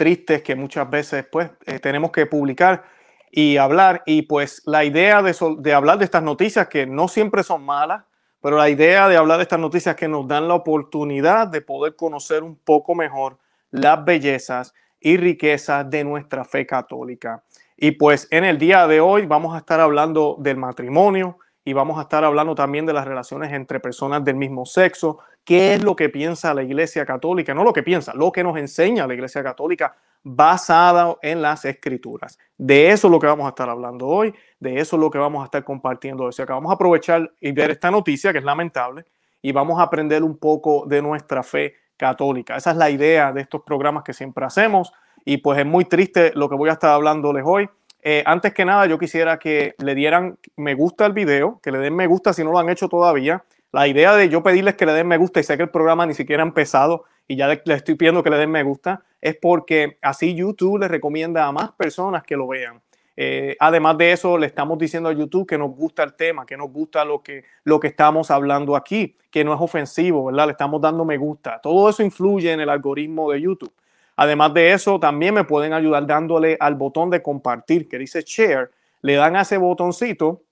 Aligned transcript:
tristes 0.00 0.40
que 0.40 0.54
muchas 0.54 0.88
veces 0.88 1.26
pues 1.30 1.50
eh, 1.66 1.78
tenemos 1.78 2.10
que 2.10 2.24
publicar 2.24 2.84
y 3.30 3.58
hablar. 3.58 4.02
Y 4.06 4.22
pues 4.22 4.62
la 4.64 4.82
idea 4.82 5.20
de, 5.20 5.36
de 5.58 5.74
hablar 5.74 5.98
de 5.98 6.06
estas 6.06 6.22
noticias 6.22 6.68
que 6.68 6.86
no 6.86 7.06
siempre 7.06 7.42
son 7.42 7.66
malas, 7.66 8.04
pero 8.40 8.56
la 8.56 8.70
idea 8.70 9.08
de 9.08 9.18
hablar 9.18 9.36
de 9.36 9.42
estas 9.42 9.58
noticias 9.60 9.96
que 9.96 10.08
nos 10.08 10.26
dan 10.26 10.48
la 10.48 10.54
oportunidad 10.54 11.48
de 11.48 11.60
poder 11.60 11.96
conocer 11.96 12.42
un 12.42 12.56
poco 12.56 12.94
mejor 12.94 13.36
las 13.70 14.02
bellezas 14.02 14.72
y 15.00 15.18
riquezas 15.18 15.90
de 15.90 16.02
nuestra 16.02 16.46
fe 16.46 16.64
católica. 16.66 17.44
Y 17.76 17.90
pues 17.90 18.26
en 18.30 18.44
el 18.44 18.56
día 18.56 18.86
de 18.86 19.02
hoy 19.02 19.26
vamos 19.26 19.54
a 19.54 19.58
estar 19.58 19.80
hablando 19.80 20.36
del 20.38 20.56
matrimonio 20.56 21.36
y 21.62 21.74
vamos 21.74 21.98
a 21.98 22.02
estar 22.02 22.24
hablando 22.24 22.54
también 22.54 22.86
de 22.86 22.94
las 22.94 23.06
relaciones 23.06 23.52
entre 23.52 23.80
personas 23.80 24.24
del 24.24 24.36
mismo 24.36 24.64
sexo, 24.64 25.18
qué 25.44 25.74
es 25.74 25.82
lo 25.82 25.96
que 25.96 26.08
piensa 26.08 26.54
la 26.54 26.62
Iglesia 26.62 27.04
Católica, 27.04 27.54
no 27.54 27.64
lo 27.64 27.72
que 27.72 27.82
piensa, 27.82 28.14
lo 28.14 28.32
que 28.32 28.44
nos 28.44 28.56
enseña 28.56 29.06
la 29.06 29.14
Iglesia 29.14 29.42
Católica 29.42 29.96
basada 30.22 31.16
en 31.22 31.40
las 31.40 31.64
escrituras. 31.64 32.38
De 32.58 32.90
eso 32.90 33.08
es 33.08 33.10
lo 33.10 33.18
que 33.18 33.26
vamos 33.26 33.46
a 33.46 33.50
estar 33.50 33.68
hablando 33.68 34.06
hoy, 34.06 34.34
de 34.58 34.78
eso 34.78 34.96
es 34.96 35.00
lo 35.00 35.10
que 35.10 35.18
vamos 35.18 35.42
a 35.42 35.46
estar 35.46 35.64
compartiendo. 35.64 36.24
O 36.24 36.32
sea 36.32 36.46
que 36.46 36.52
vamos 36.52 36.70
a 36.70 36.74
aprovechar 36.74 37.32
y 37.40 37.52
ver 37.52 37.70
esta 37.70 37.90
noticia 37.90 38.32
que 38.32 38.38
es 38.38 38.44
lamentable 38.44 39.04
y 39.42 39.52
vamos 39.52 39.80
a 39.80 39.84
aprender 39.84 40.22
un 40.22 40.36
poco 40.36 40.84
de 40.86 41.00
nuestra 41.00 41.42
fe 41.42 41.74
católica. 41.96 42.56
Esa 42.56 42.72
es 42.72 42.76
la 42.76 42.90
idea 42.90 43.32
de 43.32 43.40
estos 43.40 43.62
programas 43.62 44.04
que 44.04 44.12
siempre 44.12 44.44
hacemos 44.44 44.92
y 45.24 45.38
pues 45.38 45.58
es 45.58 45.66
muy 45.66 45.84
triste 45.84 46.32
lo 46.34 46.48
que 46.48 46.54
voy 46.54 46.68
a 46.70 46.74
estar 46.74 46.90
hablándoles 46.90 47.44
hoy. 47.46 47.68
Eh, 48.02 48.22
antes 48.24 48.54
que 48.54 48.64
nada, 48.64 48.86
yo 48.86 48.98
quisiera 48.98 49.38
que 49.38 49.74
le 49.78 49.94
dieran 49.94 50.38
me 50.56 50.74
gusta 50.74 51.04
al 51.04 51.12
video, 51.12 51.60
que 51.62 51.70
le 51.70 51.78
den 51.78 51.94
me 51.94 52.06
gusta 52.06 52.32
si 52.32 52.42
no 52.42 52.52
lo 52.52 52.58
han 52.58 52.70
hecho 52.70 52.88
todavía 52.88 53.44
la 53.72 53.86
idea 53.86 54.14
de 54.14 54.28
yo 54.28 54.42
pedirles 54.42 54.74
que 54.74 54.86
le 54.86 54.92
den 54.92 55.06
me 55.06 55.16
gusta 55.16 55.40
y 55.40 55.44
sé 55.44 55.56
que 55.56 55.64
el 55.64 55.70
programa 55.70 56.06
ni 56.06 56.14
siquiera 56.14 56.42
ha 56.42 56.46
empezado 56.46 57.04
y 57.28 57.36
ya 57.36 57.46
les 57.48 57.76
estoy 57.76 57.94
pidiendo 57.94 58.22
que 58.22 58.30
le 58.30 58.38
den 58.38 58.50
me 58.50 58.64
gusta, 58.64 59.04
es 59.20 59.36
porque 59.36 59.98
así 60.02 60.34
YouTube 60.34 60.80
le 60.80 60.88
recomienda 60.88 61.46
a 61.46 61.52
más 61.52 61.70
personas 61.72 62.24
que 62.24 62.36
lo 62.36 62.48
vean. 62.48 62.80
Eh, 63.16 63.56
además 63.60 63.98
de 63.98 64.12
eso, 64.12 64.38
le 64.38 64.46
estamos 64.46 64.78
diciendo 64.78 65.08
a 65.08 65.12
YouTube 65.12 65.46
que 65.46 65.58
nos 65.58 65.70
gusta 65.76 66.02
el 66.02 66.14
tema, 66.14 66.46
que 66.46 66.56
nos 66.56 66.72
gusta 66.72 67.04
lo 67.04 67.22
que, 67.22 67.44
lo 67.64 67.78
que 67.78 67.88
estamos 67.88 68.30
hablando 68.30 68.74
aquí, 68.74 69.16
que 69.30 69.44
no 69.44 69.54
es 69.54 69.60
ofensivo, 69.60 70.24
¿verdad? 70.24 70.46
Le 70.46 70.52
estamos 70.52 70.80
dando 70.80 71.04
me 71.04 71.18
gusta. 71.18 71.60
Todo 71.60 71.90
eso 71.90 72.02
influye 72.02 72.50
en 72.50 72.60
el 72.60 72.70
algoritmo 72.70 73.30
de 73.30 73.42
YouTube. 73.42 73.72
Además 74.16 74.52
de 74.54 74.72
eso, 74.72 74.98
también 74.98 75.34
me 75.34 75.44
pueden 75.44 75.72
ayudar 75.72 76.06
dándole 76.06 76.56
al 76.58 76.74
botón 76.74 77.10
de 77.10 77.22
compartir 77.22 77.88
que 77.88 77.98
dice 77.98 78.22
share. 78.26 78.70
Le 79.02 79.14
dan 79.14 79.36
a 79.36 79.42
ese 79.42 79.56
botoncito 79.56 80.42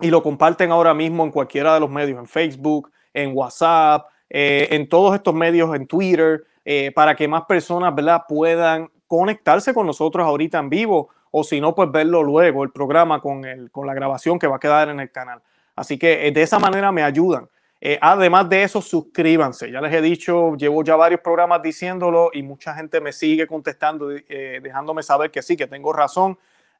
y 0.00 0.10
lo 0.10 0.22
comparten 0.22 0.70
ahora 0.70 0.94
mismo 0.94 1.24
en 1.24 1.30
cualquiera 1.30 1.74
de 1.74 1.80
los 1.80 1.90
medios, 1.90 2.18
en 2.18 2.26
Facebook, 2.26 2.90
en 3.12 3.36
WhatsApp, 3.36 4.06
eh, 4.30 4.68
en 4.70 4.88
todos 4.88 5.14
estos 5.14 5.34
medios, 5.34 5.74
en 5.74 5.86
Twitter, 5.86 6.44
eh, 6.64 6.92
para 6.94 7.16
que 7.16 7.26
más 7.26 7.44
personas 7.44 7.94
¿verdad? 7.94 8.22
puedan 8.28 8.90
conectarse 9.06 9.74
con 9.74 9.86
nosotros 9.86 10.24
ahorita 10.24 10.58
en 10.58 10.68
vivo 10.68 11.08
o 11.30 11.44
si 11.44 11.60
no, 11.60 11.74
pues 11.74 11.90
verlo 11.90 12.22
luego, 12.22 12.62
el 12.62 12.70
programa 12.70 13.20
con, 13.20 13.44
el, 13.44 13.70
con 13.70 13.86
la 13.86 13.94
grabación 13.94 14.38
que 14.38 14.46
va 14.46 14.56
a 14.56 14.60
quedar 14.60 14.88
en 14.88 15.00
el 15.00 15.10
canal. 15.10 15.42
Así 15.74 15.98
que 15.98 16.26
eh, 16.26 16.32
de 16.32 16.42
esa 16.42 16.58
manera 16.58 16.90
me 16.92 17.02
ayudan. 17.02 17.48
además 18.00 18.48
de 18.48 18.62
eso, 18.62 18.80
suscríbanse. 18.80 19.70
Ya 19.70 19.80
les 19.80 19.92
he 19.92 20.00
dicho, 20.00 20.56
llevo 20.56 20.82
ya 20.82 20.96
varios 20.96 21.20
programas 21.20 21.62
diciéndolo 21.62 22.30
y 22.32 22.42
mucha 22.42 22.74
gente 22.74 23.00
me 23.00 23.12
sigue 23.12 23.46
contestando, 23.46 24.08
dejándome 24.08 25.02
saber 25.02 25.30
que 25.30 25.42
sí, 25.42 25.56
que 25.56 25.66
tengo 25.66 25.92
razón. 25.92 26.38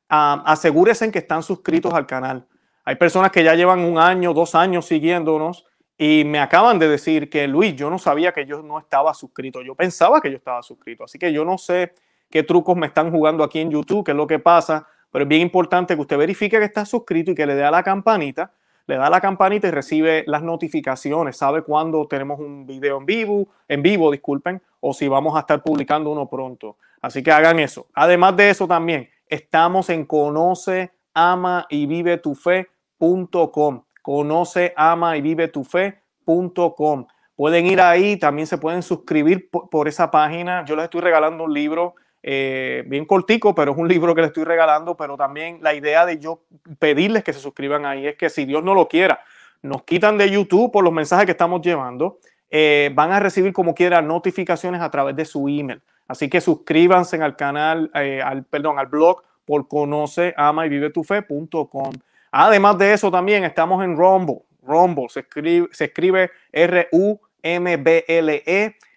Ah, 0.09 0.43
asegúrense 0.47 1.05
en 1.05 1.13
que 1.13 1.19
están 1.19 1.43
suscritos 1.43 1.93
al 1.93 2.07
canal. 2.07 2.47
Hay 2.89 2.97
personas 2.97 3.31
que 3.31 3.45
ya 3.45 3.55
llevan 3.55 3.81
un 3.81 3.99
año, 3.99 4.33
dos 4.33 4.55
años 4.55 4.87
siguiéndonos 4.87 5.67
y 5.99 6.23
me 6.25 6.39
acaban 6.39 6.79
de 6.79 6.89
decir 6.89 7.29
que 7.29 7.47
Luis, 7.47 7.77
yo 7.77 7.91
no 7.91 7.99
sabía 7.99 8.33
que 8.33 8.47
yo 8.47 8.63
no 8.63 8.79
estaba 8.79 9.13
suscrito. 9.13 9.61
Yo 9.61 9.75
pensaba 9.75 10.23
que 10.23 10.31
yo 10.31 10.39
estaba 10.39 10.63
suscrito. 10.63 11.05
Así 11.05 11.19
que 11.19 11.31
yo 11.31 11.45
no 11.45 11.59
sé 11.59 11.93
qué 12.31 12.45
trucos 12.45 12.79
me 12.79 12.87
están 12.87 13.11
jugando 13.11 13.45
aquí 13.45 13.59
en 13.59 13.71
YouTube, 13.71 14.07
qué 14.07 14.13
es 14.13 14.17
lo 14.17 14.27
que 14.27 14.39
pasa, 14.39 14.87
pero 15.13 15.25
es 15.25 15.29
bien 15.29 15.43
importante 15.43 15.97
que 15.97 16.01
usted 16.01 16.17
verifique 16.17 16.59
que 16.59 16.65
está 16.65 16.87
suscrito 16.87 17.33
y 17.33 17.35
que 17.35 17.45
le 17.45 17.57
dé 17.57 17.63
a 17.63 17.71
la 17.71 17.83
campanita. 17.83 18.53
Le 18.87 18.97
da 18.97 19.09
a 19.09 19.11
la 19.11 19.21
campanita 19.21 19.69
y 19.69 19.71
recibe 19.71 20.25
las 20.27 20.43
notificaciones, 20.43 21.37
sabe 21.37 21.61
cuándo 21.61 22.09
tenemos 22.09 22.41
un 22.41 22.67
video 22.67 22.97
en 22.97 23.05
vivo, 23.05 23.49
en 23.69 23.83
vivo, 23.83 24.11
disculpen, 24.11 24.63
o 24.81 24.95
si 24.95 25.09
vamos 25.09 25.37
a 25.37 25.41
estar 25.41 25.63
publicando 25.63 26.09
uno 26.09 26.27
pronto. 26.27 26.79
Así 27.03 27.23
que 27.23 27.33
hagan 27.33 27.59
eso. 27.59 27.89
Además 27.93 28.35
de 28.39 28.49
eso 28.49 28.67
también, 28.67 29.11
estamos 29.29 29.91
en 29.91 30.07
Conoce, 30.07 30.91
Ama 31.13 31.67
y 31.69 31.85
Vive 31.85 32.17
tu 32.17 32.35
Fe 32.35 32.67
com 32.99 33.83
Conoce, 34.03 34.73
ama 34.77 35.17
y 35.17 35.21
vive 35.21 35.49
tu 35.49 35.65
fe.com. 35.65 37.07
Pueden 37.37 37.67
ir 37.67 37.81
ahí, 37.81 38.17
también 38.17 38.47
se 38.47 38.59
pueden 38.59 38.83
suscribir 38.83 39.51
por, 39.51 39.87
esa 39.87 40.11
página. 40.11 40.65
Yo 40.65 40.75
les 40.77 40.85
estoy 40.85 41.03
regalando 41.03 41.45
un 41.45 41.55
libro 41.55 41.95
eh, 42.23 42.85
bien 42.87 43.05
cortico, 43.05 43.55
pero 43.55 43.73
es 43.73 43.79
un 43.79 43.87
libro 43.87 44.15
que 44.15 44.23
les 44.23 44.29
estoy 44.29 44.45
regalando, 44.45 44.97
pero 44.97 45.17
también 45.17 45.59
la 45.63 45.75
idea 45.75 46.05
de 46.05 46.19
yo 46.19 46.43
pedirles 46.79 47.23
que 47.23 47.33
se 47.33 47.39
suscriban 47.39 47.87
ahí 47.87 48.07
es 48.07 48.17
que 48.17 48.29
si 48.29 48.45
Dios 48.45 48.65
no 48.65 48.75
lo 48.75 48.89
quiera, 48.89 49.21
nos 49.63 49.85
quitan 49.85 50.19
de 50.19 50.31
YouTube 50.31 50.73
por 50.73 50.83
los 50.83 50.93
mensajes 50.93 51.27
que 51.27 51.33
estamos 51.33 51.61
llevando, 51.61 52.19
eh, 52.51 52.91
van 52.95 53.13
a 53.13 53.21
recibir 53.21 53.53
como 53.53 53.75
quiera 53.75 54.01
notificaciones 54.03 54.81
a 54.81 54.91
través 54.91 55.15
de 55.15 55.25
su 55.25 55.49
email. 55.49 55.83
Así 56.09 56.29
que 56.31 56.41
suscríbanse 56.41 57.23
al 57.23 57.37
canal, 57.37 57.91
eh, 57.95 58.23
al, 58.23 58.45
perdón, 58.45 58.79
al 58.79 58.87
blog 58.87 59.23
por 59.45 59.69
conoce, 59.69 60.35
ama 60.37 60.67
y 60.67 60.71
vive 60.71 60.91
tu 60.91 61.05
fe.com. 61.05 61.93
Además 62.31 62.79
de 62.79 62.93
eso, 62.93 63.11
también 63.11 63.45
estamos 63.45 63.83
en 63.85 63.97
Rumble. 63.97 64.43
Rumble 64.63 65.09
se 65.09 65.21
escribe, 65.21 65.69
se 65.73 65.87
escribe 65.87 66.31
R-U-M-B-L-E. 66.53 67.17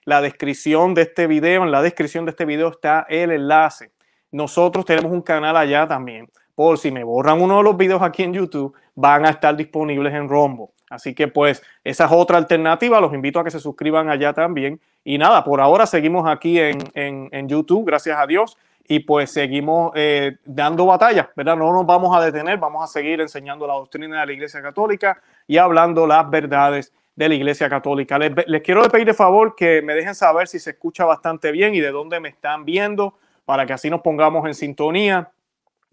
La 0.03 0.19
descripción 0.19 0.93
de 0.95 1.03
este 1.03 1.27
video, 1.27 1.63
en 1.63 1.71
la 1.71 1.81
descripción 1.81 2.25
de 2.25 2.31
este 2.31 2.45
video 2.45 2.69
está 2.69 3.05
el 3.07 3.31
enlace. 3.31 3.91
Nosotros 4.31 4.83
tenemos 4.85 5.11
un 5.11 5.21
canal 5.21 5.55
allá 5.55 5.87
también. 5.87 6.29
Por 6.55 6.77
si 6.77 6.91
me 6.91 7.03
borran 7.03 7.41
uno 7.41 7.57
de 7.57 7.63
los 7.63 7.77
videos 7.77 8.01
aquí 8.01 8.23
en 8.23 8.33
YouTube, 8.33 8.75
van 8.95 9.25
a 9.25 9.29
estar 9.29 9.55
disponibles 9.55 10.13
en 10.13 10.27
Rumble. 10.27 10.67
Así 10.89 11.13
que 11.15 11.27
pues 11.27 11.63
esa 11.83 12.05
es 12.05 12.11
otra 12.11 12.37
alternativa. 12.37 12.99
Los 12.99 13.13
invito 13.13 13.39
a 13.39 13.43
que 13.43 13.51
se 13.51 13.59
suscriban 13.59 14.09
allá 14.09 14.33
también. 14.33 14.81
Y 15.03 15.17
nada, 15.17 15.43
por 15.43 15.61
ahora 15.61 15.85
seguimos 15.85 16.27
aquí 16.27 16.59
en, 16.59 16.79
en, 16.93 17.29
en 17.31 17.47
YouTube, 17.47 17.85
gracias 17.85 18.17
a 18.19 18.27
Dios 18.27 18.57
y 18.87 18.99
pues 18.99 19.31
seguimos 19.31 19.91
eh, 19.95 20.37
dando 20.45 20.85
batalla, 20.85 21.31
¿verdad? 21.35 21.55
No 21.55 21.71
nos 21.71 21.85
vamos 21.85 22.15
a 22.15 22.21
detener, 22.21 22.57
vamos 22.57 22.83
a 22.83 22.87
seguir 22.87 23.21
enseñando 23.21 23.67
la 23.67 23.73
doctrina 23.73 24.19
de 24.19 24.25
la 24.25 24.33
Iglesia 24.33 24.61
Católica 24.61 25.21
y 25.47 25.57
hablando 25.57 26.07
las 26.07 26.29
verdades 26.29 26.93
de 27.15 27.29
la 27.29 27.35
Iglesia 27.35 27.69
Católica. 27.69 28.17
Les, 28.17 28.61
quiero 28.63 28.83
pedir 28.89 29.07
de 29.07 29.13
favor 29.13 29.55
que 29.55 29.81
me 29.81 29.93
dejen 29.93 30.15
saber 30.15 30.47
si 30.47 30.59
se 30.59 30.71
escucha 30.71 31.05
bastante 31.05 31.51
bien 31.51 31.75
y 31.75 31.79
de 31.79 31.91
dónde 31.91 32.19
me 32.19 32.29
están 32.29 32.65
viendo 32.65 33.17
para 33.45 33.65
que 33.65 33.73
así 33.73 33.89
nos 33.89 34.01
pongamos 34.01 34.45
en 34.47 34.53
sintonía. 34.53 35.31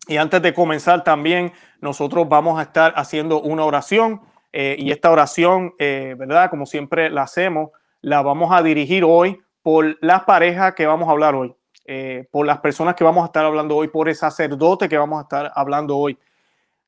Y 0.07 0.17
antes 0.17 0.41
de 0.41 0.55
comenzar 0.55 1.05
también, 1.05 1.53
nosotros 1.81 2.29
vamos 2.29 2.59
a 2.59 2.63
estar 2.63 2.95
haciendo 2.97 3.41
una 3.41 3.65
oración 3.65 4.23
eh, 4.53 4.77
y 4.79 4.91
esta 4.91 5.11
oración, 5.11 5.75
eh, 5.79 6.15
¿verdad? 6.17 6.51
Como 6.51 6.67
siempre 6.67 7.11
la 7.11 7.23
hacemos, 7.23 7.71
la 8.01 8.23
vamos 8.23 8.53
a 8.53 8.63
dirigir 8.63 9.05
hoy 9.05 9.39
por 9.63 9.99
las 10.01 10.23
parejas 10.23 10.75
que 10.75 10.87
vamos 10.87 11.09
a 11.09 11.13
hablar 11.13 11.35
hoy. 11.35 11.55
Eh, 11.91 12.29
por 12.31 12.45
las 12.45 12.61
personas 12.61 12.95
que 12.95 13.03
vamos 13.03 13.23
a 13.23 13.29
estar 13.29 13.47
hablando 13.47 13.75
hoy, 13.75 13.89
por 13.89 14.11
el 14.11 14.15
sacerdote 14.15 14.91
que 14.91 14.99
vamos 14.99 15.21
a 15.21 15.23
estar 15.23 15.51
hablando 15.55 15.97
hoy. 15.97 16.19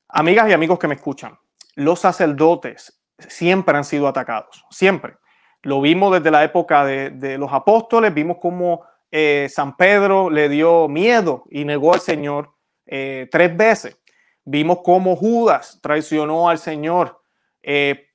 Amigas 0.08 0.50
y 0.50 0.52
amigos 0.52 0.78
que 0.78 0.88
me 0.88 0.94
escuchan, 0.94 1.38
los 1.74 2.00
sacerdotes 2.00 3.00
siempre 3.16 3.78
han 3.78 3.84
sido 3.84 4.06
atacados, 4.06 4.62
siempre. 4.68 5.16
Lo 5.62 5.80
vimos 5.80 6.12
desde 6.12 6.30
la 6.30 6.44
época 6.44 6.84
de, 6.84 7.38
los 7.38 7.50
apóstoles, 7.50 8.12
vimos 8.12 8.36
cómo 8.42 8.84
eh, 9.10 9.48
San 9.50 9.74
Pedro 9.74 10.28
le 10.28 10.50
dio 10.50 10.86
miedo 10.86 11.44
y 11.50 11.64
negó 11.64 11.94
al 11.94 12.00
Señor 12.00 12.50
eh, 12.84 13.26
tres 13.30 13.56
veces. 13.56 13.98
Vimos 14.44 14.80
cómo 14.84 15.16
Judas 15.16 15.78
traicionó 15.80 16.50
al 16.50 16.58
Señor 16.58 17.22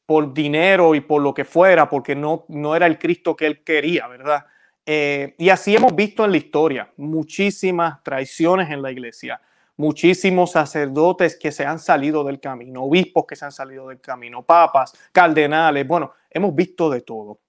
por 0.05 0.35
dinero 0.35 0.93
y 0.93 1.01
por 1.01 1.23
lo 1.23 1.33
que 1.33 1.45
fuera, 1.45 1.89
porque 1.89 2.15
no, 2.15 2.45
no 2.47 2.75
era 2.75 2.85
el 2.85 2.99
Cristo 2.99 3.35
que 3.35 3.47
él 3.47 3.63
quería, 3.63 4.07
¿verdad? 4.07 4.45
Eh, 4.85 5.35
y 5.37 5.49
así 5.49 5.75
hemos 5.75 5.95
visto 5.95 6.23
en 6.25 6.31
la 6.31 6.37
historia 6.37 6.91
muchísimas 6.97 8.03
traiciones 8.03 8.69
en 8.69 8.81
la 8.81 8.91
iglesia, 8.91 9.41
muchísimos 9.77 10.51
sacerdotes 10.51 11.35
que 11.37 11.51
se 11.51 11.65
han 11.65 11.79
salido 11.79 12.23
del 12.23 12.39
camino, 12.39 12.83
obispos 12.83 13.25
que 13.25 13.35
se 13.35 13.45
han 13.45 13.51
salido 13.51 13.87
del 13.87 13.99
camino, 13.99 14.43
papas, 14.43 14.93
cardenales, 15.11 15.87
bueno, 15.87 16.11
hemos 16.29 16.53
visto 16.53 16.89
de 16.89 17.01
todo. 17.01 17.39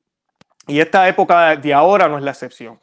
Y 0.67 0.81
esta 0.81 1.07
época 1.09 1.57
de 1.57 1.75
ahora 1.75 2.09
no 2.09 2.19
es 2.19 2.25
la 2.25 2.33
excepción. 2.33 2.81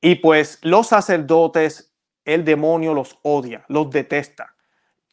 Y 0.00 0.16
pues 0.16 0.58
los 0.62 0.88
sacerdotes 0.88 1.94
el 2.24 2.44
demonio 2.44 2.94
los 2.94 3.18
odia, 3.22 3.64
los 3.68 3.90
detesta, 3.90 4.54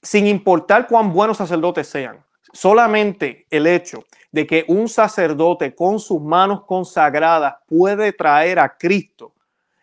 sin 0.02 0.28
importar 0.28 0.88
cuán 0.88 1.14
buenos 1.14 1.38
sacerdotes 1.38 1.88
sean. 1.88 2.24
Solamente 2.54 3.48
el 3.50 3.68
hecho 3.68 4.04
de 4.32 4.48
que 4.48 4.66
un 4.68 4.88
sacerdote 4.88 5.76
con 5.76 6.00
sus 6.00 6.22
manos 6.22 6.66
consagradas 6.66 7.56
puede 7.68 8.14
traer 8.14 8.60
a 8.60 8.78
Cristo 8.78 9.34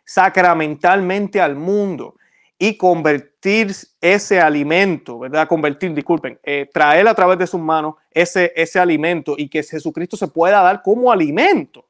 sacramentalmente 0.04 1.40
al 1.40 1.54
mundo 1.54 2.14
y 2.58 2.76
convertir 2.76 3.72
ese 4.00 4.40
alimento, 4.40 5.18
¿verdad? 5.18 5.46
Convertir, 5.46 5.94
disculpen, 5.94 6.40
eh, 6.42 6.68
traer 6.72 7.06
a 7.06 7.14
través 7.14 7.38
de 7.38 7.46
sus 7.46 7.60
manos 7.60 7.94
ese, 8.10 8.52
ese 8.56 8.80
alimento 8.80 9.34
y 9.36 9.48
que 9.48 9.62
Jesucristo 9.62 10.16
se 10.16 10.28
pueda 10.28 10.62
dar 10.62 10.82
como 10.82 11.12
alimento. 11.12 11.84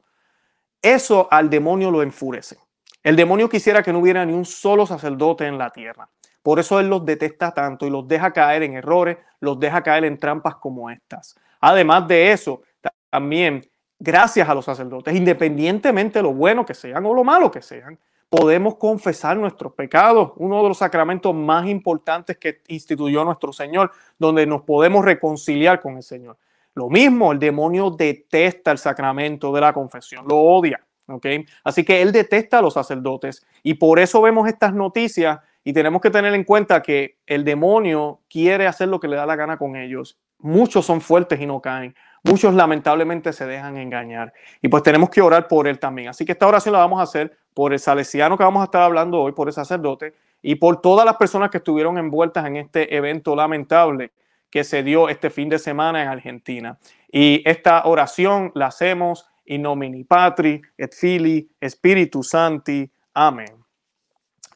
Eso 0.83 1.27
al 1.31 1.49
demonio 1.49 1.91
lo 1.91 2.03
enfurece. 2.03 2.59
El 3.03 3.17
demonio 3.17 3.49
quisiera 3.49 3.83
que 3.83 3.93
no 3.93 4.01
hubiera 4.01 4.27
ni 4.27 4.33
un 4.33 4.45
solo 4.45 4.85
sacerdote 4.85 5.47
en 5.47 5.57
la 5.57 5.71
tierra. 5.71 6.09
Por 6.43 6.59
eso 6.59 6.81
él 6.81 6.89
los 6.89 7.05
detesta 7.05 7.53
tanto 7.53 7.87
y 7.87 7.91
los 7.91 8.07
deja 8.07 8.33
caer 8.33 8.63
en 8.63 8.75
errores, 8.75 9.19
los 9.41 9.59
deja 9.59 9.83
caer 9.83 10.05
en 10.05 10.19
trampas 10.19 10.57
como 10.57 10.91
estas. 10.91 11.37
Además 11.61 12.07
de 12.09 12.33
eso, 12.33 12.63
también 13.11 13.69
gracias 13.99 14.49
a 14.49 14.55
los 14.55 14.65
sacerdotes, 14.65 15.15
independientemente 15.15 16.21
de 16.21 16.23
lo 16.23 16.33
bueno 16.33 16.65
que 16.65 16.75
sean 16.75 17.05
o 17.05 17.15
lo 17.15 17.25
malo 17.25 17.51
que 17.51 17.63
sean, 17.63 17.99
podemos 18.29 18.77
confesar 18.77 19.37
nuestros 19.37 19.73
pecados, 19.73 20.33
uno 20.37 20.63
de 20.63 20.69
los 20.69 20.79
sacramentos 20.79 21.35
más 21.35 21.67
importantes 21.67 22.37
que 22.37 22.63
instituyó 22.69 23.25
nuestro 23.25 23.53
Señor, 23.53 23.91
donde 24.19 24.47
nos 24.47 24.63
podemos 24.63 25.05
reconciliar 25.05 25.81
con 25.81 25.97
el 25.97 26.03
Señor. 26.03 26.37
Lo 26.75 26.89
mismo, 26.89 27.33
el 27.33 27.39
demonio 27.39 27.91
detesta 27.91 28.71
el 28.71 28.79
sacramento 28.79 29.53
de 29.53 29.61
la 29.61 29.73
confesión, 29.73 30.27
lo 30.29 30.37
odia. 30.37 30.81
¿okay? 31.09 31.45
Así 31.65 31.85
que 31.85 32.03
él 32.03 32.13
detesta 32.13 32.59
a 32.59 32.63
los 32.63 32.75
sacerdotes 32.75 33.45
y 33.63 33.75
por 33.75 33.99
eso 33.99 34.21
vemos 34.21 34.47
estas 34.47 34.75
noticias 34.75 35.41
y 35.69 35.75
tenemos 35.75 36.01
que 36.01 36.09
tener 36.09 36.33
en 36.33 36.45
cuenta 36.45 36.81
que 36.81 37.19
el 37.27 37.45
demonio 37.45 38.23
quiere 38.31 38.67
hacer 38.67 38.89
lo 38.89 38.99
que 38.99 39.07
le 39.07 39.17
da 39.17 39.27
la 39.27 39.37
gana 39.37 39.59
con 39.59 39.77
ellos. 39.77 40.19
Muchos 40.39 40.87
son 40.87 41.03
fuertes 41.03 41.39
y 41.43 41.45
no 41.45 41.61
caen. 41.61 41.95
Muchos 42.25 42.55
lamentablemente 42.55 43.35
se 43.35 43.45
dejan 43.45 43.77
engañar. 43.77 44.33
Y 44.63 44.69
pues 44.69 44.83
tenemos 44.83 45.11
que 45.11 45.21
orar 45.21 45.47
por 45.47 45.69
él 45.69 45.79
también. 45.79 46.09
Así 46.09 46.25
que 46.25 46.33
esta 46.33 46.49
oración 46.49 46.73
la 46.73 46.79
vamos 46.79 47.01
a 47.01 47.03
hacer 47.03 47.37
por 47.53 47.75
el 47.75 47.79
salesiano 47.79 48.39
que 48.39 48.45
vamos 48.45 48.63
a 48.63 48.65
estar 48.65 48.81
hablando 48.81 49.21
hoy, 49.21 49.33
por 49.33 49.49
el 49.49 49.53
sacerdote 49.53 50.15
y 50.41 50.55
por 50.55 50.81
todas 50.81 51.05
las 51.05 51.17
personas 51.19 51.51
que 51.51 51.59
estuvieron 51.59 51.99
envueltas 51.99 52.47
en 52.47 52.57
este 52.57 52.97
evento 52.97 53.37
lamentable 53.37 54.13
que 54.49 54.65
se 54.65 54.83
dio 54.83 55.11
este 55.11 55.29
fin 55.29 55.51
de 55.51 55.59
semana 55.59 56.03
en 56.03 56.09
Argentina. 56.09 56.79
Y 57.13 57.43
esta 57.45 57.83
oración 57.85 58.53
la 58.55 58.69
hacemos 58.69 59.29
in 59.45 59.61
nomini 59.61 60.03
Patri 60.03 60.63
et 60.79 60.95
Fili 60.95 61.47
Spiritus 61.63 62.31
Santi. 62.31 62.91
Amén. 63.13 63.58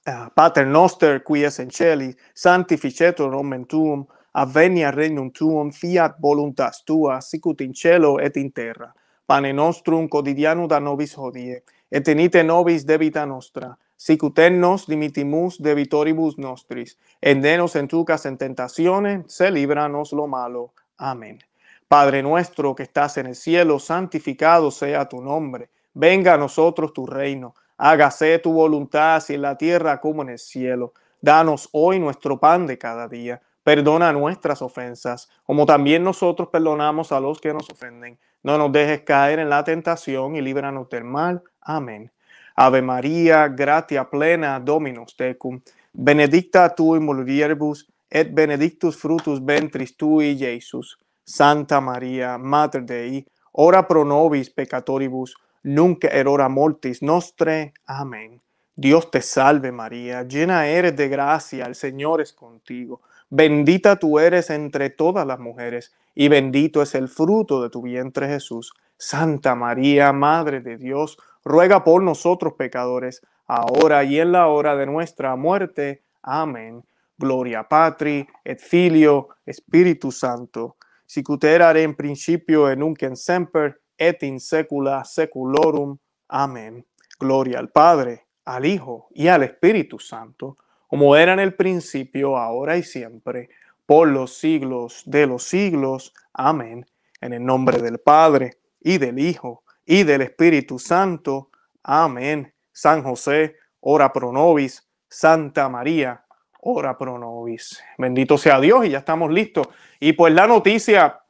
Uh, 0.04 0.28
Pater 0.34 0.66
noster 0.66 1.22
qui 1.22 1.44
es 1.44 1.60
in 1.60 1.70
celi, 1.70 2.08
sanctificetur 2.34 3.30
nomen 3.30 3.66
tuum, 3.66 4.00
avenia 4.34 4.90
regnum 4.90 5.30
tuum, 5.30 5.70
fiat 5.70 6.16
voluntas 6.20 6.82
tua, 6.84 7.20
sicut 7.20 7.60
in 7.60 7.72
cielo 7.72 8.18
et 8.18 8.36
in 8.36 8.50
terra. 8.50 8.92
Pane 9.26 9.52
nostrum 9.52 10.08
quotidianum 10.08 10.66
da 10.66 10.80
nobis 10.80 11.14
hodie, 11.14 11.62
et 11.88 12.02
tenite 12.02 12.42
nobis 12.42 12.82
debita 12.84 13.24
nostra, 13.26 13.76
sicut 13.96 14.38
en 14.42 14.58
nos 14.60 14.88
dimitimus 14.88 15.60
debitoribus 15.62 16.34
nostris, 16.36 16.96
et 17.22 17.38
denos 17.38 17.76
en 17.76 17.86
tucas 17.86 18.26
en 18.26 18.36
tentaciones, 18.38 19.22
se 19.28 19.52
libranos 19.52 20.12
lo 20.12 20.26
malo. 20.26 20.72
Amén. 20.98 21.38
Padre 21.86 22.24
nuestro 22.24 22.74
que 22.74 22.82
estás 22.82 23.18
en 23.18 23.26
el 23.26 23.36
cielo, 23.36 23.78
santificado 23.78 24.72
sea 24.72 25.08
tu 25.08 25.22
nombre. 25.22 25.70
Venga 25.94 26.34
a 26.34 26.38
nosotros 26.38 26.92
tu 26.92 27.06
reino. 27.06 27.54
Hágase 27.84 28.38
tu 28.38 28.52
voluntad, 28.52 29.16
así 29.16 29.34
en 29.34 29.42
la 29.42 29.58
tierra 29.58 30.00
como 30.00 30.22
en 30.22 30.28
el 30.28 30.38
cielo. 30.38 30.92
Danos 31.20 31.68
hoy 31.72 31.98
nuestro 31.98 32.38
pan 32.38 32.64
de 32.64 32.78
cada 32.78 33.08
día. 33.08 33.42
Perdona 33.64 34.12
nuestras 34.12 34.62
ofensas, 34.62 35.28
como 35.42 35.66
también 35.66 36.04
nosotros 36.04 36.48
perdonamos 36.48 37.10
a 37.10 37.18
los 37.18 37.40
que 37.40 37.52
nos 37.52 37.68
ofenden. 37.68 38.20
No 38.44 38.56
nos 38.56 38.70
dejes 38.70 39.00
caer 39.00 39.40
en 39.40 39.50
la 39.50 39.64
tentación 39.64 40.36
y 40.36 40.40
líbranos 40.40 40.88
del 40.90 41.02
mal. 41.02 41.42
Amén. 41.60 42.12
Ave 42.54 42.82
María, 42.82 43.48
gratia 43.48 44.08
plena, 44.08 44.60
Dominus 44.60 45.16
tecum. 45.16 45.60
Benedicta 45.92 46.72
tu 46.72 46.94
in 46.94 47.04
mulieribus, 47.04 47.88
et 48.08 48.32
benedictus 48.32 48.96
frutus 48.96 49.44
ventris 49.44 49.96
tui, 49.96 50.36
Jesus. 50.38 50.96
Santa 51.24 51.80
María, 51.80 52.38
Mater 52.38 52.84
Dei, 52.84 53.26
ora 53.50 53.82
pro 53.88 54.04
nobis 54.04 54.50
peccatoribus, 54.50 55.34
nunc 55.62 56.04
et 56.04 56.26
hora 56.26 56.48
mortis 56.48 57.02
nostre. 57.02 57.72
Amén. 57.86 58.40
Dios 58.74 59.10
te 59.10 59.20
salve 59.20 59.70
María, 59.70 60.22
llena 60.22 60.66
eres 60.66 60.96
de 60.96 61.08
gracia, 61.08 61.66
el 61.66 61.74
Señor 61.74 62.20
es 62.20 62.32
contigo. 62.32 63.02
Bendita 63.28 63.96
tú 63.96 64.18
eres 64.18 64.50
entre 64.50 64.90
todas 64.90 65.26
las 65.26 65.38
mujeres, 65.38 65.92
y 66.14 66.28
bendito 66.28 66.82
es 66.82 66.94
el 66.94 67.08
fruto 67.08 67.62
de 67.62 67.70
tu 67.70 67.82
vientre 67.82 68.28
Jesús. 68.28 68.72
Santa 68.96 69.54
María, 69.54 70.12
Madre 70.12 70.60
de 70.60 70.76
Dios, 70.76 71.18
ruega 71.44 71.84
por 71.84 72.02
nosotros 72.02 72.54
pecadores, 72.54 73.22
ahora 73.46 74.04
y 74.04 74.20
en 74.20 74.32
la 74.32 74.46
hora 74.48 74.76
de 74.76 74.86
nuestra 74.86 75.36
muerte. 75.36 76.02
Amén. 76.22 76.84
Gloria 77.18 77.68
Patri, 77.68 78.26
et 78.44 78.58
Filio, 78.58 79.28
Espíritu 79.44 80.10
Santo 80.10 80.76
sicut 81.12 81.44
in 81.44 81.94
principio 81.94 82.70
et 82.70 82.78
nunc 82.78 83.02
en 83.02 83.16
semper 83.16 83.81
et 84.08 84.22
in 84.22 84.40
secula 84.40 85.04
seculorum. 85.04 85.98
Amén. 86.28 86.84
Gloria 87.18 87.58
al 87.58 87.70
Padre, 87.70 88.26
al 88.44 88.66
Hijo 88.66 89.08
y 89.14 89.28
al 89.28 89.42
Espíritu 89.42 89.98
Santo, 89.98 90.56
como 90.88 91.16
era 91.16 91.32
en 91.32 91.38
el 91.38 91.54
principio, 91.54 92.36
ahora 92.36 92.76
y 92.76 92.82
siempre, 92.82 93.48
por 93.86 94.08
los 94.08 94.36
siglos 94.36 95.02
de 95.06 95.26
los 95.26 95.44
siglos. 95.44 96.12
Amén. 96.32 96.86
En 97.20 97.32
el 97.32 97.44
nombre 97.44 97.78
del 97.78 97.98
Padre 97.98 98.58
y 98.80 98.98
del 98.98 99.18
Hijo 99.18 99.62
y 99.86 100.02
del 100.02 100.22
Espíritu 100.22 100.78
Santo. 100.78 101.50
Amén. 101.82 102.52
San 102.72 103.02
José, 103.02 103.56
ora 103.80 104.12
pro 104.12 104.32
nobis. 104.32 104.88
Santa 105.08 105.68
María, 105.68 106.24
ora 106.60 106.96
pro 106.96 107.18
nobis. 107.18 107.82
Bendito 107.98 108.38
sea 108.38 108.58
Dios 108.58 108.86
y 108.86 108.90
ya 108.90 108.98
estamos 108.98 109.30
listos. 109.30 109.68
Y 110.00 110.14
pues 110.14 110.32
la 110.32 110.46
noticia 110.46 111.20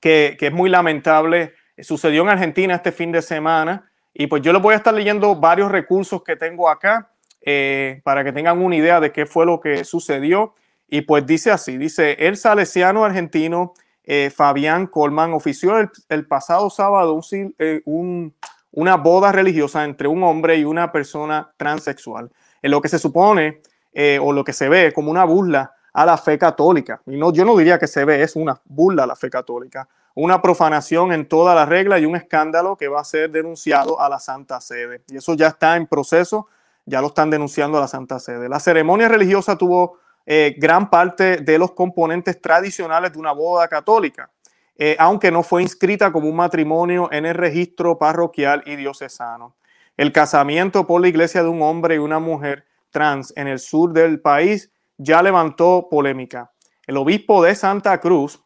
que, 0.00 0.36
es 0.38 0.52
muy 0.52 0.70
lamentable 0.70 1.54
sucedió 1.84 2.22
en 2.22 2.28
Argentina 2.30 2.74
este 2.74 2.92
fin 2.92 3.12
de 3.12 3.22
semana. 3.22 3.90
Y 4.14 4.26
pues 4.28 4.42
yo 4.42 4.52
les 4.52 4.62
voy 4.62 4.74
a 4.74 4.78
estar 4.78 4.94
leyendo 4.94 5.36
varios 5.36 5.70
recursos 5.70 6.22
que 6.22 6.36
tengo 6.36 6.68
acá 6.68 7.10
eh, 7.42 8.00
para 8.02 8.24
que 8.24 8.32
tengan 8.32 8.62
una 8.62 8.76
idea 8.76 8.98
de 8.98 9.12
qué 9.12 9.26
fue 9.26 9.46
lo 9.46 9.60
que 9.60 9.84
sucedió. 9.84 10.54
Y 10.88 11.02
pues 11.02 11.26
dice 11.26 11.50
así, 11.50 11.76
dice, 11.76 12.16
el 12.18 12.36
salesiano 12.36 13.04
argentino 13.04 13.74
eh, 14.04 14.30
Fabián 14.34 14.86
Colman 14.86 15.32
ofició 15.32 15.76
el, 16.08 16.26
pasado 16.26 16.70
sábado 16.70 17.20
eh, 17.58 17.82
una 17.84 18.96
boda 18.96 19.32
religiosa 19.32 19.84
entre 19.84 20.08
un 20.08 20.22
hombre 20.22 20.56
y 20.56 20.64
una 20.64 20.92
persona 20.92 21.52
transexual, 21.56 22.30
en 22.62 22.70
lo 22.70 22.80
que 22.80 22.88
se 22.88 22.98
supone 22.98 23.60
o 24.20 24.32
lo 24.34 24.44
que 24.44 24.52
se 24.52 24.68
ve 24.68 24.92
como 24.92 25.10
una 25.10 25.24
burla 25.24 25.75
a 25.96 26.04
la 26.04 26.18
fe 26.18 26.38
católica. 26.38 27.00
Y 27.06 27.16
no, 27.16 27.32
yo 27.32 27.46
no 27.46 27.56
diría 27.56 27.78
que 27.78 27.86
se 27.86 28.04
ve, 28.04 28.22
es 28.22 28.36
una 28.36 28.60
burla 28.66 29.04
a 29.04 29.06
la 29.06 29.16
fe 29.16 29.30
católica, 29.30 29.88
una 30.14 30.42
profanación 30.42 31.10
en 31.10 31.26
toda 31.26 31.54
la 31.54 31.64
regla 31.64 31.98
y 31.98 32.04
un 32.04 32.14
escándalo 32.14 32.76
que 32.76 32.86
va 32.86 33.00
a 33.00 33.04
ser 33.04 33.30
denunciado 33.30 33.98
a 33.98 34.10
la 34.10 34.18
Santa 34.18 34.60
Sede. 34.60 35.02
Y 35.08 35.16
eso 35.16 35.32
ya 35.32 35.46
está 35.46 35.74
en 35.74 35.86
proceso, 35.86 36.48
ya 36.84 37.00
lo 37.00 37.06
están 37.06 37.30
denunciando 37.30 37.78
a 37.78 37.80
la 37.80 37.88
Santa 37.88 38.18
Sede. 38.18 38.46
La 38.46 38.60
ceremonia 38.60 39.08
religiosa 39.08 39.56
tuvo 39.56 39.98
eh, 40.26 40.54
gran 40.58 40.90
parte 40.90 41.38
de 41.38 41.58
los 41.58 41.72
componentes 41.72 42.42
tradicionales 42.42 43.14
de 43.14 43.18
una 43.18 43.32
boda 43.32 43.66
católica, 43.66 44.30
eh, 44.76 44.96
aunque 44.98 45.30
no 45.30 45.42
fue 45.42 45.62
inscrita 45.62 46.12
como 46.12 46.28
un 46.28 46.36
matrimonio 46.36 47.08
en 47.10 47.24
el 47.24 47.34
registro 47.34 47.96
parroquial 47.96 48.62
y 48.66 48.76
diocesano. 48.76 49.56
El 49.96 50.12
casamiento 50.12 50.86
por 50.86 51.00
la 51.00 51.08
iglesia 51.08 51.42
de 51.42 51.48
un 51.48 51.62
hombre 51.62 51.94
y 51.94 51.98
una 51.98 52.18
mujer 52.18 52.66
trans 52.90 53.32
en 53.34 53.46
el 53.46 53.58
sur 53.58 53.94
del 53.94 54.20
país 54.20 54.70
ya 54.98 55.22
levantó 55.22 55.88
polémica. 55.90 56.52
El 56.86 56.96
obispo 56.96 57.42
de 57.42 57.54
Santa 57.54 58.00
Cruz 58.00 58.42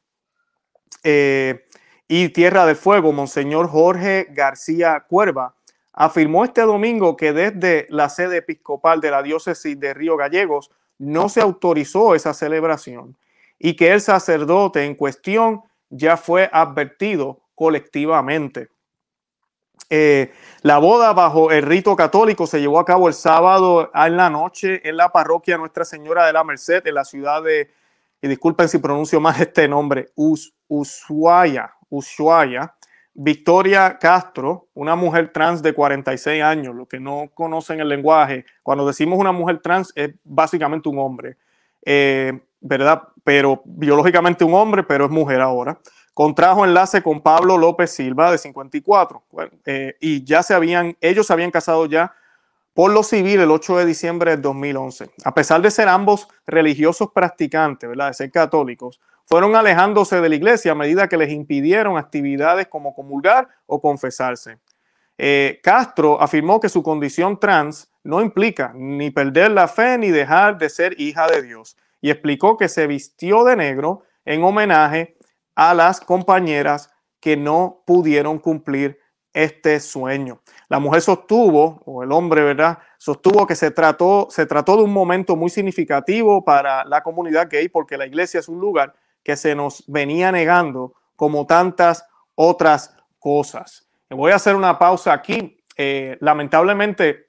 eh, 1.04 1.66
y 2.08 2.30
Tierra 2.30 2.66
del 2.66 2.76
Fuego, 2.76 3.12
Monseñor 3.12 3.68
Jorge 3.68 4.26
García 4.30 5.06
Cuerva, 5.08 5.54
afirmó 5.92 6.44
este 6.44 6.62
domingo 6.62 7.16
que 7.16 7.32
desde 7.32 7.86
la 7.90 8.08
sede 8.08 8.38
episcopal 8.38 9.00
de 9.00 9.10
la 9.10 9.22
diócesis 9.22 9.78
de 9.78 9.94
Río 9.94 10.16
Gallegos 10.16 10.70
no 10.98 11.28
se 11.28 11.40
autorizó 11.40 12.14
esa 12.14 12.34
celebración 12.34 13.16
y 13.58 13.74
que 13.74 13.92
el 13.92 14.00
sacerdote 14.00 14.84
en 14.84 14.94
cuestión 14.94 15.62
ya 15.90 16.16
fue 16.16 16.48
advertido 16.52 17.42
colectivamente. 17.54 18.68
Eh, 19.88 20.32
la 20.62 20.78
boda 20.78 21.12
bajo 21.12 21.50
el 21.50 21.62
rito 21.62 21.96
católico 21.96 22.46
se 22.46 22.60
llevó 22.60 22.78
a 22.78 22.84
cabo 22.84 23.08
el 23.08 23.14
sábado 23.14 23.90
en 23.94 24.16
la 24.16 24.30
noche 24.30 24.86
en 24.88 24.96
la 24.96 25.10
parroquia 25.10 25.56
Nuestra 25.56 25.84
Señora 25.84 26.26
de 26.26 26.32
la 26.32 26.44
Merced, 26.44 26.86
en 26.86 26.94
la 26.94 27.04
ciudad 27.04 27.42
de, 27.42 27.70
y 28.22 28.28
disculpen 28.28 28.68
si 28.68 28.78
pronuncio 28.78 29.20
más 29.20 29.40
este 29.40 29.66
nombre, 29.66 30.10
Us, 30.14 30.52
Ushuaia, 30.68 31.72
Ushuaia, 31.88 32.74
Victoria 33.14 33.98
Castro, 33.98 34.68
una 34.74 34.94
mujer 34.94 35.32
trans 35.32 35.62
de 35.62 35.72
46 35.72 36.42
años, 36.42 36.74
los 36.74 36.86
que 36.86 37.00
no 37.00 37.30
conocen 37.34 37.80
el 37.80 37.88
lenguaje, 37.88 38.44
cuando 38.62 38.86
decimos 38.86 39.18
una 39.18 39.32
mujer 39.32 39.60
trans 39.60 39.92
es 39.96 40.14
básicamente 40.22 40.88
un 40.88 40.98
hombre, 40.98 41.36
eh, 41.84 42.40
¿verdad? 42.60 43.02
Pero 43.24 43.62
biológicamente 43.64 44.44
un 44.44 44.54
hombre, 44.54 44.82
pero 44.82 45.06
es 45.06 45.10
mujer 45.10 45.40
ahora. 45.40 45.78
Contrajo 46.20 46.66
enlace 46.66 47.02
con 47.02 47.22
Pablo 47.22 47.56
López 47.56 47.92
Silva, 47.92 48.30
de 48.30 48.36
54, 48.36 49.22
eh, 49.64 49.96
y 50.00 50.22
ya 50.22 50.42
se 50.42 50.52
habían, 50.52 50.94
ellos 51.00 51.26
se 51.26 51.32
habían 51.32 51.50
casado 51.50 51.86
ya 51.86 52.14
por 52.74 52.92
lo 52.92 53.02
civil 53.02 53.40
el 53.40 53.50
8 53.50 53.78
de 53.78 53.86
diciembre 53.86 54.32
del 54.32 54.42
2011. 54.42 55.12
A 55.24 55.32
pesar 55.32 55.62
de 55.62 55.70
ser 55.70 55.88
ambos 55.88 56.28
religiosos 56.46 57.08
practicantes, 57.14 57.88
¿verdad? 57.88 58.08
De 58.08 58.12
ser 58.12 58.30
católicos, 58.30 59.00
fueron 59.24 59.56
alejándose 59.56 60.20
de 60.20 60.28
la 60.28 60.34
iglesia 60.34 60.72
a 60.72 60.74
medida 60.74 61.08
que 61.08 61.16
les 61.16 61.30
impidieron 61.30 61.96
actividades 61.96 62.66
como 62.66 62.94
comulgar 62.94 63.48
o 63.64 63.80
confesarse. 63.80 64.58
Eh, 65.16 65.58
Castro 65.62 66.20
afirmó 66.20 66.60
que 66.60 66.68
su 66.68 66.82
condición 66.82 67.40
trans 67.40 67.90
no 68.04 68.20
implica 68.20 68.72
ni 68.74 69.10
perder 69.10 69.52
la 69.52 69.68
fe 69.68 69.96
ni 69.96 70.10
dejar 70.10 70.58
de 70.58 70.68
ser 70.68 71.00
hija 71.00 71.26
de 71.28 71.40
Dios 71.40 71.78
y 72.02 72.10
explicó 72.10 72.58
que 72.58 72.68
se 72.68 72.86
vistió 72.86 73.42
de 73.42 73.56
negro 73.56 74.02
en 74.26 74.44
homenaje 74.44 75.16
a 75.54 75.74
las 75.74 76.00
compañeras 76.00 76.90
que 77.20 77.36
no 77.36 77.82
pudieron 77.86 78.38
cumplir 78.38 78.98
este 79.32 79.78
sueño. 79.80 80.40
La 80.68 80.78
mujer 80.78 81.02
sostuvo, 81.02 81.82
o 81.84 82.02
el 82.02 82.12
hombre, 82.12 82.42
¿verdad? 82.42 82.78
Sostuvo 82.98 83.46
que 83.46 83.54
se 83.54 83.70
trató, 83.70 84.28
se 84.30 84.46
trató 84.46 84.76
de 84.76 84.82
un 84.82 84.92
momento 84.92 85.36
muy 85.36 85.50
significativo 85.50 86.44
para 86.44 86.84
la 86.84 87.02
comunidad 87.02 87.48
gay 87.50 87.68
porque 87.68 87.96
la 87.96 88.06
iglesia 88.06 88.40
es 88.40 88.48
un 88.48 88.58
lugar 88.58 88.94
que 89.22 89.36
se 89.36 89.54
nos 89.54 89.84
venía 89.86 90.32
negando 90.32 90.94
como 91.14 91.46
tantas 91.46 92.04
otras 92.34 92.96
cosas. 93.18 93.86
Voy 94.08 94.32
a 94.32 94.36
hacer 94.36 94.56
una 94.56 94.78
pausa 94.78 95.12
aquí. 95.12 95.62
Eh, 95.76 96.16
lamentablemente, 96.20 97.28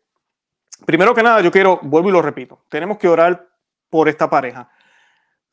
primero 0.85 1.13
que 1.13 1.23
nada, 1.23 1.41
yo 1.41 1.51
quiero, 1.51 1.79
vuelvo 1.83 2.09
y 2.09 2.11
lo 2.11 2.21
repito, 2.21 2.63
tenemos 2.69 2.97
que 2.97 3.07
orar 3.07 3.47
por 3.89 4.09
esta 4.09 4.29
pareja. 4.29 4.69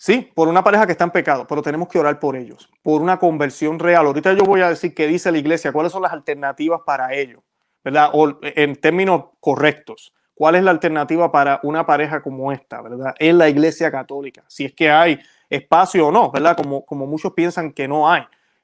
Sí, 0.01 0.31
por 0.33 0.47
una 0.47 0.63
pareja 0.63 0.87
que 0.87 0.93
está 0.93 1.03
en 1.03 1.11
pecado, 1.11 1.45
pero 1.49 1.61
tenemos 1.61 1.89
que 1.89 1.99
orar 1.99 2.21
por 2.21 2.37
ellos, 2.37 2.71
por 2.85 3.03
una 3.03 3.19
conversión 3.19 3.81
real. 3.81 4.07
Ahorita 4.07 4.33
yo 4.33 4.45
voy 4.45 4.61
a 4.61 4.69
decir 4.69 4.95
qué 4.95 5.09
dice 5.09 5.33
la 5.33 5.39
iglesia, 5.39 5.73
cuáles 5.73 5.91
son 5.91 6.03
las 6.03 6.13
alternativas 6.13 6.83
para 6.87 7.13
ellos, 7.15 7.43
¿verdad? 7.83 8.11
O 8.13 8.39
en 8.43 8.77
términos 8.77 9.25
correctos, 9.41 10.15
¿cuál 10.35 10.55
es 10.55 10.63
la 10.63 10.71
alternativa 10.71 11.33
para 11.33 11.59
una 11.65 11.85
pareja 11.85 12.23
como 12.23 12.53
esta, 12.53 12.81
¿verdad? 12.81 13.13
En 13.19 13.39
la 13.39 13.49
iglesia 13.49 13.91
católica, 13.91 14.45
si 14.47 14.67
es 14.67 14.73
que 14.73 14.89
hay 14.89 15.19
espacio 15.51 16.07
o 16.07 16.13
no, 16.13 16.31
¿verdad? 16.31 16.57
Como, 16.57 16.87
como 16.87 17.05
muchos 17.05 17.33
piensan 17.33 17.73
que 17.73 17.89
no 17.89 18.09
hay. 18.09 18.23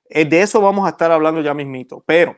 Eh, 0.08 0.24
de 0.26 0.40
eso 0.40 0.60
vamos 0.60 0.86
a 0.86 0.90
estar 0.90 1.10
hablando 1.10 1.40
ya 1.40 1.52
mismito, 1.52 2.00
pero 2.06 2.36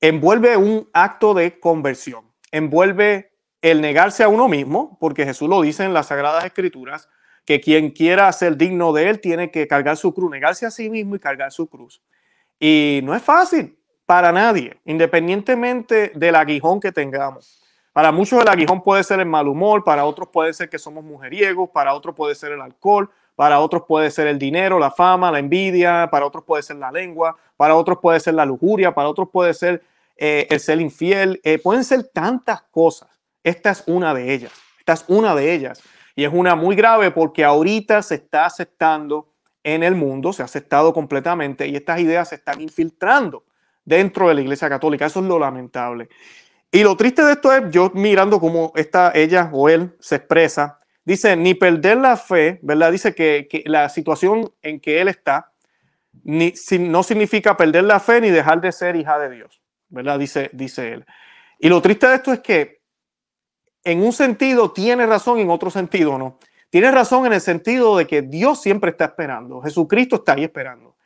envuelve 0.00 0.56
un 0.56 0.90
acto 0.92 1.34
de 1.34 1.60
conversión, 1.60 2.24
envuelve 2.50 3.30
el 3.60 3.80
negarse 3.80 4.24
a 4.24 4.28
uno 4.28 4.48
mismo, 4.48 4.98
porque 4.98 5.24
Jesús 5.24 5.48
lo 5.48 5.62
dice 5.62 5.84
en 5.84 5.94
las 5.94 6.06
Sagradas 6.08 6.44
Escrituras, 6.44 7.08
que 7.44 7.60
quien 7.60 7.90
quiera 7.90 8.32
ser 8.32 8.56
digno 8.56 8.92
de 8.92 9.08
él 9.08 9.20
tiene 9.20 9.50
que 9.50 9.66
cargar 9.66 9.96
su 9.96 10.14
cruz, 10.14 10.30
negarse 10.30 10.66
a 10.66 10.70
sí 10.70 10.88
mismo 10.88 11.16
y 11.16 11.18
cargar 11.18 11.50
su 11.52 11.66
cruz. 11.68 12.00
Y 12.58 13.00
no 13.02 13.14
es 13.14 13.22
fácil 13.22 13.76
para 14.06 14.30
nadie, 14.30 14.78
independientemente 14.84 16.12
del 16.14 16.36
aguijón 16.36 16.80
que 16.80 16.92
tengamos. 16.92 17.62
Para 17.92 18.10
muchos 18.10 18.40
el 18.40 18.48
aguijón 18.48 18.82
puede 18.82 19.04
ser 19.04 19.20
el 19.20 19.26
mal 19.26 19.48
humor, 19.48 19.84
para 19.84 20.04
otros 20.04 20.28
puede 20.32 20.52
ser 20.54 20.70
que 20.70 20.78
somos 20.78 21.04
mujeriegos, 21.04 21.70
para 21.70 21.92
otros 21.94 22.14
puede 22.14 22.34
ser 22.34 22.52
el 22.52 22.60
alcohol, 22.60 23.10
para 23.34 23.60
otros 23.60 23.82
puede 23.86 24.10
ser 24.10 24.26
el 24.28 24.38
dinero, 24.38 24.78
la 24.78 24.90
fama, 24.90 25.30
la 25.30 25.38
envidia, 25.38 26.08
para 26.10 26.24
otros 26.24 26.44
puede 26.44 26.62
ser 26.62 26.76
la 26.76 26.90
lengua, 26.90 27.36
para 27.56 27.74
otros 27.74 27.98
puede 28.00 28.20
ser 28.20 28.34
la 28.34 28.46
lujuria, 28.46 28.94
para 28.94 29.08
otros 29.08 29.28
puede 29.30 29.52
ser 29.52 29.82
eh, 30.16 30.46
el 30.50 30.60
ser 30.60 30.80
infiel, 30.80 31.40
eh, 31.44 31.58
pueden 31.58 31.84
ser 31.84 32.04
tantas 32.04 32.62
cosas. 32.62 33.08
Esta 33.42 33.70
es 33.70 33.82
una 33.86 34.14
de 34.14 34.32
ellas, 34.32 34.52
esta 34.78 34.92
es 34.92 35.04
una 35.08 35.34
de 35.34 35.52
ellas. 35.52 35.82
Y 36.14 36.24
es 36.24 36.30
una 36.32 36.54
muy 36.54 36.76
grave 36.76 37.10
porque 37.10 37.44
ahorita 37.44 38.02
se 38.02 38.16
está 38.16 38.46
aceptando 38.46 39.32
en 39.64 39.82
el 39.82 39.94
mundo, 39.94 40.32
se 40.32 40.42
ha 40.42 40.44
aceptado 40.44 40.92
completamente 40.92 41.66
y 41.66 41.76
estas 41.76 42.00
ideas 42.00 42.28
se 42.28 42.34
están 42.34 42.60
infiltrando 42.60 43.44
dentro 43.84 44.28
de 44.28 44.34
la 44.34 44.40
Iglesia 44.40 44.68
Católica. 44.68 45.06
Eso 45.06 45.20
es 45.20 45.26
lo 45.26 45.38
lamentable. 45.38 46.08
Y 46.70 46.82
lo 46.82 46.96
triste 46.96 47.24
de 47.24 47.32
esto 47.32 47.52
es 47.52 47.70
yo 47.70 47.90
mirando 47.94 48.40
cómo 48.40 48.72
esta, 48.76 49.12
ella 49.14 49.50
o 49.52 49.68
él 49.68 49.94
se 50.00 50.16
expresa 50.16 50.78
dice, 51.04 51.36
ni 51.36 51.54
perder 51.54 51.98
la 51.98 52.16
fe, 52.16 52.58
¿verdad? 52.62 52.92
Dice 52.92 53.14
que, 53.14 53.62
la 53.66 53.88
situación 53.88 54.52
en 54.62 54.80
que 54.80 55.00
él 55.00 55.08
está 55.08 55.52
ni, 56.24 56.52
no 56.78 57.02
significa 57.02 57.56
perder 57.56 57.84
la 57.84 58.00
fe 58.00 58.20
ni 58.20 58.30
dejar 58.30 58.60
de 58.60 58.72
ser 58.72 58.96
hija 58.96 59.18
de 59.18 59.30
Dios, 59.30 59.60
¿verdad? 59.88 60.18
Dice, 60.18 60.50
dice 60.52 60.92
él. 60.92 61.06
Y 61.58 61.68
lo 61.68 61.80
triste 61.80 62.06
de 62.06 62.16
esto 62.16 62.32
es 62.32 62.40
que 62.40 62.81
en 63.84 64.02
un 64.02 64.12
sentido 64.12 64.72
tiene 64.72 65.06
razón, 65.06 65.38
en 65.38 65.50
otro 65.50 65.70
sentido 65.70 66.18
no. 66.18 66.38
Tiene 66.70 66.90
razón 66.90 67.26
en 67.26 67.34
el 67.34 67.40
sentido 67.40 67.96
de 67.96 68.06
que 68.06 68.22
Dios 68.22 68.62
siempre 68.62 68.90
está 68.90 69.06
esperando, 69.06 69.60
Jesucristo 69.60 70.16
está 70.16 70.32
ahí 70.32 70.44
esperando. 70.44 70.96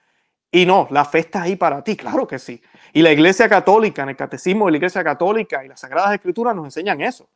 Y 0.51 0.65
no, 0.65 0.87
la 0.91 1.05
fe 1.05 1.19
está 1.21 1.43
ahí 1.43 1.57
para 1.57 1.83
ti, 1.83 1.97
claro 1.97 2.27
que 2.27 2.39
sí. 2.39 2.63
Y 2.93 3.03
la 3.03 3.13
Iglesia 3.13 3.49
Católica, 3.49 4.03
en 4.03 4.11
el 4.11 4.17
Catecismo 4.17 4.67
de 4.67 4.73
la 4.73 4.77
Iglesia 4.79 5.03
Católica 5.03 5.65
y 5.65 5.69
las 5.69 5.81
Sagradas 5.81 6.15
Escrituras 6.15 6.55
nos 6.55 6.67
enseñan 6.67 7.01
eso 7.01 7.29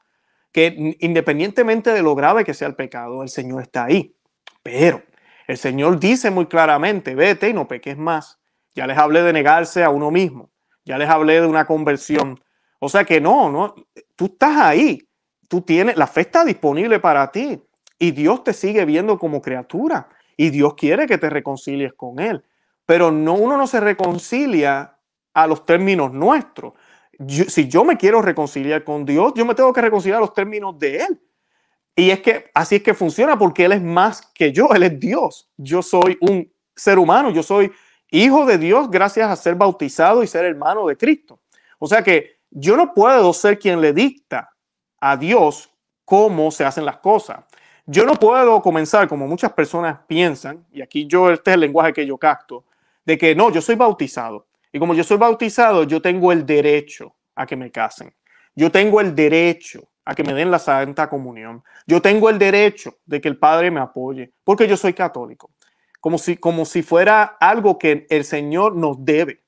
que 0.53 0.97
independientemente 1.01 1.93
de 1.93 2.03
lo 2.03 2.15
grave 2.15 2.45
que 2.45 2.55
sea 2.55 2.69
el 2.69 2.75
pecado, 2.75 3.23
el 3.23 3.29
Señor 3.29 3.63
está 3.63 3.85
ahí. 3.85 4.15
Pero 4.63 5.03
el 5.47 5.57
Señor 5.57 5.99
dice 5.99 6.31
muy 6.31 6.47
claramente, 6.47 7.15
vete 7.15 7.49
y 7.49 7.53
no 7.53 7.69
peques 7.69 7.97
más. 7.97 8.39
Ya 8.75 8.87
les 8.87 8.99
hablé 8.99 9.23
de 9.23 9.33
negarse 9.33 9.83
a 9.83 9.91
uno 9.91 10.11
mismo, 10.11 10.51
ya 10.85 10.99
les 10.99 11.09
hablé 11.09 11.41
de 11.41 11.47
una 11.47 11.67
conversión. 11.67 12.41
O 12.79 12.89
sea 12.89 13.05
que 13.05 13.21
no, 13.21 13.51
no, 13.51 13.75
tú 14.17 14.27
estás 14.27 14.57
ahí, 14.57 15.07
tú 15.51 15.63
tienes, 15.63 15.97
la 15.97 16.07
fe 16.07 16.23
está 16.23 16.45
disponible 16.45 17.01
para 17.01 17.31
ti 17.31 17.61
y 17.99 18.13
Dios 18.13 18.45
te 18.45 18.55
sigue 18.55 18.85
viendo 18.85 19.19
como 19.19 19.43
criatura 19.43 20.09
y 20.37 20.49
Dios 20.49 20.75
quiere 20.75 21.07
que 21.07 21.19
te 21.19 21.29
reconcilies 21.29 21.93
con 21.93 22.21
Él. 22.21 22.43
Pero 22.87 23.11
no, 23.11 23.35
uno 23.35 23.59
no 23.59 23.67
se 23.67 23.81
reconcilia 23.81 24.97
a 25.35 25.47
los 25.47 25.67
términos 25.67 26.13
nuestros 26.13 26.73
si 27.29 27.69
yo 27.69 27.85
me 27.85 27.97
quiero 27.97 28.23
reconciliar 28.23 28.85
con 28.85 29.05
Dios, 29.05 29.33
yo 29.37 29.45
me 29.45 29.55
tengo 29.55 29.73
que 29.73 29.83
reconciliar 29.83 30.19
a 30.19 30.21
los 30.21 30.33
términos 30.33 30.79
de 30.79 30.99
Él. 30.99 31.21
Y 31.95 32.11
es 32.11 32.21
que 32.21 32.51
así 32.55 32.77
es 32.77 32.83
que 32.83 32.95
funciona 32.95 33.39
porque 33.39 33.65
Él 33.65 33.73
es 33.73 33.83
más 33.83 34.23
que 34.35 34.53
yo, 34.53 34.71
Él 34.75 34.85
es 34.85 34.99
Dios. 34.99 35.51
Yo 35.57 35.83
soy 35.83 36.17
un 36.21 36.51
ser 36.75 36.99
humano, 36.99 37.31
yo 37.31 37.43
soy 37.43 37.71
hijo 38.11 38.47
de 38.47 38.59
Dios 38.59 38.91
gracias 38.91 39.31
a 39.31 39.37
ser 39.37 39.55
bautizado 39.55 40.23
y 40.23 40.27
ser 40.27 40.45
hermano 40.45 40.87
de 40.87 40.97
Cristo. 40.97 41.41
O 41.79 41.87
sea 41.87 42.03
que 42.03 42.39
yo 42.51 42.77
no 42.77 42.95
puedo 42.95 43.33
ser 43.33 43.59
quien 43.59 43.81
le 43.81 43.93
dicta 43.93 44.51
a 45.01 45.17
Dios 45.17 45.71
cómo 46.05 46.51
se 46.51 46.65
hacen 46.65 46.85
las 46.85 46.99
cosas. 46.99 47.45
Yo 47.87 48.05
no 48.05 48.15
puedo 48.15 48.61
comenzar, 48.63 49.09
como 49.09 49.27
muchas 49.27 49.53
personas 49.53 49.99
piensan, 50.07 50.65
y 50.71 50.83
aquí 50.83 51.07
yo, 51.07 51.31
este 51.31 51.51
es 51.51 51.55
el 51.55 51.61
lenguaje 51.61 51.93
que 51.93 52.07
yo 52.07 52.19
capto, 52.19 52.65
de 53.05 53.19
que 53.19 53.35
no, 53.35 53.51
yo 53.51 53.61
soy 53.61 53.75
bautizado. 53.75 54.47
Y 54.73 54.79
como 54.79 54.95
yo 54.95 55.03
soy 55.03 55.17
bautizado, 55.17 55.83
yo 55.85 56.01
tengo 56.01 56.31
el 56.31 56.47
derecho 56.47 57.17
a 57.35 57.47
que 57.47 57.57
me 57.57 57.71
casen. 57.73 58.15
Yo 58.55 58.71
tengo 58.71 59.01
el 59.01 59.15
derecho 59.15 59.89
a 60.05 60.15
que 60.15 60.23
me 60.23 60.35
den 60.35 60.51
la 60.51 60.59
Santa 60.59 61.09
Comunión. 61.09 61.63
Yo 61.87 62.01
tengo 62.01 62.31
el 62.31 62.39
derecho 62.39 62.99
de 63.07 63.21
que 63.21 63.29
el 63.29 63.39
Padre 63.39 63.71
me 63.71 63.81
apoye, 63.81 64.33
porque 64.45 64.69
yo 64.69 64.77
soy 64.77 64.93
católico. 64.93 65.51
Como 66.01 66.19
si, 66.19 66.37
como 66.37 66.65
si 66.65 66.83
fuera 66.83 67.23
algo 67.41 67.79
que 67.79 68.07
el 68.09 68.25
Señor 68.25 68.77
nos 68.77 69.05
debe. 69.05 69.43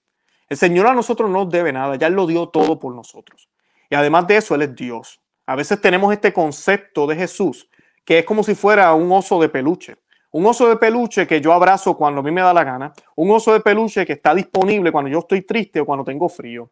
El 0.49 0.57
Señor 0.57 0.87
a 0.87 0.95
nosotros 0.95 1.31
no 1.31 1.45
nos 1.45 1.51
debe 1.53 1.73
nada, 1.73 1.97
ya 1.97 2.09
Él 2.09 2.15
lo 2.15 2.27
dio 2.27 2.49
todo 2.49 2.79
por 2.79 2.95
nosotros. 2.95 3.49
Y 3.89 3.95
además 3.95 4.27
de 4.27 4.37
eso, 4.37 4.55
Él 4.55 4.63
es 4.63 4.75
Dios. 4.75 5.22
A 5.47 5.57
veces 5.57 5.81
tenemos 5.81 6.13
este 6.13 6.33
concepto 6.33 7.07
de 7.07 7.17
Jesús 7.17 7.69
que 8.05 8.21
es 8.21 8.25
como 8.25 8.43
si 8.43 8.55
fuera 8.55 8.93
un 8.95 9.11
oso 9.13 9.41
de 9.41 9.49
peluche. 9.49 9.97
Un 10.31 10.47
oso 10.47 10.69
de 10.69 10.77
peluche 10.77 11.27
que 11.27 11.41
yo 11.41 11.53
abrazo 11.53 11.97
cuando 11.97 12.21
a 12.21 12.25
mí 12.25 12.31
me 12.31 12.41
da 12.41 12.55
la 12.55 12.65
gana. 12.65 12.93
Un 13.17 13.31
oso 13.31 13.53
de 13.53 13.61
peluche 13.61 14.07
que 14.07 14.15
está 14.15 14.35
disponible 14.35 14.91
cuando 14.91 15.11
yo 15.11 15.21
estoy 15.21 15.43
triste 15.43 15.81
o 15.81 15.87
cuando 15.87 16.05
tengo 16.05 16.29
frío. 16.29 16.71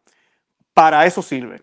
Para 0.73 1.05
eso 1.05 1.21
sirve. 1.21 1.61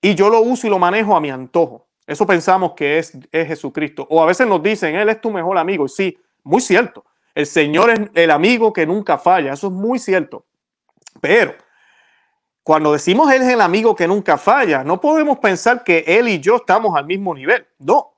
Y 0.00 0.14
yo 0.14 0.28
lo 0.28 0.40
uso 0.40 0.66
y 0.66 0.70
lo 0.70 0.78
manejo 0.78 1.16
a 1.16 1.20
mi 1.20 1.30
antojo. 1.30 1.86
Eso 2.06 2.26
pensamos 2.26 2.74
que 2.74 2.98
es, 2.98 3.16
es 3.32 3.48
Jesucristo. 3.48 4.06
O 4.10 4.22
a 4.22 4.26
veces 4.26 4.46
nos 4.46 4.62
dicen, 4.62 4.94
Él 4.94 5.08
es 5.08 5.20
tu 5.20 5.30
mejor 5.30 5.58
amigo. 5.58 5.86
Y 5.86 5.88
sí, 5.88 6.18
muy 6.42 6.60
cierto. 6.60 7.04
El 7.34 7.46
Señor 7.46 7.90
es 7.90 8.00
el 8.14 8.30
amigo 8.30 8.72
que 8.72 8.86
nunca 8.86 9.16
falla. 9.16 9.52
Eso 9.54 9.68
es 9.68 9.72
muy 9.72 9.98
cierto. 9.98 10.44
Pero 11.20 11.54
cuando 12.68 12.92
decimos 12.92 13.32
Él 13.32 13.40
es 13.40 13.48
el 13.48 13.62
amigo 13.62 13.96
que 13.96 14.06
nunca 14.06 14.36
falla, 14.36 14.84
no 14.84 15.00
podemos 15.00 15.38
pensar 15.38 15.84
que 15.84 16.04
Él 16.06 16.28
y 16.28 16.38
yo 16.38 16.56
estamos 16.56 16.94
al 16.94 17.06
mismo 17.06 17.34
nivel. 17.34 17.66
No. 17.78 18.12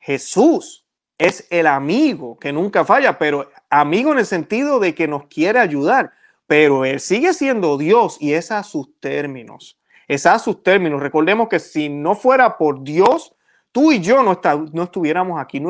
Jesús 0.00 0.84
es 1.16 1.46
el 1.50 1.68
amigo 1.68 2.36
que 2.36 2.52
nunca 2.52 2.84
falla, 2.84 3.16
pero 3.16 3.48
amigo 3.70 4.10
en 4.10 4.18
el 4.18 4.26
sentido 4.26 4.80
de 4.80 4.92
que 4.92 5.06
nos 5.06 5.26
quiere 5.26 5.60
ayudar, 5.60 6.10
pero 6.48 6.84
él 6.84 6.98
sigue 6.98 7.32
siendo 7.32 7.78
Dios 7.78 8.16
y 8.18 8.32
es 8.32 8.50
a 8.50 8.64
sus 8.64 8.88
términos. 8.98 9.78
Es 10.08 10.26
a 10.26 10.40
sus 10.40 10.64
términos. 10.64 11.00
Recordemos 11.00 11.48
que 11.48 11.60
si 11.60 11.88
no 11.88 12.16
fuera 12.16 12.58
por 12.58 12.82
Dios, 12.82 13.36
tú 13.70 13.92
y 13.92 14.00
yo 14.00 14.24
no, 14.24 14.40
no 14.72 14.82
estuviéramos 14.82 15.40
aquí, 15.40 15.60
no, 15.60 15.68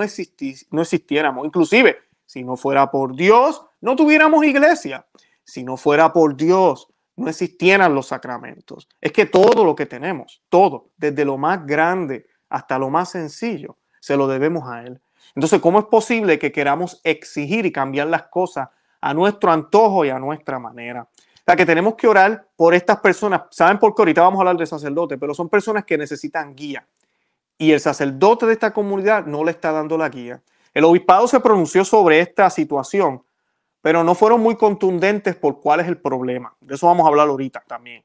no 0.70 0.80
existiéramos. 0.80 1.44
Inclusive, 1.44 1.98
si 2.24 2.44
no 2.44 2.56
fuera 2.56 2.90
por 2.90 3.14
Dios, 3.14 3.62
no 3.82 3.94
tuviéramos 3.94 4.42
iglesia. 4.42 5.06
Si 5.44 5.64
no 5.64 5.76
fuera 5.76 6.14
por 6.14 6.34
Dios, 6.34 6.88
no 7.16 7.28
existieran 7.28 7.94
los 7.94 8.06
sacramentos. 8.06 8.88
Es 9.00 9.12
que 9.12 9.26
todo 9.26 9.64
lo 9.64 9.74
que 9.74 9.86
tenemos, 9.86 10.42
todo, 10.48 10.90
desde 10.96 11.24
lo 11.24 11.36
más 11.36 11.66
grande 11.66 12.26
hasta 12.48 12.78
lo 12.78 12.90
más 12.90 13.10
sencillo, 13.10 13.76
se 14.00 14.16
lo 14.16 14.26
debemos 14.26 14.68
a 14.68 14.82
Él. 14.82 15.00
Entonces, 15.34 15.60
¿cómo 15.60 15.78
es 15.78 15.86
posible 15.86 16.38
que 16.38 16.52
queramos 16.52 17.00
exigir 17.04 17.64
y 17.64 17.72
cambiar 17.72 18.08
las 18.08 18.24
cosas 18.24 18.68
a 19.00 19.14
nuestro 19.14 19.50
antojo 19.52 20.04
y 20.04 20.10
a 20.10 20.18
nuestra 20.18 20.58
manera? 20.58 21.02
O 21.02 21.44
sea, 21.44 21.56
que 21.56 21.66
tenemos 21.66 21.94
que 21.94 22.06
orar 22.06 22.46
por 22.54 22.74
estas 22.74 23.00
personas. 23.00 23.42
Saben 23.50 23.78
por 23.78 23.94
qué 23.94 24.02
ahorita 24.02 24.22
vamos 24.22 24.38
a 24.38 24.42
hablar 24.42 24.56
de 24.56 24.66
sacerdote, 24.66 25.18
pero 25.18 25.34
son 25.34 25.48
personas 25.48 25.84
que 25.84 25.98
necesitan 25.98 26.54
guía. 26.54 26.86
Y 27.58 27.72
el 27.72 27.80
sacerdote 27.80 28.46
de 28.46 28.52
esta 28.52 28.72
comunidad 28.72 29.26
no 29.26 29.44
le 29.44 29.50
está 29.50 29.72
dando 29.72 29.96
la 29.96 30.08
guía. 30.08 30.42
El 30.74 30.84
obispado 30.84 31.26
se 31.26 31.40
pronunció 31.40 31.84
sobre 31.84 32.20
esta 32.20 32.48
situación, 32.50 33.22
pero 33.82 34.04
no 34.04 34.14
fueron 34.14 34.40
muy 34.40 34.56
contundentes 34.56 35.36
por 35.36 35.60
cuál 35.60 35.80
es 35.80 35.88
el 35.88 35.98
problema. 35.98 36.54
De 36.60 36.76
eso 36.76 36.86
vamos 36.86 37.04
a 37.04 37.08
hablar 37.08 37.28
ahorita 37.28 37.62
también. 37.66 38.02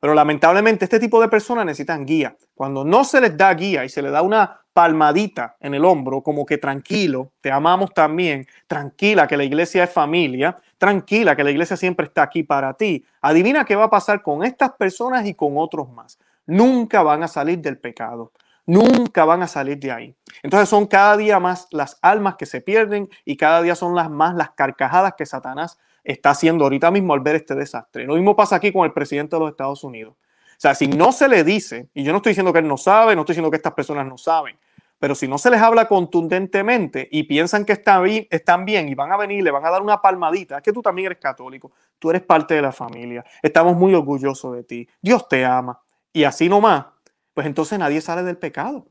Pero 0.00 0.14
lamentablemente 0.14 0.84
este 0.84 1.00
tipo 1.00 1.20
de 1.20 1.28
personas 1.28 1.66
necesitan 1.66 2.06
guía. 2.06 2.36
Cuando 2.54 2.84
no 2.84 3.04
se 3.04 3.20
les 3.20 3.36
da 3.36 3.52
guía 3.54 3.84
y 3.84 3.88
se 3.88 4.02
les 4.02 4.12
da 4.12 4.22
una 4.22 4.60
palmadita 4.72 5.56
en 5.58 5.74
el 5.74 5.84
hombro, 5.84 6.22
como 6.22 6.46
que 6.46 6.58
tranquilo, 6.58 7.32
te 7.40 7.50
amamos 7.50 7.92
también, 7.92 8.46
tranquila 8.66 9.26
que 9.26 9.36
la 9.36 9.44
iglesia 9.44 9.84
es 9.84 9.92
familia, 9.92 10.56
tranquila 10.78 11.34
que 11.34 11.42
la 11.42 11.50
iglesia 11.50 11.76
siempre 11.76 12.06
está 12.06 12.22
aquí 12.22 12.42
para 12.42 12.74
ti. 12.74 13.04
Adivina 13.22 13.64
qué 13.64 13.74
va 13.74 13.84
a 13.84 13.90
pasar 13.90 14.22
con 14.22 14.44
estas 14.44 14.72
personas 14.72 15.26
y 15.26 15.34
con 15.34 15.54
otros 15.56 15.90
más. 15.90 16.18
Nunca 16.44 17.02
van 17.02 17.22
a 17.22 17.28
salir 17.28 17.58
del 17.58 17.78
pecado. 17.78 18.32
Nunca 18.66 19.24
van 19.24 19.42
a 19.42 19.46
salir 19.46 19.78
de 19.78 19.92
ahí. 19.92 20.16
Entonces 20.42 20.68
son 20.68 20.86
cada 20.86 21.16
día 21.16 21.38
más 21.38 21.68
las 21.70 21.98
almas 22.02 22.34
que 22.36 22.46
se 22.46 22.60
pierden 22.60 23.08
y 23.24 23.36
cada 23.36 23.62
día 23.62 23.74
son 23.74 23.94
las 23.94 24.10
más 24.10 24.34
las 24.34 24.50
carcajadas 24.50 25.14
que 25.16 25.24
Satanás 25.24 25.78
está 26.02 26.30
haciendo 26.30 26.64
ahorita 26.64 26.90
mismo 26.90 27.14
al 27.14 27.20
ver 27.20 27.36
este 27.36 27.54
desastre. 27.54 28.04
Lo 28.04 28.14
mismo 28.14 28.34
pasa 28.36 28.56
aquí 28.56 28.72
con 28.72 28.84
el 28.84 28.92
presidente 28.92 29.36
de 29.36 29.40
los 29.40 29.50
Estados 29.50 29.84
Unidos. 29.84 30.14
O 30.14 30.58
sea, 30.60 30.74
si 30.74 30.86
no 30.88 31.12
se 31.12 31.28
le 31.28 31.44
dice, 31.44 31.88
y 31.92 32.02
yo 32.02 32.12
no 32.12 32.18
estoy 32.18 32.30
diciendo 32.30 32.52
que 32.52 32.60
él 32.60 32.68
no 32.68 32.76
sabe, 32.76 33.14
no 33.14 33.22
estoy 33.22 33.34
diciendo 33.34 33.50
que 33.50 33.56
estas 33.56 33.74
personas 33.74 34.06
no 34.06 34.16
saben, 34.16 34.56
pero 34.98 35.14
si 35.14 35.28
no 35.28 35.36
se 35.36 35.50
les 35.50 35.60
habla 35.60 35.86
contundentemente 35.86 37.06
y 37.10 37.24
piensan 37.24 37.64
que 37.64 37.74
están 37.74 38.02
bien, 38.04 38.26
están 38.30 38.64
bien 38.64 38.88
y 38.88 38.94
van 38.94 39.12
a 39.12 39.16
venir, 39.18 39.44
le 39.44 39.50
van 39.50 39.66
a 39.66 39.70
dar 39.70 39.82
una 39.82 40.00
palmadita, 40.00 40.56
es 40.56 40.62
que 40.62 40.72
tú 40.72 40.80
también 40.80 41.06
eres 41.06 41.18
católico, 41.18 41.72
tú 41.98 42.08
eres 42.10 42.22
parte 42.22 42.54
de 42.54 42.62
la 42.62 42.72
familia, 42.72 43.24
estamos 43.42 43.76
muy 43.76 43.94
orgullosos 43.94 44.54
de 44.56 44.64
ti, 44.64 44.88
Dios 45.02 45.28
te 45.28 45.44
ama. 45.44 45.80
Y 46.12 46.24
así 46.24 46.48
nomás, 46.48 46.86
pues 47.36 47.46
entonces 47.46 47.78
nadie 47.78 48.00
sale 48.00 48.22
del 48.22 48.38
pecado. 48.38 48.86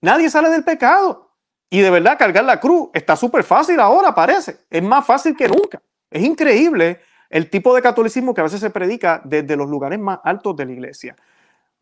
Nadie 0.00 0.30
sale 0.30 0.48
del 0.48 0.64
pecado. 0.64 1.34
Y 1.68 1.80
de 1.80 1.90
verdad 1.90 2.16
cargar 2.18 2.44
la 2.44 2.58
cruz 2.58 2.88
está 2.94 3.14
súper 3.14 3.44
fácil 3.44 3.78
ahora, 3.78 4.14
parece. 4.14 4.60
Es 4.70 4.82
más 4.82 5.04
fácil 5.04 5.36
que 5.36 5.46
nunca. 5.46 5.82
Es 6.10 6.22
increíble 6.22 7.02
el 7.28 7.50
tipo 7.50 7.74
de 7.74 7.82
catolicismo 7.82 8.32
que 8.32 8.40
a 8.40 8.44
veces 8.44 8.58
se 8.58 8.70
predica 8.70 9.20
desde 9.22 9.54
los 9.54 9.68
lugares 9.68 9.98
más 9.98 10.18
altos 10.24 10.56
de 10.56 10.64
la 10.64 10.72
iglesia. 10.72 11.14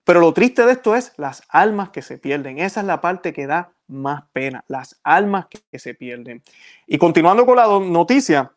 Pero 0.02 0.18
lo 0.18 0.32
triste 0.34 0.66
de 0.66 0.72
esto 0.72 0.96
es 0.96 1.12
las 1.18 1.44
almas 1.50 1.90
que 1.90 2.02
se 2.02 2.18
pierden. 2.18 2.58
Esa 2.58 2.80
es 2.80 2.86
la 2.86 3.00
parte 3.00 3.32
que 3.32 3.46
da 3.46 3.70
más 3.86 4.24
pena, 4.32 4.64
las 4.66 4.98
almas 5.04 5.46
que, 5.46 5.78
se 5.78 5.94
pierden. 5.94 6.42
Y 6.88 6.98
continuando 6.98 7.46
con 7.46 7.54
la 7.54 7.68
noticia, 7.78 8.50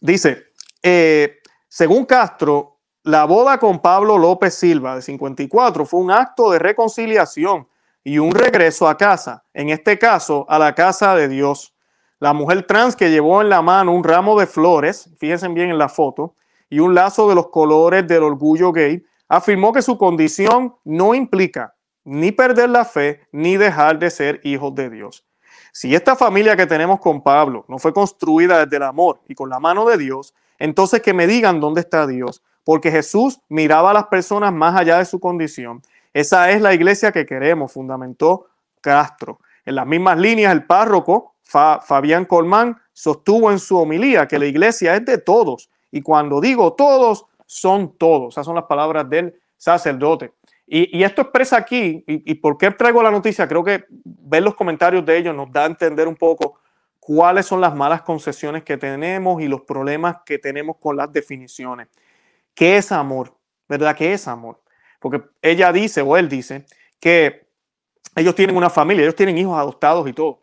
dice, 0.00 0.46
eh, 0.82 1.38
según 1.68 2.06
Castro, 2.06 2.71
la 3.04 3.24
boda 3.24 3.58
con 3.58 3.80
Pablo 3.80 4.16
López 4.16 4.54
Silva 4.54 4.94
de 4.94 5.02
54 5.02 5.84
fue 5.86 6.00
un 6.00 6.12
acto 6.12 6.52
de 6.52 6.60
reconciliación 6.60 7.66
y 8.04 8.18
un 8.18 8.32
regreso 8.32 8.88
a 8.88 8.96
casa, 8.96 9.44
en 9.54 9.70
este 9.70 9.98
caso 9.98 10.46
a 10.48 10.58
la 10.58 10.74
casa 10.74 11.16
de 11.16 11.28
Dios. 11.28 11.74
La 12.20 12.32
mujer 12.32 12.64
trans 12.64 12.94
que 12.94 13.10
llevó 13.10 13.42
en 13.42 13.48
la 13.48 13.60
mano 13.60 13.92
un 13.92 14.04
ramo 14.04 14.38
de 14.38 14.46
flores, 14.46 15.10
fíjense 15.18 15.48
bien 15.48 15.70
en 15.70 15.78
la 15.78 15.88
foto, 15.88 16.36
y 16.70 16.78
un 16.78 16.94
lazo 16.94 17.28
de 17.28 17.34
los 17.34 17.48
colores 17.48 18.06
del 18.06 18.22
orgullo 18.22 18.70
gay, 18.70 19.04
afirmó 19.28 19.72
que 19.72 19.82
su 19.82 19.98
condición 19.98 20.76
no 20.84 21.14
implica 21.14 21.74
ni 22.04 22.30
perder 22.30 22.70
la 22.70 22.84
fe 22.84 23.26
ni 23.32 23.56
dejar 23.56 23.98
de 23.98 24.10
ser 24.10 24.40
hijos 24.44 24.74
de 24.76 24.90
Dios. 24.90 25.24
Si 25.72 25.94
esta 25.94 26.14
familia 26.14 26.56
que 26.56 26.66
tenemos 26.66 27.00
con 27.00 27.22
Pablo 27.22 27.64
no 27.66 27.78
fue 27.78 27.92
construida 27.92 28.64
desde 28.64 28.76
el 28.76 28.82
amor 28.84 29.20
y 29.28 29.34
con 29.34 29.48
la 29.48 29.58
mano 29.58 29.86
de 29.86 29.98
Dios, 29.98 30.34
entonces 30.58 31.02
que 31.02 31.14
me 31.14 31.26
digan 31.26 31.58
dónde 31.58 31.80
está 31.80 32.06
Dios 32.06 32.42
porque 32.64 32.90
Jesús 32.90 33.40
miraba 33.48 33.90
a 33.90 33.94
las 33.94 34.06
personas 34.06 34.52
más 34.52 34.78
allá 34.78 34.98
de 34.98 35.04
su 35.04 35.20
condición. 35.20 35.82
Esa 36.12 36.50
es 36.50 36.60
la 36.60 36.74
iglesia 36.74 37.12
que 37.12 37.26
queremos, 37.26 37.72
fundamentó 37.72 38.46
Castro. 38.80 39.40
En 39.64 39.76
las 39.76 39.86
mismas 39.86 40.18
líneas, 40.18 40.52
el 40.52 40.64
párroco 40.64 41.34
Fabián 41.42 42.24
Colmán 42.24 42.80
sostuvo 42.92 43.50
en 43.50 43.58
su 43.58 43.76
homilía 43.78 44.26
que 44.26 44.38
la 44.38 44.46
iglesia 44.46 44.96
es 44.96 45.04
de 45.04 45.18
todos. 45.18 45.70
Y 45.90 46.02
cuando 46.02 46.40
digo 46.40 46.72
todos, 46.74 47.26
son 47.46 47.96
todos. 47.96 48.34
Esas 48.34 48.46
son 48.46 48.54
las 48.54 48.64
palabras 48.64 49.08
del 49.08 49.34
sacerdote. 49.56 50.32
Y, 50.66 51.02
esto 51.02 51.20
expresa 51.20 51.58
aquí, 51.58 52.02
y, 52.06 52.30
y, 52.30 52.34
por 52.36 52.56
qué 52.56 52.70
traigo 52.70 53.02
la 53.02 53.10
noticia, 53.10 53.46
creo 53.46 53.62
que 53.62 53.84
ver 53.90 54.42
los 54.42 54.54
comentarios 54.54 55.04
de 55.04 55.18
ellos 55.18 55.34
nos 55.36 55.52
da 55.52 55.64
a 55.64 55.66
entender 55.66 56.08
un 56.08 56.16
poco 56.16 56.60
cuáles 56.98 57.44
son 57.44 57.60
las 57.60 57.74
malas 57.74 58.00
concesiones 58.02 58.62
que 58.62 58.78
tenemos 58.78 59.42
y 59.42 59.48
los 59.48 59.62
problemas 59.62 60.18
que 60.24 60.38
tenemos 60.38 60.76
con 60.78 60.96
las 60.96 61.12
definiciones. 61.12 61.88
¿Qué 62.54 62.76
es 62.76 62.92
amor? 62.92 63.38
¿Verdad? 63.68 63.96
¿Qué 63.96 64.12
es 64.12 64.28
amor? 64.28 64.62
Porque 65.00 65.22
ella 65.40 65.72
dice, 65.72 66.02
o 66.02 66.16
él 66.16 66.28
dice, 66.28 66.66
que 67.00 67.48
ellos 68.14 68.34
tienen 68.34 68.56
una 68.56 68.70
familia, 68.70 69.02
ellos 69.02 69.16
tienen 69.16 69.38
hijos 69.38 69.58
adoptados 69.58 70.08
y 70.08 70.12
todo. 70.12 70.42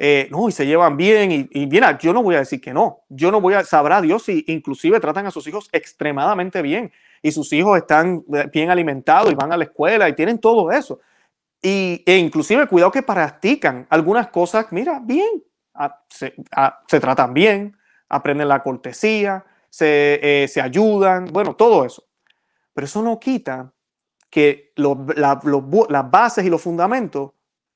Eh, 0.00 0.28
no, 0.30 0.48
y 0.48 0.52
se 0.52 0.64
llevan 0.64 0.96
bien. 0.96 1.48
Y, 1.50 1.66
mira, 1.66 1.98
yo 1.98 2.12
no 2.12 2.22
voy 2.22 2.36
a 2.36 2.38
decir 2.38 2.60
que 2.60 2.72
no. 2.72 3.00
Yo 3.08 3.32
no 3.32 3.40
voy 3.40 3.54
a, 3.54 3.64
sabrá 3.64 4.00
Dios 4.00 4.22
si 4.22 4.44
inclusive 4.46 5.00
tratan 5.00 5.26
a 5.26 5.30
sus 5.30 5.46
hijos 5.48 5.68
extremadamente 5.72 6.62
bien. 6.62 6.92
Y 7.20 7.32
sus 7.32 7.52
hijos 7.52 7.76
están 7.76 8.24
eh, 8.32 8.48
bien 8.52 8.70
alimentados 8.70 9.32
y 9.32 9.34
van 9.34 9.52
a 9.52 9.56
la 9.56 9.64
escuela 9.64 10.08
y 10.08 10.12
tienen 10.12 10.38
todo 10.38 10.70
eso. 10.70 11.00
Y, 11.60 12.04
e 12.06 12.16
inclusive 12.16 12.68
cuidado 12.68 12.92
que 12.92 13.02
practican 13.02 13.86
algunas 13.90 14.28
cosas, 14.28 14.66
mira, 14.70 15.00
bien. 15.02 15.42
Se 16.08 17.00
tratan 17.00 17.34
bien, 17.34 17.76
aprenden 18.08 18.48
la 18.48 18.62
cortesía, 18.62 19.44
se, 19.70 20.20
eh, 20.22 20.48
se 20.48 20.60
ayudan, 20.60 21.26
bueno, 21.26 21.54
todo 21.54 21.84
eso. 21.84 22.04
Pero 22.74 22.84
eso 22.84 23.02
no 23.02 23.18
quita 23.18 23.72
que 24.30 24.72
las 24.76 26.10
bases 26.10 26.44
y 26.44 26.50
los 26.50 26.62
fundamentos 26.62 27.32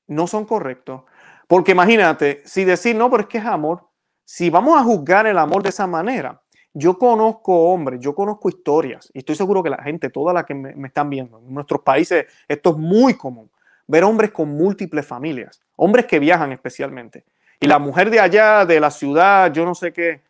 no 0.07 0.27
son 0.27 0.45
correctos. 0.45 1.01
Porque 1.47 1.71
imagínate, 1.71 2.41
si 2.45 2.63
decir, 2.63 2.95
no, 2.95 3.09
pero 3.09 3.23
es 3.23 3.29
que 3.29 3.37
es 3.39 3.45
amor, 3.45 3.87
si 4.23 4.49
vamos 4.49 4.79
a 4.79 4.83
juzgar 4.83 5.27
el 5.27 5.37
amor 5.37 5.63
de 5.63 5.69
esa 5.69 5.87
manera, 5.87 6.41
yo 6.73 6.97
conozco 6.97 7.71
hombres, 7.71 7.99
yo 7.99 8.15
conozco 8.15 8.49
historias, 8.49 9.11
y 9.13 9.19
estoy 9.19 9.35
seguro 9.35 9.61
que 9.61 9.69
la 9.69 9.83
gente, 9.83 10.09
toda 10.09 10.33
la 10.33 10.43
que 10.45 10.55
me, 10.55 10.73
me, 10.73 10.87
están 10.87 11.09
viendo, 11.09 11.39
en 11.39 11.53
nuestros 11.53 11.81
países 11.81 12.25
esto 12.47 12.71
es 12.71 12.77
muy 12.77 13.13
común, 13.15 13.51
ver 13.85 14.03
hombres 14.03 14.31
con 14.31 14.49
múltiples 14.49 15.05
familias, 15.05 15.61
hombres 15.75 16.05
que 16.05 16.19
viajan 16.19 16.51
especialmente. 16.51 17.25
Y 17.59 17.67
la 17.67 17.77
mujer 17.77 18.09
de 18.09 18.19
allá, 18.19 18.65
de 18.65 18.79
la 18.79 18.89
ciudad, 18.89 19.53
yo 19.53 19.65
no 19.65 19.75
sé 19.75 19.93
qué, 19.93 20.21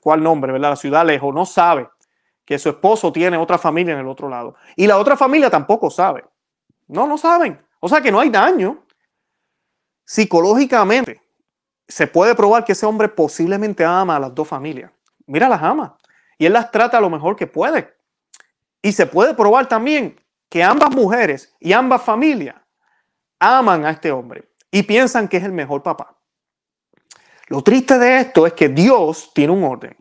cuál 0.00 0.22
nombre, 0.22 0.52
¿verdad? 0.52 0.70
La 0.70 0.76
ciudad 0.76 1.06
lejos, 1.06 1.34
no 1.34 1.46
sabe 1.46 1.88
que 2.44 2.58
su 2.58 2.68
esposo 2.68 3.12
tiene 3.12 3.36
otra 3.36 3.58
familia 3.58 3.94
en 3.94 4.00
el 4.00 4.08
otro 4.08 4.28
lado. 4.28 4.54
Y 4.76 4.86
la 4.86 4.98
otra 4.98 5.16
familia 5.16 5.50
tampoco 5.50 5.90
sabe. 5.90 6.24
No, 6.88 7.06
no 7.06 7.16
saben. 7.16 7.60
O 7.80 7.88
sea 7.88 8.00
que 8.00 8.12
no 8.12 8.20
hay 8.20 8.30
daño. 8.30 8.84
Psicológicamente, 10.04 11.20
se 11.86 12.06
puede 12.06 12.34
probar 12.34 12.64
que 12.64 12.72
ese 12.72 12.86
hombre 12.86 13.08
posiblemente 13.08 13.84
ama 13.84 14.16
a 14.16 14.20
las 14.20 14.34
dos 14.34 14.48
familias. 14.48 14.90
Mira, 15.26 15.48
las 15.48 15.62
ama. 15.62 15.96
Y 16.38 16.46
él 16.46 16.52
las 16.52 16.70
trata 16.70 17.00
lo 17.00 17.10
mejor 17.10 17.36
que 17.36 17.46
puede. 17.46 17.94
Y 18.80 18.92
se 18.92 19.06
puede 19.06 19.34
probar 19.34 19.68
también 19.68 20.20
que 20.48 20.62
ambas 20.62 20.90
mujeres 20.90 21.54
y 21.60 21.72
ambas 21.72 22.02
familias 22.02 22.56
aman 23.38 23.84
a 23.84 23.90
este 23.90 24.10
hombre 24.12 24.50
y 24.70 24.82
piensan 24.82 25.28
que 25.28 25.36
es 25.36 25.44
el 25.44 25.52
mejor 25.52 25.82
papá. 25.82 26.16
Lo 27.52 27.60
triste 27.60 27.98
de 27.98 28.18
esto 28.18 28.46
es 28.46 28.54
que 28.54 28.70
Dios 28.70 29.30
tiene 29.34 29.52
un 29.52 29.62
orden 29.62 29.94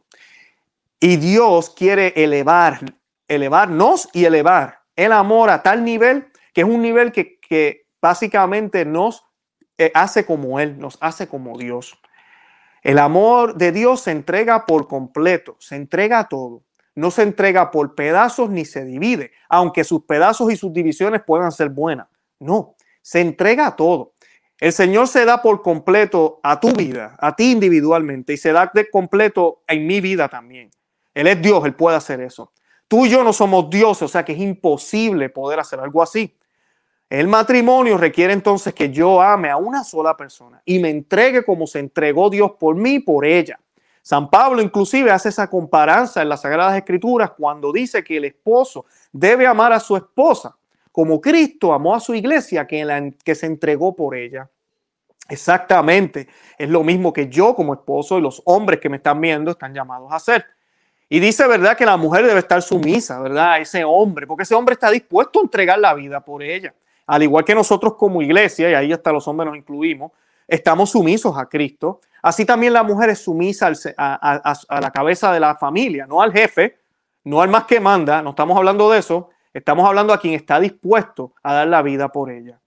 y 1.02 1.18
Dios 1.18 1.70
quiere 1.70 2.14
elevar, 2.16 2.80
elevarnos 3.28 4.08
y 4.14 4.24
elevar 4.24 4.80
el 4.96 5.12
amor 5.12 5.50
a 5.50 5.62
tal 5.62 5.84
nivel 5.84 6.32
que 6.54 6.62
es 6.62 6.68
un 6.68 6.82
nivel 6.82 7.12
que, 7.12 7.88
básicamente 8.02 8.86
nos 8.86 9.26
eh, 9.78 9.92
hace 9.94 10.26
como 10.26 10.62
Él, 10.62 10.80
nos 10.80 10.98
hace 11.02 11.28
como 11.28 11.58
Dios. 11.58 12.00
El 12.84 13.00
amor 13.00 13.58
de 13.58 13.74
Dios 13.74 14.00
se 14.00 14.12
entrega 14.12 14.66
por 14.66 14.88
completo, 14.88 15.58
se 15.60 15.76
entrega 15.76 16.30
todo. 16.30 16.64
No 16.96 17.12
se 17.12 17.24
entrega 17.24 17.70
por 17.70 17.96
pedazos 17.96 18.50
ni 18.50 18.64
se 18.64 18.86
divide, 18.86 19.34
aunque 19.50 19.84
sus 19.84 20.06
pedazos 20.06 20.54
y 20.54 20.56
sus 20.56 20.72
divisiones 20.72 21.22
puedan 21.28 21.52
ser 21.52 21.68
buenas. 21.68 22.08
No, 22.40 22.78
se 23.02 23.20
entrega 23.20 23.76
todo. 23.76 24.14
El 24.62 24.72
Señor 24.74 25.08
se 25.08 25.26
da 25.26 25.42
por 25.42 25.64
completo 25.64 26.40
a 26.44 26.60
tu 26.60 26.72
vida, 26.72 27.16
a 27.18 27.36
ti 27.36 27.52
individualmente, 27.52 28.34
y 28.34 28.38
se 28.38 28.52
da 28.52 28.70
de 28.72 28.92
completo 28.92 29.64
en 29.68 29.88
mi 29.88 30.02
vida 30.02 30.30
también. 30.30 30.70
Él 31.16 31.26
es 31.26 31.42
Dios, 31.42 31.66
Él 31.66 31.74
puede 31.74 31.98
hacer 31.98 32.22
eso. 32.22 32.52
Tú 32.88 33.08
y 33.08 33.10
yo 33.10 33.24
no 33.24 33.34
somos 33.34 33.72
dioses, 33.72 34.04
o 34.04 34.08
sea 34.08 34.24
que 34.24 34.34
es 34.34 34.40
imposible 34.40 35.30
poder 35.30 35.60
hacer 35.60 35.80
algo 35.80 36.04
así. 36.04 36.38
El 37.10 37.28
matrimonio 37.28 37.98
requiere 37.98 38.34
entonces 38.34 38.72
que 38.76 38.92
yo 38.92 39.20
ame 39.20 39.50
a 39.50 39.58
una 39.58 39.84
sola 39.84 40.16
persona 40.16 40.62
y 40.64 40.78
me 40.78 40.92
entregue 40.92 41.44
como 41.44 41.66
se 41.66 41.80
entregó 41.80 42.30
Dios 42.30 42.52
por 42.60 42.76
mí 42.76 43.00
por 43.00 43.26
ella. 43.26 43.60
San 44.04 44.30
Pablo 44.30 44.62
inclusive 44.62 45.10
hace 45.10 45.30
esa 45.30 45.50
comparanza 45.50 46.22
en 46.22 46.30
las 46.30 46.42
Sagradas 46.42 46.78
Escrituras 46.78 47.32
cuando 47.36 47.72
dice 47.72 48.04
que 48.04 48.18
el 48.18 48.26
esposo 48.26 48.86
debe 49.12 49.48
amar 49.48 49.74
a 49.74 49.80
su 49.80 49.98
esposa 49.98 50.56
como 50.92 51.22
Cristo 51.22 51.74
amó 51.74 51.96
a 51.96 52.00
su 52.00 52.14
iglesia 52.14 52.68
que, 52.68 53.14
que 53.24 53.36
se 53.36 53.46
entregó 53.46 53.96
por 53.96 54.16
ella. 54.16 54.50
Exactamente, 55.30 56.28
es 56.58 56.70
lo 56.70 56.84
mismo 56.84 57.14
que 57.14 57.30
yo 57.30 57.56
como 57.56 57.74
esposo 57.74 58.18
y 58.18 58.22
los 58.22 58.42
hombres 58.46 58.80
que 58.80 58.90
me 58.90 58.98
están 58.98 59.22
viendo 59.22 59.52
están 59.52 59.74
llamados 59.74 60.12
a 60.12 60.16
hacer. 60.16 60.46
Y 61.08 61.20
dice, 61.20 61.48
¿verdad?, 61.48 61.78
que 61.78 61.86
la 61.86 61.98
mujer 61.98 62.26
debe 62.26 62.40
estar 62.40 62.62
sumisa, 62.62 63.20
¿verdad?, 63.20 63.54
a 63.54 63.60
ese 63.60 63.84
hombre, 63.84 64.28
porque 64.28 64.44
ese 64.44 64.56
hombre 64.56 64.74
está 64.74 64.90
dispuesto 64.92 65.40
a 65.40 65.44
entregar 65.44 65.80
la 65.80 65.94
vida 65.94 66.20
por 66.20 66.44
ella. 66.44 66.74
Al 67.06 67.24
igual 67.24 67.46
que 67.46 67.56
nosotros 67.56 67.96
como 67.96 68.22
iglesia, 68.22 68.70
y 68.70 68.74
ahí 68.74 68.94
hasta 68.94 69.12
los 69.12 69.28
hombres 69.28 69.48
nos 69.48 69.58
incluimos, 69.58 70.12
estamos 70.48 70.90
sumisos 70.90 71.38
a 71.38 71.48
Cristo. 71.48 72.02
Así 72.22 72.46
también 72.46 72.74
la 72.74 72.84
mujer 72.84 73.10
es 73.10 73.20
sumisa 73.20 73.72
a, 73.98 74.54
a 74.68 74.82
la 74.82 74.92
cabeza 74.92 75.32
de 75.32 75.40
la 75.40 75.56
familia, 75.56 76.06
no 76.06 76.22
al 76.22 76.32
jefe, 76.32 76.78
no 77.24 77.42
al 77.42 77.50
más 77.50 77.66
que 77.66 77.80
manda, 77.80 78.22
no 78.22 78.32
estamos 78.32 78.58
hablando 78.58 78.92
de 78.92 79.00
eso, 79.00 79.30
estamos 79.54 79.88
hablando 79.88 80.14
a 80.14 80.20
quien 80.20 80.34
está 80.34 80.60
dispuesto 80.60 81.34
a 81.44 81.54
dar 81.54 81.68
la 81.68 81.82
vida 81.82 82.10
por 82.10 82.32
ella. 82.32 82.60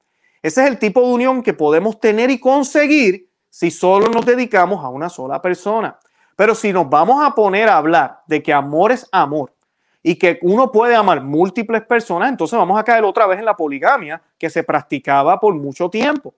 Ese 0.42 0.62
es 0.62 0.68
el 0.68 0.78
tipo 0.78 1.00
de 1.00 1.14
unión 1.14 1.42
que 1.42 1.54
podemos 1.54 1.98
tener 1.98 2.30
y 2.30 2.38
conseguir 2.38 3.28
si 3.48 3.70
solo 3.70 4.08
nos 4.08 4.26
dedicamos 4.26 4.84
a 4.84 4.88
una 4.88 5.08
sola 5.08 5.40
persona. 5.40 5.98
Pero 6.36 6.54
si 6.54 6.72
nos 6.72 6.88
vamos 6.90 7.24
a 7.24 7.34
poner 7.34 7.68
a 7.68 7.76
hablar 7.76 8.20
de 8.26 8.42
que 8.42 8.52
amor 8.52 8.92
es 8.92 9.08
amor 9.12 9.54
y 10.02 10.16
que 10.16 10.38
uno 10.42 10.70
puede 10.70 10.94
amar 10.94 11.22
múltiples 11.22 11.82
personas, 11.82 12.28
entonces 12.28 12.58
vamos 12.58 12.78
a 12.78 12.84
caer 12.84 13.04
otra 13.04 13.26
vez 13.26 13.38
en 13.38 13.44
la 13.44 13.56
poligamia 13.56 14.20
que 14.38 14.50
se 14.50 14.64
practicaba 14.64 15.40
por 15.40 15.54
mucho 15.54 15.88
tiempo 15.88 16.34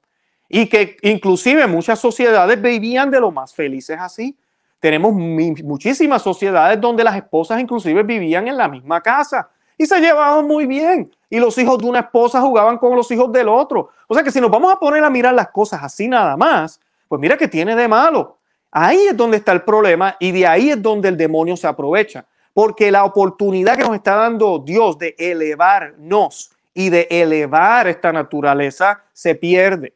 y 0.48 0.68
que 0.68 0.96
inclusive 1.02 1.66
muchas 1.66 1.98
sociedades 1.98 2.60
vivían 2.60 3.10
de 3.10 3.20
lo 3.20 3.32
más 3.32 3.52
felices 3.54 3.98
así. 3.98 4.38
Tenemos 4.78 5.12
muchísimas 5.14 6.22
sociedades 6.22 6.80
donde 6.80 7.02
las 7.02 7.16
esposas 7.16 7.60
inclusive 7.60 8.02
vivían 8.02 8.46
en 8.46 8.56
la 8.56 8.68
misma 8.68 9.00
casa 9.00 9.50
y 9.78 9.86
se 9.86 10.00
llevaban 10.00 10.46
muy 10.46 10.66
bien. 10.66 11.14
Y 11.28 11.38
los 11.38 11.56
hijos 11.58 11.78
de 11.78 11.86
una 11.86 12.00
esposa 12.00 12.40
jugaban 12.40 12.78
con 12.78 12.96
los 12.96 13.10
hijos 13.10 13.30
del 13.32 13.48
otro. 13.48 13.90
O 14.06 14.14
sea 14.14 14.22
que 14.22 14.30
si 14.30 14.40
nos 14.40 14.50
vamos 14.50 14.72
a 14.72 14.78
poner 14.78 15.04
a 15.04 15.10
mirar 15.10 15.34
las 15.34 15.48
cosas 15.48 15.82
así 15.82 16.08
nada 16.08 16.36
más, 16.36 16.80
pues 17.08 17.20
mira 17.20 17.36
que 17.36 17.48
tiene 17.48 17.74
de 17.74 17.88
malo. 17.88 18.38
Ahí 18.70 19.06
es 19.08 19.16
donde 19.16 19.38
está 19.38 19.52
el 19.52 19.62
problema 19.62 20.16
y 20.18 20.32
de 20.32 20.46
ahí 20.46 20.70
es 20.70 20.82
donde 20.82 21.08
el 21.08 21.16
demonio 21.16 21.56
se 21.56 21.66
aprovecha. 21.66 22.24
Porque 22.52 22.90
la 22.90 23.04
oportunidad 23.04 23.76
que 23.76 23.84
nos 23.84 23.94
está 23.94 24.14
dando 24.16 24.58
Dios 24.58 24.98
de 24.98 25.14
elevarnos 25.18 26.50
y 26.72 26.90
de 26.90 27.06
elevar 27.10 27.86
esta 27.86 28.12
naturaleza 28.12 29.02
se 29.12 29.34
pierde. 29.34 29.94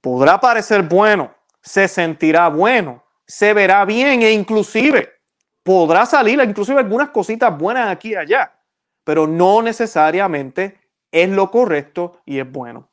Podrá 0.00 0.40
parecer 0.40 0.82
bueno, 0.82 1.32
se 1.60 1.86
sentirá 1.86 2.48
bueno, 2.48 3.02
se 3.26 3.52
verá 3.52 3.84
bien 3.84 4.22
e 4.22 4.32
inclusive 4.32 5.20
podrá 5.62 6.06
salir 6.06 6.40
inclusive 6.40 6.78
algunas 6.80 7.10
cositas 7.10 7.56
buenas 7.56 7.88
aquí 7.88 8.10
y 8.10 8.16
allá, 8.16 8.52
pero 9.04 9.26
no 9.26 9.62
necesariamente 9.62 10.78
es 11.10 11.28
lo 11.28 11.50
correcto 11.50 12.20
y 12.24 12.38
es 12.38 12.50
bueno. 12.50 12.88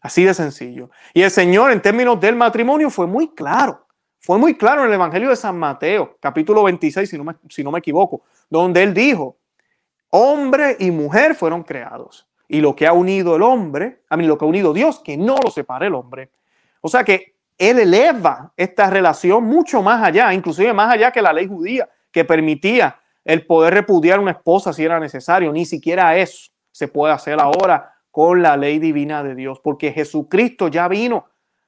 Así 0.00 0.24
de 0.24 0.34
sencillo. 0.34 0.90
Y 1.14 1.22
el 1.22 1.30
Señor 1.30 1.72
en 1.72 1.82
términos 1.82 2.20
del 2.20 2.36
matrimonio 2.36 2.90
fue 2.90 3.06
muy 3.06 3.34
claro. 3.34 3.86
Fue 4.20 4.38
muy 4.38 4.54
claro 4.54 4.82
en 4.82 4.88
el 4.88 4.94
Evangelio 4.94 5.30
de 5.30 5.36
San 5.36 5.58
Mateo, 5.58 6.16
capítulo 6.20 6.64
26, 6.64 7.08
si 7.08 7.16
no 7.16 7.24
me, 7.24 7.34
si 7.48 7.62
no 7.62 7.70
me 7.70 7.78
equivoco, 7.78 8.22
donde 8.50 8.82
él 8.82 8.92
dijo, 8.92 9.36
hombre 10.10 10.76
y 10.80 10.90
mujer 10.90 11.34
fueron 11.34 11.62
creados. 11.62 12.26
Y 12.48 12.60
lo 12.60 12.74
que 12.74 12.86
ha 12.86 12.92
unido 12.92 13.36
el 13.36 13.42
hombre, 13.42 14.02
a 14.08 14.16
mí 14.16 14.26
lo 14.26 14.38
que 14.38 14.44
ha 14.44 14.48
unido 14.48 14.72
Dios, 14.72 15.00
que 15.00 15.16
no 15.16 15.36
lo 15.42 15.50
separe 15.50 15.86
el 15.86 15.94
hombre. 15.94 16.30
O 16.80 16.88
sea 16.88 17.04
que 17.04 17.34
él 17.58 17.78
eleva 17.78 18.52
esta 18.56 18.90
relación 18.90 19.44
mucho 19.44 19.82
más 19.82 20.02
allá, 20.02 20.32
inclusive 20.32 20.72
más 20.72 20.92
allá 20.92 21.10
que 21.10 21.22
la 21.22 21.32
ley 21.32 21.46
judía, 21.46 21.88
que 22.10 22.24
permitía 22.24 23.00
el 23.26 23.44
poder 23.44 23.74
repudiar 23.74 24.18
una 24.20 24.30
esposa 24.30 24.72
si 24.72 24.84
era 24.84 24.98
necesario. 24.98 25.52
Ni 25.52 25.66
siquiera 25.66 26.16
eso 26.16 26.50
se 26.72 26.88
puede 26.88 27.12
hacer 27.12 27.38
ahora 27.38 27.92
con 28.10 28.42
la 28.42 28.56
ley 28.56 28.78
divina 28.78 29.22
de 29.22 29.34
Dios, 29.34 29.60
porque 29.60 29.92
Jesucristo 29.92 30.68
ya 30.68 30.88
vino 30.88 31.26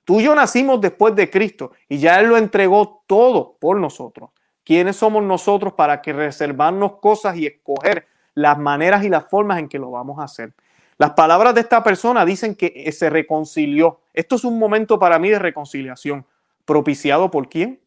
Tú 0.08 0.20
y 0.20 0.24
yo 0.24 0.34
nacimos 0.34 0.80
después 0.80 1.14
de 1.14 1.28
Cristo 1.28 1.72
y 1.86 1.98
ya 1.98 2.18
Él 2.18 2.28
lo 2.28 2.38
entregó 2.38 3.02
todo 3.06 3.58
por 3.60 3.76
nosotros. 3.76 4.30
¿Quiénes 4.64 4.96
somos 4.96 5.22
nosotros 5.22 5.74
para 5.74 6.00
que 6.00 6.14
reservarnos 6.14 6.92
cosas 6.92 7.36
y 7.36 7.44
escoger 7.44 8.06
las 8.32 8.56
maneras 8.56 9.04
y 9.04 9.10
las 9.10 9.28
formas 9.28 9.58
en 9.58 9.68
que 9.68 9.78
lo 9.78 9.90
vamos 9.90 10.18
a 10.18 10.22
hacer? 10.22 10.54
Las 10.96 11.10
palabras 11.10 11.54
de 11.54 11.60
esta 11.60 11.84
persona 11.84 12.24
dicen 12.24 12.54
que 12.54 12.90
se 12.90 13.10
reconcilió. 13.10 14.00
Esto 14.14 14.36
es 14.36 14.44
un 14.44 14.58
momento 14.58 14.98
para 14.98 15.18
mí 15.18 15.28
de 15.28 15.38
reconciliación. 15.38 16.24
¿Propiciado 16.64 17.30
por 17.30 17.50
quién? 17.50 17.78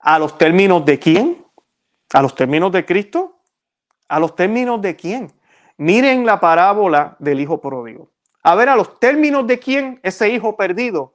¿A 0.00 0.18
los 0.18 0.36
términos 0.38 0.84
de 0.84 0.98
quién? 0.98 1.36
¿A 2.12 2.22
los 2.22 2.34
términos 2.34 2.72
de 2.72 2.84
Cristo? 2.84 3.38
¿A 4.08 4.18
los 4.18 4.34
términos 4.34 4.80
de 4.80 4.96
quién? 4.96 5.32
Miren 5.76 6.24
la 6.24 6.40
parábola 6.40 7.16
del 7.18 7.40
hijo 7.40 7.60
pródigo. 7.60 8.10
A 8.42 8.54
ver, 8.54 8.68
a 8.68 8.76
los 8.76 8.98
términos 8.98 9.46
de 9.46 9.58
quién 9.58 10.00
ese 10.02 10.30
hijo 10.30 10.56
perdido 10.56 11.14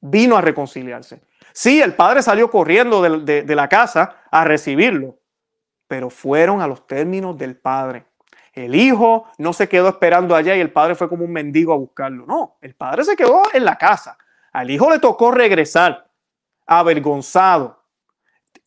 vino 0.00 0.36
a 0.36 0.40
reconciliarse. 0.40 1.22
Sí, 1.52 1.82
el 1.82 1.94
padre 1.94 2.22
salió 2.22 2.50
corriendo 2.50 3.02
de, 3.02 3.54
la 3.54 3.68
casa 3.68 4.16
a 4.30 4.44
recibirlo, 4.44 5.18
pero 5.86 6.08
fueron 6.08 6.62
a 6.62 6.66
los 6.66 6.86
términos 6.86 7.36
del 7.36 7.56
padre. 7.56 8.06
El 8.54 8.74
hijo 8.74 9.26
no 9.38 9.52
se 9.52 9.68
quedó 9.68 9.88
esperando 9.88 10.34
allá 10.34 10.56
y 10.56 10.60
el 10.60 10.72
padre 10.72 10.94
fue 10.94 11.08
como 11.08 11.24
un 11.24 11.32
mendigo 11.32 11.72
a 11.72 11.76
buscarlo. 11.76 12.26
No, 12.26 12.56
el 12.60 12.74
padre 12.74 13.04
se 13.04 13.16
quedó 13.16 13.42
en 13.52 13.64
la 13.64 13.76
casa. 13.76 14.16
Al 14.52 14.70
hijo 14.70 14.90
le 14.90 14.98
tocó 14.98 15.30
regresar, 15.30 16.10
avergonzado, 16.66 17.81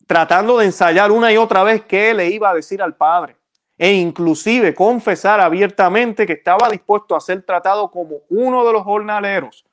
tratando 0.06 0.58
de 0.58 0.66
ensayar 0.66 1.10
una 1.10 1.32
y 1.32 1.36
otra 1.36 1.62
vez 1.64 1.84
qué 1.84 2.14
le 2.14 2.28
iba 2.28 2.50
a 2.50 2.54
decir 2.54 2.82
al 2.82 2.94
padre. 2.94 3.36
E 3.78 3.92
inclusive 3.92 4.74
confesar 4.74 5.40
abiertamente 5.40 6.26
que 6.26 6.32
estaba 6.34 6.68
dispuesto 6.70 7.14
a 7.14 7.20
ser 7.20 7.42
tratado 7.42 7.90
como 7.90 8.20
uno 8.30 8.64
de 8.64 8.72
los 8.72 8.82
jornaleros 8.82 9.66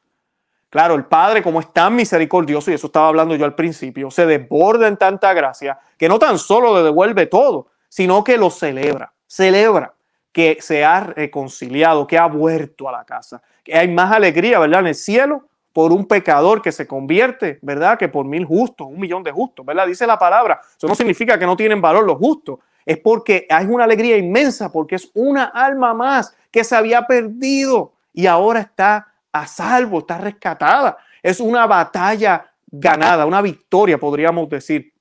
Claro, 0.74 0.96
el 0.96 1.06
Padre, 1.06 1.43
como 1.43 1.60
es 1.60 1.72
tan 1.72 1.96
misericordioso, 1.96 2.72
y 2.72 2.74
eso 2.74 2.88
estaba 2.88 3.08
hablando 3.08 3.36
yo 3.36 3.46
al 3.46 3.54
principio, 3.54 4.10
se 4.10 4.26
desborda 4.26 4.88
en 4.88 4.98
tanta 4.98 5.32
gracia 5.32 5.78
que 6.00 6.10
no 6.10 6.17
tan 6.17 6.39
solo 6.39 6.76
le 6.76 6.82
devuelve 6.82 7.28
todo, 7.28 7.67
sino 7.89 8.24
que 8.24 8.39
lo 8.39 8.50
celebra. 8.50 9.13
Celebra 9.28 9.93
que 10.32 10.58
se 10.62 10.84
ha 10.84 11.02
reconciliado, 11.02 12.08
que 12.08 12.17
ha 12.17 12.26
vuelto 12.26 12.89
a 12.89 12.91
la 12.91 13.06
casa, 13.06 13.43
que 13.63 13.78
hay 13.78 13.88
más 13.88 14.12
alegría, 14.12 14.58
¿verdad? 14.58 14.80
En 14.80 14.88
el 14.88 14.96
cielo 14.96 15.48
por 15.73 15.91
un 15.91 16.05
pecador 16.05 16.62
que 16.62 16.71
se 16.71 16.88
convierte, 16.88 17.57
¿verdad? 17.63 17.97
Que 17.97 18.07
por 18.07 18.25
mil 18.25 18.45
justos, 18.45 18.88
un 18.88 18.99
millón 18.99 19.23
de 19.23 19.31
justos, 19.31 19.65
¿verdad? 19.65 19.88
Dice 19.88 20.05
la 20.05 20.19
palabra. 20.19 20.62
Eso 20.77 20.88
no 20.88 20.95
significa 20.95 21.38
que 21.38 21.47
no 21.47 21.57
tienen 21.57 21.81
valor 21.81 22.05
los 22.05 22.17
justos. 22.17 22.59
Es 22.86 22.99
porque 22.99 23.47
hay 23.49 23.65
una 23.65 23.86
alegría 23.86 24.17
inmensa, 24.17 24.71
porque 24.71 24.95
es 24.95 25.09
una 25.15 25.45
alma 25.45 25.93
más 25.93 26.36
que 26.51 26.63
se 26.63 26.75
había 26.75 27.07
perdido 27.07 27.93
y 28.13 28.27
ahora 28.27 28.59
está 28.59 29.13
a 29.31 29.47
salvo, 29.47 29.99
está 29.99 30.19
rescatada. 30.19 30.97
Es 31.23 31.39
una 31.39 31.65
batalla 31.65 32.51
ganada, 32.67 33.25
una 33.25 33.41
victoria, 33.41 33.97
podríamos 33.97 34.47
decir, 34.49 34.93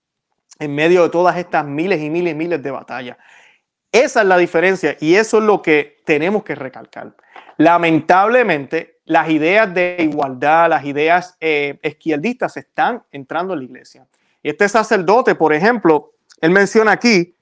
en 0.58 0.74
medio 0.74 1.02
de 1.02 1.10
todas 1.10 1.36
estas 1.36 1.66
miles 1.66 2.00
y 2.00 2.08
miles 2.08 2.32
y 2.32 2.36
miles 2.36 2.62
de 2.62 2.70
batallas. 2.70 3.18
Esa 3.90 4.22
es 4.22 4.26
la 4.26 4.38
diferencia 4.38 4.96
y 5.00 5.16
eso 5.16 5.38
es 5.38 5.44
lo 5.44 5.60
que 5.60 5.98
tenemos 6.06 6.44
que 6.44 6.54
recalcar. 6.54 7.14
Lamentablemente, 7.58 9.00
las 9.12 9.28
ideas 9.28 9.72
de 9.72 9.96
igualdad, 10.00 10.70
las 10.70 10.84
ideas 10.84 11.36
eh, 11.40 11.78
izquierdistas 11.82 12.56
están 12.56 13.02
entrando 13.12 13.52
en 13.52 13.60
la 13.60 13.64
iglesia. 13.66 14.06
Y 14.42 14.48
este 14.48 14.68
sacerdote, 14.68 15.34
por 15.34 15.52
ejemplo, 15.52 16.14
él 16.40 16.50
menciona 16.50 16.92
aquí 16.92 17.36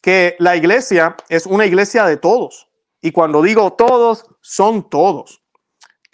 que 0.00 0.36
la 0.38 0.54
iglesia 0.54 1.16
es 1.28 1.46
una 1.46 1.66
iglesia 1.66 2.06
de 2.06 2.16
todos. 2.16 2.68
Y 3.02 3.10
cuando 3.10 3.42
digo 3.42 3.72
todos, 3.72 4.24
son 4.40 4.88
todos. 4.88 5.42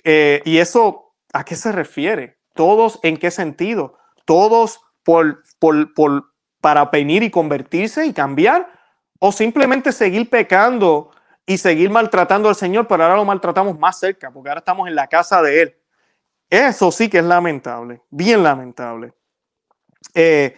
Eh, 0.03 0.41
¿Y 0.45 0.59
eso 0.59 1.13
a 1.33 1.45
qué 1.45 1.57
se 1.57 1.73
refiere? 1.73 2.39
¿Todos 2.55 2.99
en 3.03 3.19
qué 3.19 3.31
sentido? 3.31 3.99
¿Todos 4.25 4.81
por, 5.05 5.43
por, 5.59 5.93
por, 5.93 6.33
para 6.61 6.87
venir 6.87 7.23
y 7.23 7.31
convertirse 7.31 8.07
y 8.07 8.13
cambiar? 8.13 8.73
¿O 9.19 9.31
simplemente 9.31 9.93
seguir 9.93 10.31
pecando 10.31 11.11
y 11.47 11.59
seguir 11.59 11.91
maltratando 11.91 12.49
al 12.49 12.55
Señor, 12.55 12.87
pero 12.87 13.03
ahora 13.03 13.17
lo 13.17 13.25
maltratamos 13.25 13.79
más 13.79 13.99
cerca, 13.99 14.31
porque 14.31 14.49
ahora 14.49 14.61
estamos 14.61 14.89
en 14.89 14.95
la 14.95 15.07
casa 15.07 15.43
de 15.43 15.63
Él? 15.63 15.77
Eso 16.49 16.91
sí 16.91 17.09
que 17.09 17.19
es 17.19 17.25
lamentable, 17.25 18.03
bien 18.11 18.43
lamentable. 18.43 19.13
Eh, 20.15 20.57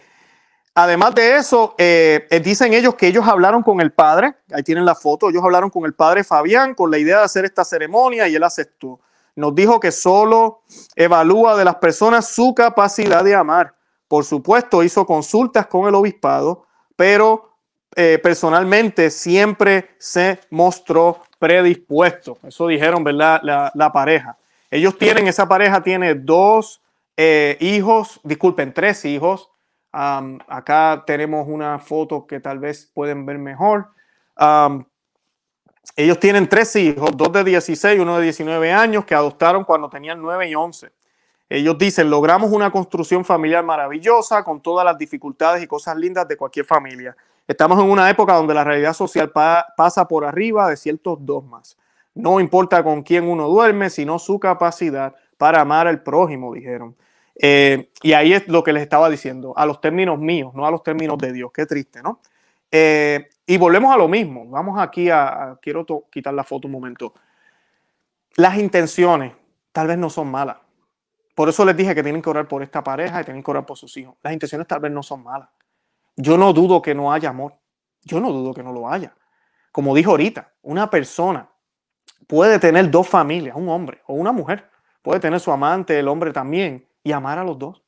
además 0.73 1.13
de 1.15 1.35
eso, 1.37 1.75
eh, 1.77 2.27
dicen 2.43 2.73
ellos 2.73 2.95
que 2.95 3.07
ellos 3.07 3.27
hablaron 3.27 3.63
con 3.63 3.81
el 3.81 3.91
padre, 3.91 4.35
ahí 4.51 4.63
tienen 4.63 4.85
la 4.85 4.95
foto, 4.95 5.29
ellos 5.29 5.43
hablaron 5.43 5.69
con 5.69 5.85
el 5.85 5.93
padre 5.93 6.23
Fabián 6.23 6.73
con 6.73 6.89
la 6.89 6.97
idea 6.97 7.19
de 7.19 7.25
hacer 7.25 7.45
esta 7.45 7.63
ceremonia 7.63 8.27
y 8.27 8.35
él 8.35 8.43
aceptó 8.43 8.99
nos 9.35 9.55
dijo 9.55 9.79
que 9.79 9.91
solo 9.91 10.61
evalúa 10.95 11.57
de 11.57 11.65
las 11.65 11.75
personas 11.75 12.27
su 12.27 12.53
capacidad 12.53 13.23
de 13.23 13.35
amar. 13.35 13.75
Por 14.07 14.25
supuesto, 14.25 14.83
hizo 14.83 15.05
consultas 15.05 15.67
con 15.67 15.87
el 15.87 15.95
obispado, 15.95 16.65
pero 16.95 17.52
eh, 17.95 18.19
personalmente 18.21 19.09
siempre 19.09 19.89
se 19.97 20.39
mostró 20.49 21.21
predispuesto. 21.39 22.37
Eso 22.43 22.67
dijeron, 22.67 23.03
¿verdad? 23.03 23.41
La, 23.73 23.91
pareja. 23.91 24.37
Ellos 24.71 24.97
tienen, 24.97 25.27
esa 25.27 25.47
pareja 25.47 25.83
tiene 25.83 26.15
dos 26.15 26.81
eh, 27.17 27.57
hijos, 27.59 28.19
disculpen, 28.23 28.73
tres 28.73 29.05
hijos, 29.05 29.49
acá 29.91 31.03
tenemos 31.05 31.47
una 31.47 31.77
foto 31.77 32.25
que 32.25 32.39
tal 32.39 32.57
vez 32.57 32.89
pueden 32.93 33.25
ver 33.25 33.37
mejor. 33.37 33.89
ellos 35.95 36.19
tienen 36.19 36.49
tres 36.49 36.75
hijos, 36.75 37.11
dos 37.15 37.31
de 37.31 37.43
16 37.43 37.97
y 37.97 37.99
uno 37.99 38.17
de 38.17 38.23
19 38.23 38.71
años, 38.71 39.05
que 39.05 39.13
adoptaron 39.13 39.63
cuando 39.63 39.89
tenían 39.89 40.19
9 40.21 40.49
y 40.49 40.55
11. 40.55 40.91
Ellos 41.49 41.77
dicen, 41.77 42.09
logramos 42.09 42.51
una 42.51 42.71
construcción 42.71 43.23
familiar 43.23 43.63
maravillosa 43.63 44.43
con 44.43 44.59
todas 44.61 44.83
las 44.83 44.97
dificultades 44.97 45.61
y 45.61 45.67
cosas 45.67 45.95
lindas 45.95 46.27
de 46.27 46.35
cualquier 46.35 46.65
familia. 46.65 47.15
Estamos 47.47 47.79
en 47.79 47.89
una 47.89 48.09
época 48.09 48.33
donde 48.33 48.53
la 48.53 48.63
realidad 48.63 48.93
social 48.93 49.31
pasa 49.31 50.07
por 50.07 50.25
arriba 50.25 50.69
de 50.69 50.77
ciertos 50.77 51.17
dogmas. 51.25 51.77
No 52.15 52.39
importa 52.39 52.83
con 52.83 53.03
quién 53.03 53.27
uno 53.27 53.47
duerme, 53.47 53.89
sino 53.89 54.19
su 54.19 54.39
capacidad 54.39 55.13
para 55.37 55.61
amar 55.61 55.87
al 55.87 56.03
prójimo, 56.03 56.53
dijeron. 56.53 56.95
Eh, 57.35 57.91
y 58.01 58.13
ahí 58.13 58.33
es 58.33 58.47
lo 58.47 58.63
que 58.63 58.71
les 58.71 58.83
estaba 58.83 59.09
diciendo, 59.09 59.53
a 59.57 59.65
los 59.65 59.81
términos 59.81 60.19
míos, 60.19 60.53
no 60.53 60.65
a 60.65 60.71
los 60.71 60.83
términos 60.83 61.17
de 61.17 61.33
Dios. 61.33 61.51
Qué 61.51 61.65
triste, 61.65 62.01
¿no? 62.01 62.21
Eh, 62.71 63.29
y 63.45 63.57
volvemos 63.57 63.93
a 63.93 63.97
lo 63.97 64.07
mismo. 64.07 64.45
Vamos 64.47 64.79
aquí 64.79 65.09
a, 65.09 65.57
quiero 65.61 65.85
quitar 66.09 66.33
la 66.33 66.43
foto 66.43 66.67
un 66.67 66.71
momento. 66.71 67.13
Las 68.35 68.57
intenciones 68.57 69.33
tal 69.71 69.87
vez 69.87 69.97
no 69.97 70.09
son 70.09 70.29
malas. 70.29 70.57
Por 71.35 71.49
eso 71.49 71.65
les 71.65 71.75
dije 71.75 71.95
que 71.95 72.03
tienen 72.03 72.21
que 72.21 72.29
orar 72.29 72.47
por 72.47 72.63
esta 72.63 72.83
pareja 72.83 73.21
y 73.21 73.23
tienen 73.23 73.43
que 73.43 73.51
orar 73.51 73.65
por 73.65 73.77
sus 73.77 73.97
hijos. 73.97 74.15
Las 74.21 74.33
intenciones 74.33 74.67
tal 74.67 74.79
vez 74.79 74.91
no 74.91 75.03
son 75.03 75.23
malas. 75.23 75.49
Yo 76.15 76.37
no 76.37 76.53
dudo 76.53 76.81
que 76.81 76.93
no 76.93 77.11
haya 77.11 77.29
amor. 77.29 77.55
Yo 78.03 78.19
no 78.19 78.31
dudo 78.31 78.53
que 78.53 78.63
no 78.63 78.71
lo 78.71 78.89
haya. 78.89 79.15
Como 79.71 79.95
dijo 79.95 80.11
ahorita, 80.11 80.53
una 80.61 80.89
persona 80.89 81.49
puede 82.27 82.59
tener 82.59 82.91
dos 82.91 83.07
familias, 83.07 83.55
un 83.55 83.69
hombre 83.69 84.01
o 84.05 84.13
una 84.13 84.31
mujer. 84.31 84.69
Puede 85.01 85.19
tener 85.19 85.39
su 85.39 85.51
amante, 85.51 85.99
el 85.99 86.07
hombre 86.07 86.31
también, 86.31 86.87
y 87.03 87.11
amar 87.11 87.39
a 87.39 87.43
los 87.43 87.57
dos. 87.59 87.83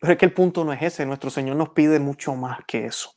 Pero 0.00 0.12
es 0.14 0.18
que 0.18 0.26
el 0.26 0.32
punto 0.32 0.64
no 0.64 0.72
es 0.72 0.82
ese. 0.82 1.06
Nuestro 1.06 1.30
Señor 1.30 1.56
nos 1.56 1.70
pide 1.70 2.00
mucho 2.00 2.34
más 2.34 2.60
que 2.66 2.86
eso. 2.86 3.12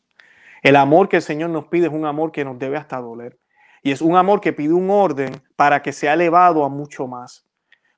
El 0.61 0.75
amor 0.75 1.09
que 1.09 1.17
el 1.17 1.21
Señor 1.21 1.49
nos 1.49 1.65
pide 1.65 1.87
es 1.87 1.93
un 1.93 2.05
amor 2.05 2.31
que 2.31 2.45
nos 2.45 2.59
debe 2.59 2.77
hasta 2.77 2.97
doler. 2.97 3.39
Y 3.81 3.91
es 3.91 4.01
un 4.01 4.15
amor 4.15 4.39
que 4.39 4.53
pide 4.53 4.73
un 4.73 4.89
orden 4.89 5.41
para 5.55 5.81
que 5.81 5.91
sea 5.91 6.13
elevado 6.13 6.63
a 6.63 6.69
mucho 6.69 7.07
más. 7.07 7.45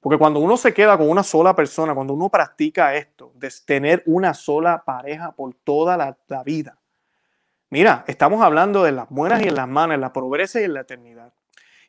Porque 0.06 0.20
cuando 0.20 0.40
uno 0.40 0.56
se 0.56 0.72
queda 0.72 1.00
con 1.00 1.10
una 1.10 1.24
sola 1.24 1.56
persona, 1.56 1.96
cuando 1.96 2.14
uno 2.14 2.30
practica 2.30 2.94
esto, 2.94 3.32
de 3.34 3.52
tener 3.66 4.04
una 4.06 4.36
sola 4.36 4.84
pareja 4.86 5.32
por 5.32 5.56
toda 5.56 5.98
la, 5.98 6.16
la 6.28 6.44
vida, 6.44 6.78
mira, 7.72 8.06
estamos 8.08 8.44
hablando 8.44 8.84
de 8.84 8.92
las 8.92 9.10
buenas 9.10 9.42
y 9.42 9.48
en 9.48 9.56
las 9.56 9.68
malas, 9.68 9.96
en 9.96 10.02
la 10.02 10.14
pobreza 10.14 10.62
y 10.62 10.66
en 10.66 10.76
la 10.76 10.82
eternidad. 10.82 11.34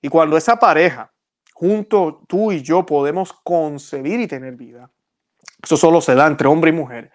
Y 0.01 0.09
cuando 0.09 0.39
esa 0.39 0.59
pareja, 0.59 1.13
junto 1.53 2.23
tú 2.27 2.53
y 2.53 2.63
yo, 2.63 2.87
podemos 2.87 3.35
concebir 3.35 4.19
y 4.19 4.27
tener 4.27 4.57
vida, 4.57 4.91
eso 5.63 5.77
solo 5.77 6.01
se 6.01 6.15
da 6.15 6.27
entre 6.27 6.49
hombre 6.49 6.71
y 6.71 6.73
mujer, 6.73 7.13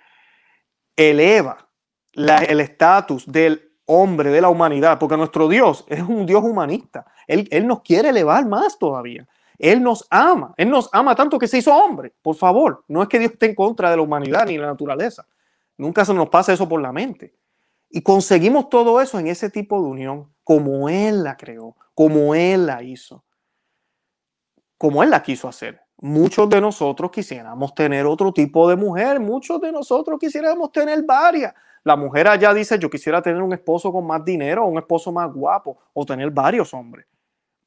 eleva 0.96 1.68
el 2.14 2.60
estatus 2.60 3.26
del 3.26 3.74
hombre, 3.86 4.30
de 4.30 4.42
la 4.42 4.50
humanidad, 4.50 5.00
porque 5.00 5.18
nuestro 5.18 5.48
Dios 5.48 5.84
es 5.88 6.04
un 6.04 6.28
Dios 6.28 6.44
humanista. 6.44 7.08
Él 7.26 7.66
nos 7.66 7.82
quiere 7.82 8.10
elevar 8.10 8.46
más 8.46 8.78
todavía. 8.78 9.28
Él 9.62 9.84
nos 9.84 10.08
ama. 10.10 10.56
Él 10.58 10.72
nos 10.72 10.90
ama 10.92 11.14
tanto 11.14 11.38
que 11.38 11.48
se 11.48 11.60
hizo 11.60 11.72
hombre. 11.72 12.12
Por 12.24 12.36
favor, 12.36 12.84
no 12.88 13.04
es 13.04 13.08
que 13.08 13.20
Dios 13.20 13.34
esté 13.34 13.46
en 13.46 13.54
contra 13.54 13.92
de 13.92 13.96
la 13.96 14.02
humanidad 14.02 14.48
ni 14.48 14.54
de 14.54 14.62
la 14.62 14.68
naturaleza. 14.68 15.28
Nunca 15.78 16.04
se 16.04 16.16
nos 16.16 16.30
pasa 16.30 16.52
eso 16.52 16.68
por 16.68 16.82
la 16.82 16.92
mente. 16.92 17.36
Y 17.88 18.02
conseguimos 18.02 18.70
todo 18.70 19.00
eso 19.00 19.20
en 19.20 19.28
ese 19.28 19.52
tipo 19.52 19.80
de 19.80 19.88
unión, 19.88 20.34
como 20.44 20.90
Él 20.90 21.24
la 21.24 21.38
creó, 21.38 21.76
como 21.94 22.34
Él 22.34 22.66
la 22.66 22.82
hizo, 22.82 23.24
como 24.80 25.04
Él 25.04 25.12
la 25.12 25.22
quiso 25.22 25.48
hacer. 25.48 25.80
Muchos 25.98 26.50
de 26.50 26.60
nosotros 26.60 27.12
quisiéramos 27.12 27.76
tener 27.76 28.08
otro 28.08 28.34
tipo 28.34 28.68
de 28.68 28.76
mujer, 28.76 29.20
muchos 29.20 29.62
de 29.62 29.72
nosotros 29.72 30.18
quisiéramos 30.20 30.72
tener 30.72 31.04
varias. 31.04 31.54
La 31.84 31.96
mujer 31.96 32.28
allá 32.28 32.52
dice, 32.52 32.80
yo 32.80 32.90
quisiera 32.90 33.22
tener 33.22 33.44
un 33.44 33.54
esposo 33.54 33.92
con 33.92 34.08
más 34.08 34.26
dinero, 34.26 34.66
un 34.66 34.80
esposo 34.80 35.12
más 35.12 35.32
guapo, 35.32 35.78
o 35.94 36.04
tener 36.04 36.32
varios 36.32 36.74
hombres. 36.74 37.06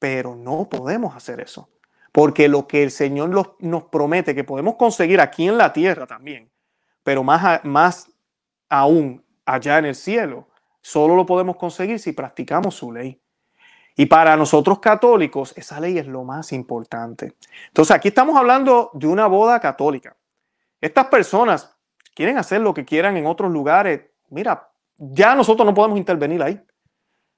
Pero 0.01 0.35
no 0.35 0.69
podemos 0.69 1.15
hacer 1.15 1.39
eso. 1.39 1.69
Porque 2.15 2.47
lo 2.47 2.69
que 2.69 2.85
el 2.85 2.93
Señor 2.93 3.57
nos 3.59 3.83
promete 3.87 4.37
que 4.37 4.45
podemos 4.45 4.77
conseguir 4.77 5.21
aquí 5.21 5.49
en 5.49 5.59
la 5.59 5.73
tierra 5.73 6.07
también, 6.07 6.49
pero 7.03 7.25
más, 7.25 7.65
más 7.65 8.09
aún 8.69 9.25
allá 9.45 9.79
en 9.79 9.87
el 9.87 9.97
cielo, 9.97 10.47
solo 10.81 11.17
lo 11.17 11.27
podemos 11.27 11.57
conseguir 11.57 11.99
si 11.99 12.13
practicamos 12.13 12.77
su 12.77 12.93
ley. 12.93 13.21
Y 13.97 14.07
para 14.07 14.37
nosotros 14.37 14.79
católicos, 14.79 15.55
esa 15.57 15.81
ley 15.81 15.99
es 15.99 16.07
lo 16.07 16.23
más 16.23 16.53
importante. 16.53 17.35
Entonces, 17.67 17.97
aquí 17.97 18.07
estamos 18.09 18.37
hablando 18.37 18.93
de 18.95 19.09
una 19.09 19.27
boda 19.27 19.59
católica. 19.59 20.17
Estas 20.81 21.07
personas 21.07 21.77
quieren 22.15 22.39
hacer 22.39 22.61
lo 22.61 22.73
que 22.73 22.85
quieran 22.85 23.17
en 23.17 23.27
otros 23.27 23.51
lugares. 23.51 24.03
Mira, 24.31 24.71
ya 24.99 25.35
nosotros 25.35 25.67
no 25.67 25.75
podemos 25.75 25.99
intervenir 25.99 26.41
ahí. 26.45 26.65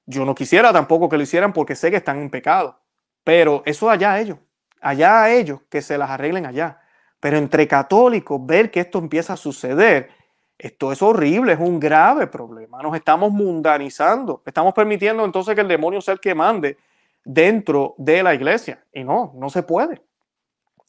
Yo 0.05 0.23
no 0.23 0.35
quisiera 0.35 0.71
tampoco 0.71 1.09
que 1.09 1.17
lo 1.17 1.23
hicieran 1.23 1.51
porque 1.51 1.75
sé 1.75 1.89
que 1.89 1.97
están 1.97 2.19
en 2.19 2.29
pecado. 2.29 2.79
Pero 3.23 3.63
eso 3.65 3.89
allá 3.89 4.19
ellos. 4.19 4.37
Allá 4.81 5.23
a 5.23 5.31
ellos 5.33 5.61
que 5.69 5.81
se 5.81 5.97
las 5.97 6.09
arreglen 6.09 6.45
allá. 6.45 6.79
Pero 7.19 7.37
entre 7.37 7.67
católicos, 7.67 8.39
ver 8.45 8.69
que 8.71 8.79
esto 8.79 8.99
empieza 8.99 9.33
a 9.33 9.37
suceder 9.37 10.09
esto 10.57 10.91
es 10.91 11.01
horrible, 11.03 11.53
es 11.53 11.59
un 11.59 11.79
grave 11.79 12.27
problema. 12.27 12.81
Nos 12.81 12.95
estamos 12.95 13.31
mundanizando. 13.31 14.41
Estamos 14.45 14.73
permitiendo 14.73 15.23
entonces 15.23 15.53
que 15.53 15.61
el 15.61 15.67
demonio 15.67 16.01
sea 16.01 16.15
el 16.15 16.19
que 16.19 16.33
mande 16.33 16.77
dentro 17.23 17.93
de 17.97 18.23
la 18.23 18.33
iglesia. 18.33 18.83
Y 18.91 19.03
no, 19.03 19.33
no 19.35 19.49
se 19.49 19.61
puede. 19.61 20.01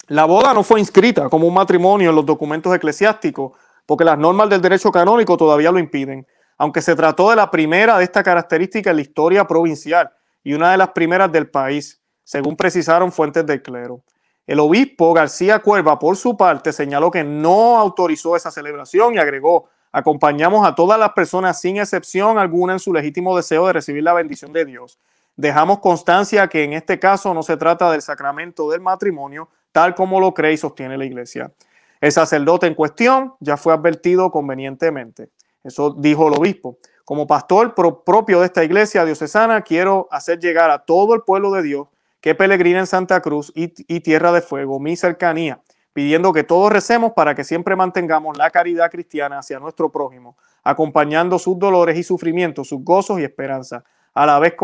La 0.06 0.24
boda 0.24 0.54
no 0.54 0.62
fue 0.62 0.80
inscrita 0.80 1.28
como 1.28 1.46
un 1.46 1.52
matrimonio 1.52 2.08
en 2.10 2.16
los 2.16 2.24
documentos 2.24 2.74
eclesiásticos 2.74 3.52
porque 3.84 4.04
las 4.04 4.18
normas 4.18 4.48
del 4.48 4.62
derecho 4.62 4.90
canónico 4.90 5.36
todavía 5.36 5.70
lo 5.70 5.78
impiden, 5.78 6.26
aunque 6.56 6.80
se 6.80 6.94
trató 6.94 7.30
de 7.30 7.36
la 7.36 7.50
primera 7.50 7.98
de 7.98 8.04
esta 8.04 8.22
característica 8.22 8.90
en 8.90 8.96
la 8.96 9.02
historia 9.02 9.46
provincial 9.46 10.10
y 10.42 10.54
una 10.54 10.70
de 10.70 10.78
las 10.78 10.90
primeras 10.90 11.30
del 11.30 11.50
país, 11.50 12.00
según 12.28 12.56
precisaron 12.56 13.10
fuentes 13.10 13.46
del 13.46 13.62
clero. 13.62 14.02
El 14.46 14.60
obispo 14.60 15.14
García 15.14 15.60
Cuerva, 15.60 15.98
por 15.98 16.14
su 16.14 16.36
parte, 16.36 16.74
señaló 16.74 17.10
que 17.10 17.24
no 17.24 17.78
autorizó 17.78 18.36
esa 18.36 18.50
celebración 18.50 19.14
y 19.14 19.18
agregó, 19.18 19.70
acompañamos 19.92 20.66
a 20.66 20.74
todas 20.74 21.00
las 21.00 21.12
personas 21.12 21.58
sin 21.58 21.78
excepción 21.78 22.36
alguna 22.36 22.74
en 22.74 22.80
su 22.80 22.92
legítimo 22.92 23.34
deseo 23.34 23.66
de 23.66 23.72
recibir 23.72 24.02
la 24.02 24.12
bendición 24.12 24.52
de 24.52 24.66
Dios. 24.66 24.98
Dejamos 25.36 25.78
constancia 25.78 26.48
que 26.48 26.64
en 26.64 26.74
este 26.74 26.98
caso 26.98 27.32
no 27.32 27.42
se 27.42 27.56
trata 27.56 27.90
del 27.90 28.02
sacramento 28.02 28.68
del 28.68 28.82
matrimonio, 28.82 29.48
tal 29.72 29.94
como 29.94 30.20
lo 30.20 30.34
cree 30.34 30.52
y 30.52 30.58
sostiene 30.58 30.98
la 30.98 31.06
iglesia. 31.06 31.50
El 31.98 32.12
sacerdote 32.12 32.66
en 32.66 32.74
cuestión 32.74 33.36
ya 33.40 33.56
fue 33.56 33.72
advertido 33.72 34.30
convenientemente. 34.30 35.30
Eso 35.64 35.94
dijo 35.96 36.28
el 36.28 36.34
obispo. 36.34 36.76
Como 37.06 37.26
pastor 37.26 37.74
propio 37.74 38.40
de 38.40 38.44
esta 38.44 38.64
iglesia 38.64 39.06
diocesana, 39.06 39.62
quiero 39.62 40.08
hacer 40.10 40.38
llegar 40.38 40.70
a 40.70 40.84
todo 40.84 41.14
el 41.14 41.22
pueblo 41.22 41.52
de 41.52 41.62
Dios 41.62 41.88
que 42.20 42.34
peregrina 42.34 42.80
en 42.80 42.86
Santa 42.86 43.20
Cruz 43.20 43.52
y, 43.54 43.68
Tierra 44.00 44.32
de 44.32 44.40
Fuego, 44.40 44.80
mi 44.80 44.96
cercanía, 44.96 45.60
pidiendo 45.92 46.32
que 46.32 46.44
todos 46.44 46.72
recemos 46.72 47.12
para 47.12 47.34
que 47.34 47.44
siempre 47.44 47.76
mantengamos 47.76 48.36
la 48.36 48.50
caridad 48.50 48.90
cristiana 48.90 49.38
hacia 49.38 49.58
nuestro 49.58 49.90
prójimo, 49.90 50.36
acompañando 50.64 51.38
sus 51.38 51.58
dolores 51.58 51.96
y 51.96 52.02
sufrimientos, 52.02 52.68
sus 52.68 52.82
gozos 52.82 53.20
y 53.20 53.24
esperanzas, 53.24 53.84
a 54.14 54.26
la 54.26 54.38
vez 54.38 54.54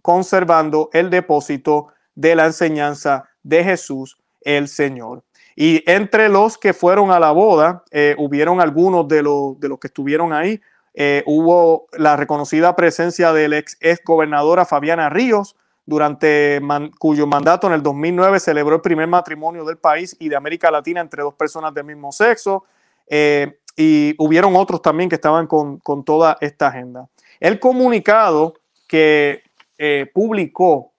conservando 0.00 0.88
el 0.92 1.10
depósito 1.10 1.88
de 2.14 2.34
la 2.34 2.46
enseñanza 2.46 3.28
de 3.42 3.64
Jesús 3.64 4.18
el 4.40 4.68
Señor. 4.68 5.22
Y 5.54 5.82
entre 5.90 6.28
los 6.28 6.56
que 6.56 6.72
fueron 6.72 7.10
a 7.10 7.20
la 7.20 7.30
boda, 7.30 7.84
eh, 7.90 8.14
hubieron 8.18 8.60
algunos 8.60 9.06
de, 9.08 9.22
los, 9.22 9.60
de 9.60 9.68
los 9.68 9.78
que 9.78 9.88
estuvieron 9.88 10.32
ahí. 10.32 10.60
Eh, 10.94 11.22
hubo 11.26 11.86
la 11.92 12.16
reconocida 12.16 12.74
presencia 12.74 13.32
del 13.32 13.52
ex, 13.52 13.76
ex 13.80 14.02
gobernadora 14.04 14.64
Fabiana 14.64 15.08
Ríos, 15.08 15.56
durante 15.84 16.60
cuyo 16.98 17.26
mandato 17.26 17.66
en 17.66 17.72
el 17.74 17.82
2009 17.82 18.40
celebró 18.40 18.76
el 18.76 18.80
primer 18.80 19.08
matrimonio 19.08 19.64
del 19.64 19.78
país 19.78 20.16
y 20.20 20.28
de 20.28 20.36
América 20.36 20.70
Latina 20.70 21.00
entre 21.00 21.22
dos 21.22 21.34
personas 21.34 21.74
del 21.74 21.84
mismo 21.84 22.12
sexo. 22.12 22.64
Eh, 23.08 23.58
y 23.76 24.14
hubieron 24.18 24.54
otros 24.56 24.82
también 24.82 25.08
que 25.08 25.16
estaban 25.16 25.46
con, 25.46 25.80
toda 26.04 26.36
esta 26.40 26.68
agenda. 26.68 27.08
El 27.40 27.58
comunicado 27.58 28.54
que 28.86 29.42
eh, 29.78 30.10
publicó 30.12 30.92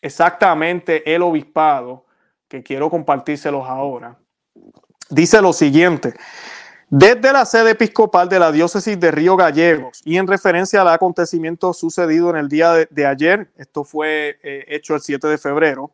exactamente 0.00 1.14
el 1.14 1.22
obispado, 1.22 2.06
que 2.48 2.62
quiero 2.62 2.88
compartírselos 2.90 3.68
ahora, 3.68 4.16
dice 5.10 5.42
lo 5.42 5.52
siguiente. 5.52 6.14
Desde 6.94 7.32
la 7.32 7.46
sede 7.46 7.70
episcopal 7.70 8.28
de 8.28 8.38
la 8.38 8.52
diócesis 8.52 9.00
de 9.00 9.10
Río 9.10 9.34
Gallegos 9.34 10.02
y 10.04 10.18
en 10.18 10.26
referencia 10.26 10.82
al 10.82 10.88
acontecimiento 10.88 11.72
sucedido 11.72 12.28
en 12.28 12.36
el 12.36 12.50
día 12.50 12.86
de, 12.90 13.06
ayer, 13.06 13.50
esto 13.56 13.82
fue 13.82 14.38
eh, 14.42 14.66
hecho 14.68 14.94
el 14.94 15.00
7 15.00 15.26
de 15.26 15.38
febrero, 15.38 15.90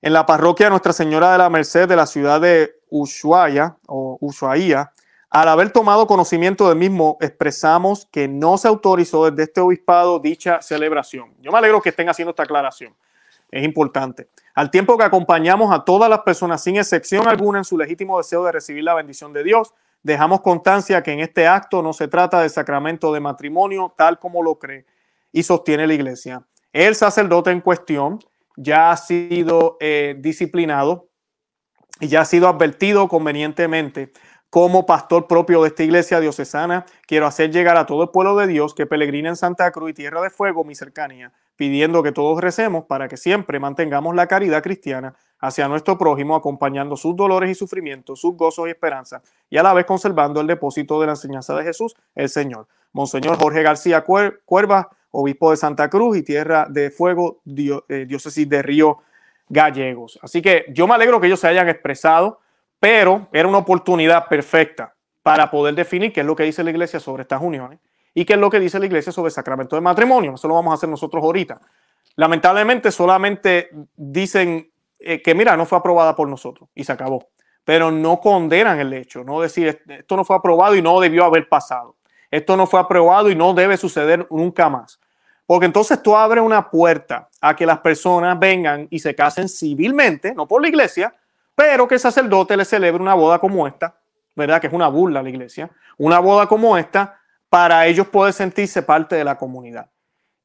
en 0.00 0.12
la 0.12 0.26
parroquia 0.26 0.70
Nuestra 0.70 0.92
Señora 0.92 1.32
de 1.32 1.38
la 1.38 1.50
Merced 1.50 1.88
de 1.88 1.96
la 1.96 2.06
ciudad 2.06 2.40
de 2.40 2.76
Ushuaia 2.90 3.76
o 3.88 4.18
Ushuaia, 4.20 4.92
al 5.30 5.48
haber 5.48 5.72
tomado 5.72 6.06
conocimiento 6.06 6.68
del 6.68 6.78
mismo, 6.78 7.18
expresamos 7.20 8.06
que 8.12 8.28
no 8.28 8.56
se 8.56 8.68
autorizó 8.68 9.28
desde 9.28 9.42
este 9.42 9.60
obispado 9.60 10.20
dicha 10.20 10.62
celebración. 10.62 11.34
Yo 11.40 11.50
me 11.50 11.58
alegro 11.58 11.82
que 11.82 11.88
estén 11.88 12.08
haciendo 12.08 12.30
esta 12.30 12.44
aclaración. 12.44 12.94
Es 13.50 13.64
importante. 13.64 14.28
Al 14.54 14.70
tiempo 14.70 14.96
que 14.96 15.02
acompañamos 15.02 15.74
a 15.74 15.84
todas 15.84 16.08
las 16.08 16.20
personas 16.20 16.62
sin 16.62 16.76
excepción 16.76 17.26
alguna 17.26 17.58
en 17.58 17.64
su 17.64 17.76
legítimo 17.76 18.16
deseo 18.16 18.44
de 18.44 18.52
recibir 18.52 18.84
la 18.84 18.94
bendición 18.94 19.32
de 19.32 19.42
Dios, 19.42 19.74
Dejamos 20.02 20.40
constancia 20.40 21.02
que 21.02 21.12
en 21.12 21.20
este 21.20 21.46
acto 21.46 21.82
no 21.82 21.92
se 21.92 22.08
trata 22.08 22.40
de 22.40 22.48
sacramento 22.48 23.12
de 23.12 23.20
matrimonio 23.20 23.94
tal 23.96 24.18
como 24.18 24.42
lo 24.42 24.58
cree 24.58 24.86
y 25.32 25.42
sostiene 25.42 25.86
la 25.86 25.94
iglesia. 25.94 26.46
El 26.72 26.94
sacerdote 26.94 27.50
en 27.50 27.60
cuestión 27.60 28.18
ya 28.56 28.90
ha 28.90 28.96
sido 28.96 29.76
eh, 29.80 30.16
disciplinado 30.18 31.08
y 32.00 32.08
ya 32.08 32.22
ha 32.22 32.24
sido 32.24 32.48
advertido 32.48 33.08
convenientemente 33.08 34.12
como 34.50 34.84
pastor 34.84 35.28
propio 35.28 35.62
de 35.62 35.68
esta 35.68 35.84
iglesia 35.84 36.18
diocesana, 36.18 36.84
quiero 37.06 37.26
hacer 37.26 37.52
llegar 37.52 37.76
a 37.76 37.86
todo 37.86 38.02
el 38.02 38.08
pueblo 38.10 38.36
de 38.36 38.48
Dios 38.48 38.74
que 38.74 38.84
peregrina 38.84 39.28
en 39.28 39.36
Santa 39.36 39.70
Cruz 39.70 39.90
y 39.90 39.94
Tierra 39.94 40.20
de 40.20 40.28
Fuego, 40.28 40.64
mi 40.64 40.74
cercanía, 40.74 41.32
pidiendo 41.54 42.02
que 42.02 42.10
todos 42.10 42.40
recemos 42.40 42.84
para 42.86 43.06
que 43.06 43.16
siempre 43.16 43.60
mantengamos 43.60 44.12
la 44.16 44.26
caridad 44.26 44.60
cristiana 44.60 45.14
hacia 45.38 45.68
nuestro 45.68 45.96
prójimo, 45.96 46.34
acompañando 46.34 46.96
sus 46.96 47.14
dolores 47.14 47.48
y 47.48 47.54
sufrimientos, 47.54 48.20
sus 48.20 48.36
gozos 48.36 48.66
y 48.66 48.70
esperanzas, 48.70 49.22
y 49.48 49.56
a 49.56 49.62
la 49.62 49.72
vez 49.72 49.86
conservando 49.86 50.40
el 50.40 50.48
depósito 50.48 51.00
de 51.00 51.06
la 51.06 51.12
enseñanza 51.12 51.54
de 51.54 51.62
Jesús, 51.62 51.94
el 52.16 52.28
Señor. 52.28 52.66
Monseñor 52.92 53.38
Jorge 53.38 53.62
García 53.62 54.04
Cuerva, 54.04 54.90
obispo 55.12 55.52
de 55.52 55.56
Santa 55.58 55.88
Cruz 55.88 56.16
y 56.16 56.24
Tierra 56.24 56.66
de 56.68 56.90
Fuego, 56.90 57.40
eh, 57.46 58.04
diócesis 58.06 58.48
de 58.48 58.62
Río 58.62 58.98
Gallegos. 59.48 60.18
Así 60.22 60.42
que 60.42 60.66
yo 60.70 60.88
me 60.88 60.94
alegro 60.94 61.20
que 61.20 61.28
ellos 61.28 61.40
se 61.40 61.46
hayan 61.46 61.68
expresado 61.68 62.40
pero 62.80 63.28
era 63.32 63.46
una 63.46 63.58
oportunidad 63.58 64.26
perfecta 64.26 64.94
para 65.22 65.50
poder 65.50 65.74
definir 65.74 66.12
qué 66.12 66.20
es 66.20 66.26
lo 66.26 66.34
que 66.34 66.44
dice 66.44 66.64
la 66.64 66.70
iglesia 66.70 66.98
sobre 66.98 67.22
estas 67.22 67.42
uniones 67.42 67.78
y 68.14 68.24
qué 68.24 68.32
es 68.32 68.38
lo 68.38 68.50
que 68.50 68.58
dice 68.58 68.78
la 68.78 68.86
iglesia 68.86 69.12
sobre 69.12 69.28
el 69.28 69.34
sacramento 69.34 69.76
de 69.76 69.82
matrimonio. 69.82 70.34
Eso 70.34 70.48
lo 70.48 70.54
vamos 70.54 70.72
a 70.72 70.74
hacer 70.74 70.88
nosotros 70.88 71.22
ahorita. 71.22 71.60
Lamentablemente 72.16 72.90
solamente 72.90 73.70
dicen 73.94 74.72
eh, 74.98 75.22
que, 75.22 75.34
mira, 75.34 75.56
no 75.56 75.66
fue 75.66 75.78
aprobada 75.78 76.16
por 76.16 76.26
nosotros 76.26 76.68
y 76.74 76.82
se 76.84 76.92
acabó. 76.92 77.28
Pero 77.64 77.90
no 77.90 78.18
condenan 78.18 78.80
el 78.80 78.92
hecho, 78.94 79.22
no 79.22 79.40
decir 79.40 79.82
esto 79.86 80.16
no 80.16 80.24
fue 80.24 80.36
aprobado 80.36 80.74
y 80.74 80.82
no 80.82 80.98
debió 80.98 81.24
haber 81.24 81.48
pasado. 81.48 81.96
Esto 82.30 82.56
no 82.56 82.66
fue 82.66 82.80
aprobado 82.80 83.30
y 83.30 83.34
no 83.34 83.52
debe 83.52 83.76
suceder 83.76 84.26
nunca 84.30 84.70
más. 84.70 84.98
Porque 85.46 85.66
entonces 85.66 86.02
tú 86.02 86.16
abres 86.16 86.42
una 86.42 86.70
puerta 86.70 87.28
a 87.40 87.54
que 87.54 87.66
las 87.66 87.80
personas 87.80 88.38
vengan 88.38 88.86
y 88.88 89.00
se 89.00 89.14
casen 89.14 89.48
civilmente, 89.48 90.32
no 90.34 90.46
por 90.46 90.62
la 90.62 90.68
iglesia, 90.68 91.14
pero 91.60 91.86
que 91.86 91.96
el 91.96 92.00
sacerdote 92.00 92.56
le 92.56 92.64
celebre 92.64 93.02
una 93.02 93.12
boda 93.12 93.38
como 93.38 93.66
esta, 93.66 93.94
¿verdad? 94.34 94.62
Que 94.62 94.68
es 94.68 94.72
una 94.72 94.88
burla 94.88 95.20
a 95.20 95.22
la 95.22 95.28
iglesia, 95.28 95.70
una 95.98 96.18
boda 96.18 96.46
como 96.46 96.78
esta, 96.78 97.20
para 97.50 97.86
ellos 97.86 98.06
poder 98.06 98.32
sentirse 98.32 98.80
parte 98.80 99.14
de 99.14 99.24
la 99.24 99.36
comunidad. 99.36 99.90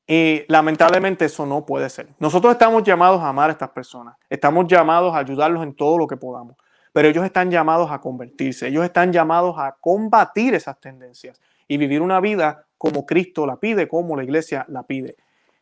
Y 0.06 0.44
lamentablemente 0.50 1.24
eso 1.24 1.46
no 1.46 1.66
puede 1.66 1.90
ser. 1.90 2.10
Nosotros 2.20 2.52
estamos 2.52 2.84
llamados 2.84 3.22
a 3.22 3.30
amar 3.30 3.50
a 3.50 3.54
estas 3.54 3.70
personas, 3.70 4.18
estamos 4.30 4.68
llamados 4.68 5.16
a 5.16 5.20
ayudarlos 5.20 5.64
en 5.64 5.74
todo 5.74 5.98
lo 5.98 6.06
que 6.06 6.18
podamos, 6.18 6.58
pero 6.92 7.08
ellos 7.08 7.24
están 7.24 7.50
llamados 7.50 7.90
a 7.92 8.02
convertirse, 8.02 8.68
ellos 8.68 8.84
están 8.84 9.14
llamados 9.14 9.56
a 9.58 9.78
combatir 9.80 10.54
esas 10.54 10.82
tendencias 10.82 11.40
y 11.66 11.78
vivir 11.78 12.02
una 12.02 12.20
vida 12.20 12.66
como 12.78 13.06
Cristo 13.06 13.46
la 13.46 13.56
pide, 13.56 13.88
como 13.88 14.18
la 14.18 14.24
iglesia 14.26 14.66
la 14.68 14.84
pide. 14.84 15.16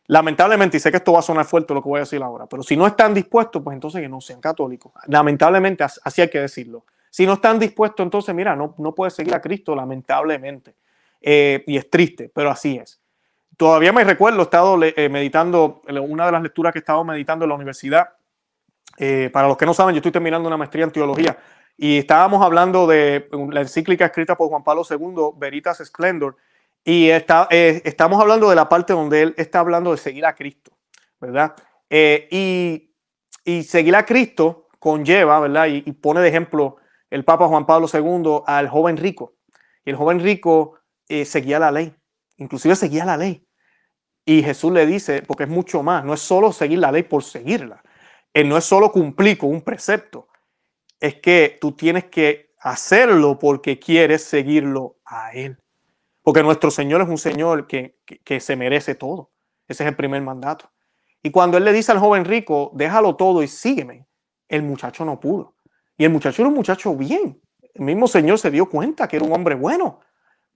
Lamentablemente, 0.06 0.76
y 0.76 0.80
sé 0.80 0.90
que 0.90 0.98
esto 0.98 1.12
va 1.12 1.20
a 1.20 1.22
sonar 1.22 1.46
fuerte 1.46 1.72
lo 1.72 1.82
que 1.82 1.88
voy 1.88 1.98
a 1.98 2.00
decir 2.00 2.22
ahora, 2.22 2.46
pero 2.46 2.62
si 2.62 2.76
no 2.76 2.86
están 2.86 3.14
dispuestos, 3.14 3.62
pues 3.62 3.74
entonces 3.74 4.02
que 4.02 4.08
no 4.08 4.20
sean 4.20 4.40
católicos. 4.40 4.92
Lamentablemente, 5.06 5.84
así 5.84 6.20
hay 6.20 6.28
que 6.28 6.40
decirlo. 6.40 6.84
Si 7.10 7.26
no 7.26 7.34
están 7.34 7.58
dispuestos, 7.58 8.04
entonces, 8.04 8.34
mira, 8.34 8.54
no, 8.54 8.74
no 8.78 8.94
puedes 8.94 9.14
seguir 9.14 9.34
a 9.34 9.40
Cristo, 9.40 9.74
lamentablemente. 9.74 10.74
Eh, 11.20 11.64
y 11.66 11.76
es 11.78 11.88
triste, 11.88 12.30
pero 12.34 12.50
así 12.50 12.76
es. 12.76 13.00
Todavía 13.56 13.92
me 13.92 14.04
recuerdo, 14.04 14.40
he 14.40 14.42
estado 14.42 14.78
eh, 14.82 15.08
meditando, 15.08 15.80
una 15.88 16.26
de 16.26 16.32
las 16.32 16.42
lecturas 16.42 16.72
que 16.72 16.80
he 16.80 16.80
estado 16.80 17.04
meditando 17.04 17.44
en 17.44 17.48
la 17.48 17.54
universidad. 17.54 18.10
Eh, 18.98 19.30
para 19.32 19.48
los 19.48 19.56
que 19.56 19.64
no 19.64 19.72
saben, 19.72 19.94
yo 19.94 20.00
estoy 20.00 20.12
terminando 20.12 20.46
una 20.48 20.56
maestría 20.56 20.84
en 20.84 20.90
teología 20.90 21.38
y 21.76 21.98
estábamos 21.98 22.44
hablando 22.44 22.86
de 22.86 23.28
la 23.50 23.62
encíclica 23.62 24.04
escrita 24.06 24.36
por 24.36 24.48
Juan 24.48 24.62
Pablo 24.62 24.82
II, 24.88 25.36
Veritas 25.36 25.78
Splendor, 25.84 26.36
y 26.84 27.08
está, 27.08 27.48
eh, 27.50 27.80
estamos 27.84 28.20
hablando 28.20 28.50
de 28.50 28.56
la 28.56 28.68
parte 28.68 28.92
donde 28.92 29.22
él 29.22 29.34
está 29.38 29.60
hablando 29.60 29.90
de 29.92 29.96
seguir 29.96 30.26
a 30.26 30.34
Cristo, 30.34 30.76
¿verdad? 31.18 31.54
Eh, 31.88 32.28
y, 32.30 32.94
y, 33.44 33.62
seguir 33.62 33.96
a 33.96 34.04
Cristo 34.04 34.68
conlleva, 34.78 35.40
¿verdad? 35.40 35.66
Y, 35.66 35.80
pone 35.92 36.20
de 36.20 36.28
ejemplo 36.28 36.76
el 37.08 37.24
Papa 37.24 37.48
Juan 37.48 37.64
Pablo 37.64 37.88
II 37.92 38.42
al 38.46 38.68
joven 38.68 38.98
rico. 38.98 39.34
Y 39.84 39.90
el 39.90 39.96
joven 39.96 40.20
rico 40.20 40.78
eh, 41.08 41.24
seguía 41.24 41.58
la 41.58 41.70
ley, 41.70 41.94
inclusive 42.36 42.76
seguía 42.76 43.04
la 43.04 43.16
ley. 43.16 43.46
Y 44.26 44.42
Jesús 44.42 44.72
le 44.72 44.86
dice, 44.86 45.22
porque 45.22 45.44
es 45.44 45.50
mucho 45.50 45.82
más, 45.82 46.04
no 46.04 46.14
es 46.14 46.20
solo 46.20 46.52
seguir 46.52 46.78
la 46.78 46.92
ley 46.92 47.02
por 47.02 47.22
seguirla, 47.22 47.82
él 48.32 48.48
no 48.48 48.56
es 48.56 48.64
solo 48.64 48.90
cumplir 48.90 49.38
con 49.38 49.50
un 49.50 49.62
precepto, 49.62 50.28
es 50.98 51.16
que 51.16 51.58
tú 51.60 51.72
tienes 51.72 52.04
que 52.04 52.54
hacerlo 52.58 53.38
porque 53.38 53.78
quieres 53.78 54.24
seguirlo 54.24 54.96
a 55.04 55.32
Él. 55.32 55.58
Porque 56.24 56.42
nuestro 56.42 56.70
Señor 56.70 57.02
es 57.02 57.08
un 57.08 57.18
Señor 57.18 57.66
que, 57.66 58.00
se 58.40 58.56
merece 58.56 58.94
todo. 58.94 59.30
Ese 59.68 59.84
es 59.84 59.88
el 59.90 59.94
primer 59.94 60.22
mandato. 60.22 60.70
Y 61.22 61.30
cuando 61.30 61.58
Él 61.58 61.64
le 61.66 61.72
dice 61.72 61.92
al 61.92 61.98
joven 61.98 62.24
rico, 62.24 62.70
déjalo 62.74 63.14
todo 63.14 63.42
y 63.42 63.48
sígueme, 63.48 64.06
el 64.48 64.62
muchacho 64.62 65.04
no 65.04 65.20
pudo. 65.20 65.54
Y 65.98 66.04
el 66.04 66.10
muchacho 66.10 66.40
era 66.40 66.48
un 66.48 66.54
muchacho 66.54 66.96
bien. 66.96 67.40
El 67.74 67.84
mismo 67.84 68.08
Señor 68.08 68.38
se 68.38 68.50
dio 68.50 68.70
cuenta 68.70 69.06
que 69.06 69.16
era 69.16 69.24
un 69.26 69.34
hombre 69.34 69.54
bueno, 69.54 70.00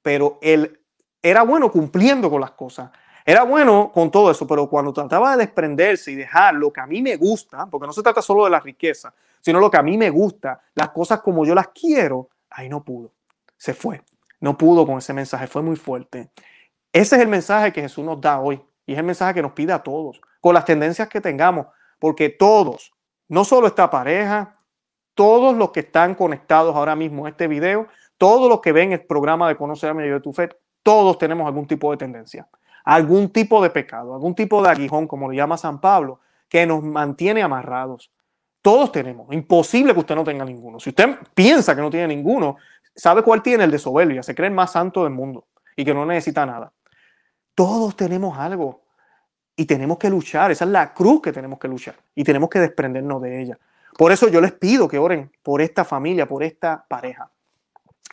pero 0.01 0.39
él 0.41 0.81
era 1.23 1.43
bueno 1.43 1.71
cumpliendo 1.71 2.31
con 2.31 2.41
las 2.41 2.53
cosas. 2.53 2.91
Era 3.27 3.43
bueno 3.43 3.93
con 3.93 4.11
todo 4.11 4.31
eso, 4.31 4.47
pero 4.47 4.71
cuando 4.71 4.91
trataba 4.95 5.33
de 5.33 5.45
desprenderse 5.45 6.13
y 6.13 6.15
dejar 6.15 6.55
lo 6.55 6.73
que 6.73 6.81
a 6.81 6.87
mí 6.87 7.03
me 7.03 7.17
gusta, 7.17 7.67
porque 7.67 7.87
no 7.87 7.93
se 7.93 8.03
trata 8.03 8.23
solo 8.23 8.45
de 8.45 8.51
la 8.51 8.61
riqueza, 8.61 9.13
sino 9.39 9.61
lo 9.61 9.71
que 9.71 9.77
a 9.77 9.83
mí 9.83 9.99
me 9.99 10.09
gusta, 10.09 10.63
las 10.75 10.89
cosas 10.91 11.21
como 11.21 11.45
yo 11.45 11.55
las 11.55 11.69
quiero, 11.69 12.31
ahí 12.49 12.71
no 12.71 12.83
pudo. 12.83 13.13
Se 13.59 13.75
fue 13.75 14.01
no 14.41 14.57
pudo 14.57 14.87
con 14.87 14.99
ese 14.99 15.13
mensaje, 15.13 15.47
fue 15.47 15.63
muy 15.63 15.77
fuerte. 15.77 16.31
Ese 16.93 17.17
es 17.17 17.23
el 17.23 17.29
mensaje 17.29 17.73
que 17.73 17.83
Jesús 17.83 18.05
nos 18.05 18.21
da 18.21 18.41
hoy 18.41 18.63
y 18.87 18.93
es 18.93 18.99
el 18.99 19.05
mensaje 19.05 19.35
que 19.35 19.43
nos 19.43 19.53
pide 19.53 19.73
a 19.73 19.83
todos, 19.83 20.21
con 20.41 20.55
las 20.55 20.65
tendencias 20.65 21.09
que 21.09 21.21
tengamos, 21.21 21.67
porque 21.99 22.31
todos, 22.31 22.93
no 23.29 23.45
solo 23.45 23.67
esta 23.67 23.91
pareja, 23.91 24.57
todos 25.15 25.57
los 25.57 25.73
que 25.73 25.81
están 25.81 26.15
conectados 26.15 26.75
ahora 26.75 26.97
mismo 26.97 27.27
a 27.27 27.29
este 27.29 27.49
video, 27.49 27.89
todos 28.17 28.49
los 28.49 28.61
que 28.61 28.73
ven 28.73 28.93
el 28.93 29.05
programa 29.05 29.49
de 29.49 29.57
Conocer 29.57 29.91
a 29.91 29.95
Medio 29.95 30.15
de 30.15 30.21
tu 30.21 30.33
Fe, 30.33 30.49
todos 30.83 31.19
tenemos 31.19 31.47
algún 31.47 31.67
tipo 31.67 31.91
de 31.91 31.97
tendencia, 31.97 32.49
algún 32.85 33.29
tipo 33.31 33.63
de 33.63 33.71
pecado, 33.71 34.15
algún 34.15 34.35
tipo 34.35 34.63
de 34.63 34.71
aguijón, 34.71 35.07
como 35.07 35.31
le 35.31 35.37
llama 35.37 35.59
San 35.59 35.81
Pablo, 35.81 36.21
que 36.49 36.65
nos 36.67 36.83
mantiene 36.83 37.43
amarrados. 37.43 38.11
Todos 38.63 38.91
tenemos. 38.91 39.33
Imposible 39.33 39.93
que 39.93 40.01
usted 40.01 40.15
no 40.15 40.25
tenga 40.25 40.45
ninguno. 40.45 40.81
Si 40.81 40.91
usted 40.91 41.17
piensa 41.35 41.75
que 41.77 41.83
no 41.83 41.91
tiene 41.91 42.09
ninguno, 42.09 42.57
¿Sabe 42.99 43.23
cuál 43.23 43.43
tiene? 43.43 43.63
El 43.63 43.71
de 43.71 43.79
soberbia. 43.79 44.25
Se 44.25 44.35
cree 44.35 44.49
el 44.49 44.55
más 44.55 44.73
santo 44.73 45.05
del 45.05 45.13
mundo 45.13 45.47
y 45.77 45.85
que 45.85 45.95
no 45.95 46.05
necesita 46.05 46.45
nada. 46.45 46.73
Todos 47.55 47.95
tenemos 47.97 48.37
algo 48.37 48.83
y 49.55 49.67
tenemos 49.67 49.99
que 49.99 50.11
luchar. 50.11 50.51
Esa 50.51 50.65
es 50.65 50.71
la 50.71 50.93
cruz 50.93 51.23
que 51.23 51.33
tenemos 51.33 51.61
que 51.61 51.69
luchar 51.69 51.95
y 52.17 52.25
tenemos 52.25 52.51
que 52.51 52.59
desprendernos 52.59 53.23
de 53.23 53.41
ella. 53.41 53.59
Por 53.97 54.11
eso 54.11 54.29
yo 54.29 54.41
les 54.41 54.53
pido 54.53 54.89
que 54.89 54.99
oren 54.99 55.31
por 55.45 55.63
esta 55.63 55.85
familia, 55.85 56.27
por 56.27 56.43
esta 56.43 56.85
pareja 56.89 57.31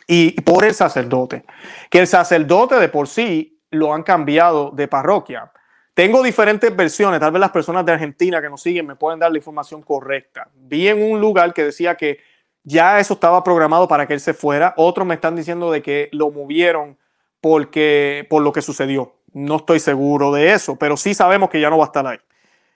y 0.06 0.40
por 0.42 0.64
el 0.64 0.72
sacerdote. 0.72 1.44
Que 1.90 1.98
el 1.98 2.06
sacerdote 2.06 2.76
de 2.76 2.88
por 2.88 3.08
sí 3.08 3.60
lo 3.70 3.92
han 3.92 4.04
cambiado 4.04 4.70
de 4.70 4.86
parroquia. 4.86 5.50
Tengo 5.94 6.22
diferentes 6.22 6.74
versiones, 6.76 7.18
tal 7.18 7.32
vez 7.32 7.40
las 7.40 7.50
personas 7.50 7.84
de 7.84 7.90
Argentina 7.90 8.40
que 8.40 8.50
nos 8.50 8.62
siguen 8.62 8.86
me 8.86 8.94
pueden 8.94 9.18
dar 9.18 9.32
la 9.32 9.38
información 9.38 9.82
correcta. 9.82 10.48
Vi 10.54 10.86
en 10.86 11.02
un 11.02 11.20
lugar 11.20 11.52
que 11.52 11.64
decía 11.64 11.96
que 11.96 12.18
ya 12.66 12.98
eso 12.98 13.14
estaba 13.14 13.44
programado 13.44 13.86
para 13.86 14.06
que 14.06 14.14
él 14.14 14.20
se 14.20 14.34
fuera. 14.34 14.74
Otros 14.76 15.06
me 15.06 15.14
están 15.14 15.36
diciendo 15.36 15.70
de 15.70 15.82
que 15.82 16.08
lo 16.12 16.32
movieron 16.32 16.98
porque, 17.40 18.26
por 18.28 18.42
lo 18.42 18.52
que 18.52 18.60
sucedió. 18.60 19.14
No 19.32 19.56
estoy 19.56 19.78
seguro 19.78 20.32
de 20.32 20.52
eso, 20.52 20.74
pero 20.74 20.96
sí 20.96 21.14
sabemos 21.14 21.48
que 21.48 21.60
ya 21.60 21.70
no 21.70 21.78
va 21.78 21.84
a 21.84 21.86
estar 21.86 22.04
ahí. 22.04 22.18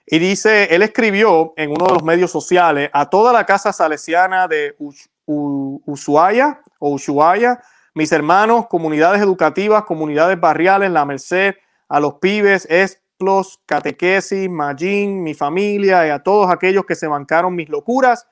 Y 0.05 0.17
dice, 0.17 0.73
él 0.73 0.81
escribió 0.81 1.53
en 1.57 1.71
uno 1.71 1.87
de 1.87 1.93
los 1.93 2.03
medios 2.03 2.31
sociales 2.31 2.89
a 2.93 3.09
toda 3.09 3.33
la 3.33 3.45
casa 3.45 3.73
salesiana 3.73 4.47
de 4.47 4.75
Ushuaia 5.25 6.61
o 6.79 6.91
Ushuaia, 6.91 7.61
mis 7.93 8.13
hermanos, 8.13 8.67
comunidades 8.67 9.21
educativas, 9.21 9.83
comunidades 9.83 10.39
barriales, 10.39 10.89
La 10.91 11.03
Merced, 11.03 11.55
a 11.89 11.99
los 11.99 12.15
pibes, 12.15 12.65
Esplos, 12.69 13.59
Catequesis, 13.65 14.49
Magín, 14.49 15.21
mi 15.21 15.33
familia 15.33 16.07
y 16.07 16.11
a 16.11 16.19
todos 16.19 16.49
aquellos 16.49 16.85
que 16.85 16.95
se 16.95 17.07
bancaron 17.07 17.53
mis 17.53 17.67
locuras 17.67 18.27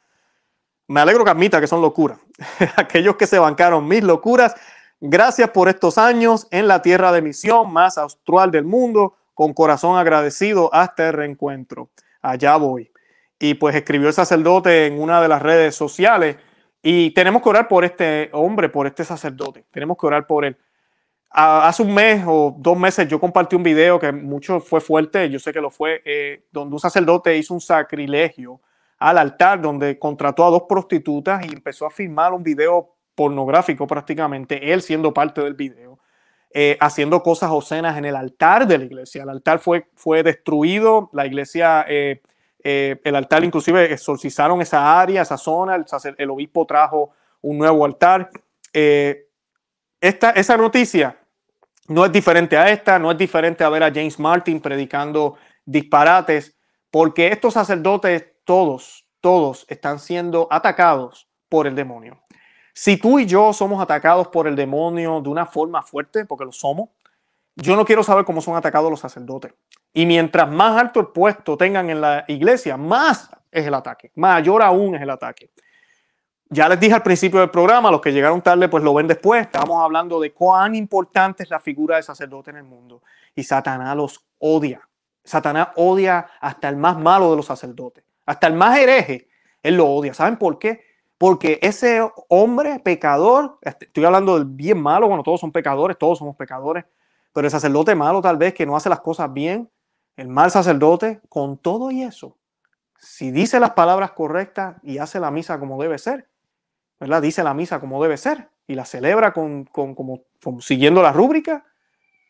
me 0.90 1.00
alegro 1.00 1.24
que 1.24 1.50
que 1.50 1.68
son 1.68 1.82
locuras. 1.82 2.20
Aquellos 2.76 3.16
que 3.16 3.28
se 3.28 3.38
bancaron 3.38 3.88
mis 3.88 4.04
locuras, 4.04 4.56
gracias 5.00 5.52
por 5.52 5.70
estos 5.70 6.00
años 6.00 6.48
en 6.50 6.68
la 6.68 6.82
tierra 6.82 7.12
de 7.12 7.22
misión 7.22 7.72
más 7.72 8.00
austral 8.00 8.50
del 8.50 8.66
mundo, 8.66 9.16
con 9.36 9.54
corazón 9.54 9.98
agradecido 9.98 10.74
hasta 10.74 11.10
el 11.10 11.14
reencuentro. 11.14 11.90
Allá 12.24 12.58
voy. 12.58 12.92
Y 13.38 13.54
pues 13.54 13.76
escribió 13.76 14.08
el 14.08 14.16
sacerdote 14.16 14.88
en 14.88 15.00
una 15.00 15.22
de 15.22 15.28
las 15.28 15.44
redes 15.44 15.76
sociales 15.76 16.38
y 16.82 17.12
tenemos 17.12 17.44
que 17.44 17.50
orar 17.50 17.68
por 17.68 17.86
este 17.86 18.32
hombre, 18.34 18.68
por 18.68 18.88
este 18.88 19.06
sacerdote. 19.06 19.66
Tenemos 19.70 19.96
que 19.96 20.08
orar 20.08 20.26
por 20.26 20.44
él. 20.44 20.58
Hace 21.30 21.84
un 21.84 21.94
mes 21.94 22.24
o 22.26 22.56
dos 22.58 22.76
meses 22.76 23.08
yo 23.08 23.20
compartí 23.20 23.56
un 23.56 23.62
video 23.62 24.00
que 24.00 24.12
mucho 24.12 24.60
fue 24.60 24.82
fuerte, 24.82 25.30
yo 25.30 25.38
sé 25.38 25.54
que 25.54 25.62
lo 25.62 25.70
fue, 25.70 26.02
eh, 26.04 26.46
donde 26.52 26.74
un 26.74 26.80
sacerdote 26.80 27.38
hizo 27.38 27.54
un 27.54 27.62
sacrilegio 27.62 28.60
al 29.00 29.18
altar 29.18 29.62
donde 29.62 29.98
contrató 29.98 30.46
a 30.46 30.50
dos 30.50 30.64
prostitutas 30.68 31.46
y 31.46 31.54
empezó 31.54 31.86
a 31.86 31.90
filmar 31.90 32.34
un 32.34 32.44
video 32.44 32.96
pornográfico 33.16 33.88
prácticamente, 33.88 34.72
él 34.72 34.82
siendo 34.82 35.14
parte 35.14 35.42
del 35.42 35.54
video, 35.54 36.00
eh, 36.52 36.78
haciendo 36.80 37.22
cosas 37.22 37.52
obscenas 37.52 37.98
en 37.98 38.06
el 38.06 38.16
altar 38.16 38.66
de 38.68 38.78
la 38.78 38.86
iglesia. 38.86 39.24
El 39.24 39.30
altar 39.30 39.60
fue, 39.60 39.88
fue 39.96 40.24
destruido, 40.24 41.10
la 41.14 41.26
iglesia, 41.26 41.86
eh, 41.88 42.22
eh, 42.64 43.00
el 43.04 43.16
altar 43.16 43.44
inclusive 43.44 43.92
exorcizaron 43.92 44.62
esa 44.62 45.00
área, 45.00 45.22
esa 45.22 45.38
zona, 45.38 45.76
el, 45.76 45.86
el 46.18 46.30
obispo 46.30 46.66
trajo 46.66 47.12
un 47.42 47.58
nuevo 47.58 47.86
altar. 47.86 48.30
esta, 48.74 50.30
esa 50.32 50.58
noticia 50.58 51.18
no 51.90 52.06
es 52.06 52.12
diferente 52.12 52.58
a 52.58 52.70
esta, 52.70 53.00
no 53.00 53.12
es 53.12 53.18
diferente 53.18 53.64
a 53.64 53.70
ver 53.70 53.84
a 53.84 53.92
James 53.92 54.20
Martin 54.20 54.62
predicando 54.62 55.36
disparates, 55.66 56.56
porque 56.92 57.28
estos 57.28 57.56
sacerdotes, 57.56 58.26
todos, 58.50 59.06
todos 59.22 59.64
están 59.70 60.00
siendo 60.00 60.48
atacados 60.50 61.28
por 61.50 61.68
el 61.68 61.76
demonio. 61.76 62.20
Si 62.74 62.98
tú 62.98 63.20
y 63.20 63.28
yo 63.28 63.54
somos 63.54 63.80
atacados 63.80 64.30
por 64.30 64.48
el 64.48 64.56
demonio 64.56 65.22
de 65.22 65.30
una 65.30 65.46
forma 65.46 65.84
fuerte, 65.84 66.26
porque 66.26 66.46
lo 66.46 66.52
somos, 66.52 66.90
yo 67.56 67.76
no 67.76 67.86
quiero 67.86 68.02
saber 68.02 68.26
cómo 68.26 68.42
son 68.42 68.56
atacados 68.56 68.90
los 68.90 69.02
sacerdotes. 69.02 69.54
Y 69.94 70.08
mientras 70.08 70.50
más 70.50 70.82
alto 70.82 71.00
el 71.00 71.10
puesto 71.10 71.58
tengan 71.58 71.92
en 71.92 72.02
la 72.02 72.26
iglesia, 72.28 72.76
más 72.76 73.30
es 73.52 73.68
el 73.68 73.74
ataque, 73.76 74.12
mayor 74.16 74.64
aún 74.64 74.96
es 74.96 75.04
el 75.04 75.12
ataque. 75.12 75.52
Ya 76.50 76.68
les 76.68 76.80
dije 76.80 76.96
al 76.96 77.04
principio 77.04 77.42
del 77.42 77.52
programa, 77.52 77.92
los 77.92 78.02
que 78.02 78.12
llegaron 78.12 78.42
tarde 78.42 78.68
pues 78.68 78.84
lo 78.84 78.96
ven 78.96 79.06
después, 79.06 79.44
estábamos 79.44 79.84
hablando 79.84 80.20
de 80.20 80.34
cuán 80.34 80.74
importante 80.74 81.44
es 81.44 81.52
la 81.52 81.60
figura 81.60 81.98
de 81.98 82.02
sacerdote 82.02 82.50
en 82.50 82.58
el 82.58 82.64
mundo. 82.64 83.04
Y 83.36 83.44
Satanás 83.44 83.96
los 83.96 84.26
odia. 84.40 84.90
Satanás 85.24 85.68
odia 85.76 86.32
hasta 86.42 86.68
el 86.68 86.78
más 86.78 86.98
malo 86.98 87.30
de 87.30 87.36
los 87.36 87.46
sacerdotes, 87.46 88.04
hasta 88.30 88.46
el 88.46 88.54
más 88.54 88.78
hereje, 88.78 89.28
él 89.64 89.76
lo 89.78 89.88
odia. 89.88 90.14
¿Saben 90.14 90.38
por 90.38 90.60
qué? 90.60 90.82
Porque 91.18 91.58
ese 91.64 92.08
hombre 92.28 92.80
pecador, 92.80 93.58
este, 93.62 93.86
estoy 93.86 94.06
hablando 94.06 94.36
del 94.36 94.46
bien 94.46 94.80
malo, 94.80 95.08
bueno, 95.08 95.24
todos 95.24 95.40
son 95.40 95.52
pecadores, 95.52 95.98
todos 95.98 96.20
somos 96.20 96.36
pecadores, 96.36 96.86
pero 97.34 97.48
el 97.48 97.52
sacerdote 97.52 97.96
malo 97.96 98.22
tal 98.22 98.38
vez 98.38 98.54
que 98.54 98.68
no 98.68 98.76
hace 98.76 98.88
las 98.88 99.00
cosas 99.00 99.34
bien, 99.34 99.72
el 100.16 100.28
mal 100.28 100.52
sacerdote, 100.52 101.22
con 101.28 101.58
todo 101.58 101.90
y 101.90 102.04
eso, 102.04 102.38
si 103.00 103.32
dice 103.32 103.60
las 103.60 103.72
palabras 103.72 104.12
correctas 104.12 104.76
y 104.84 105.00
hace 105.00 105.20
la 105.20 105.32
misa 105.32 105.60
como 105.60 105.82
debe 105.82 105.98
ser, 105.98 106.30
¿verdad? 107.00 107.24
Dice 107.24 107.44
la 107.44 107.56
misa 107.56 107.80
como 107.80 108.00
debe 108.04 108.16
ser 108.16 108.50
y 108.68 108.76
la 108.76 108.86
celebra 108.86 109.34
con, 109.34 109.66
como, 109.66 110.22
siguiendo 110.60 111.02
la 111.02 111.14
rúbrica, 111.14 111.66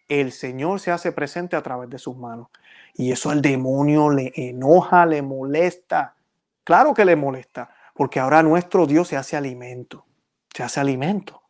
el 0.09 0.31
Señor 0.31 0.79
se 0.79 0.91
hace 0.91 1.11
presente 1.11 1.55
a 1.55 1.61
través 1.61 1.89
de 1.89 1.99
sus 1.99 2.17
manos. 2.17 2.47
Y 2.95 3.11
eso 3.11 3.29
al 3.29 3.41
demonio 3.41 4.09
le 4.09 4.33
enoja, 4.35 5.05
le 5.05 5.21
molesta. 5.21 6.15
Claro 6.63 6.93
que 6.93 7.05
le 7.05 7.15
molesta, 7.15 7.69
porque 7.93 8.19
ahora 8.19 8.43
nuestro 8.43 8.85
Dios 8.85 9.07
se 9.07 9.17
hace 9.17 9.37
alimento, 9.37 10.05
se 10.53 10.63
hace 10.63 10.79
alimento. 10.79 11.43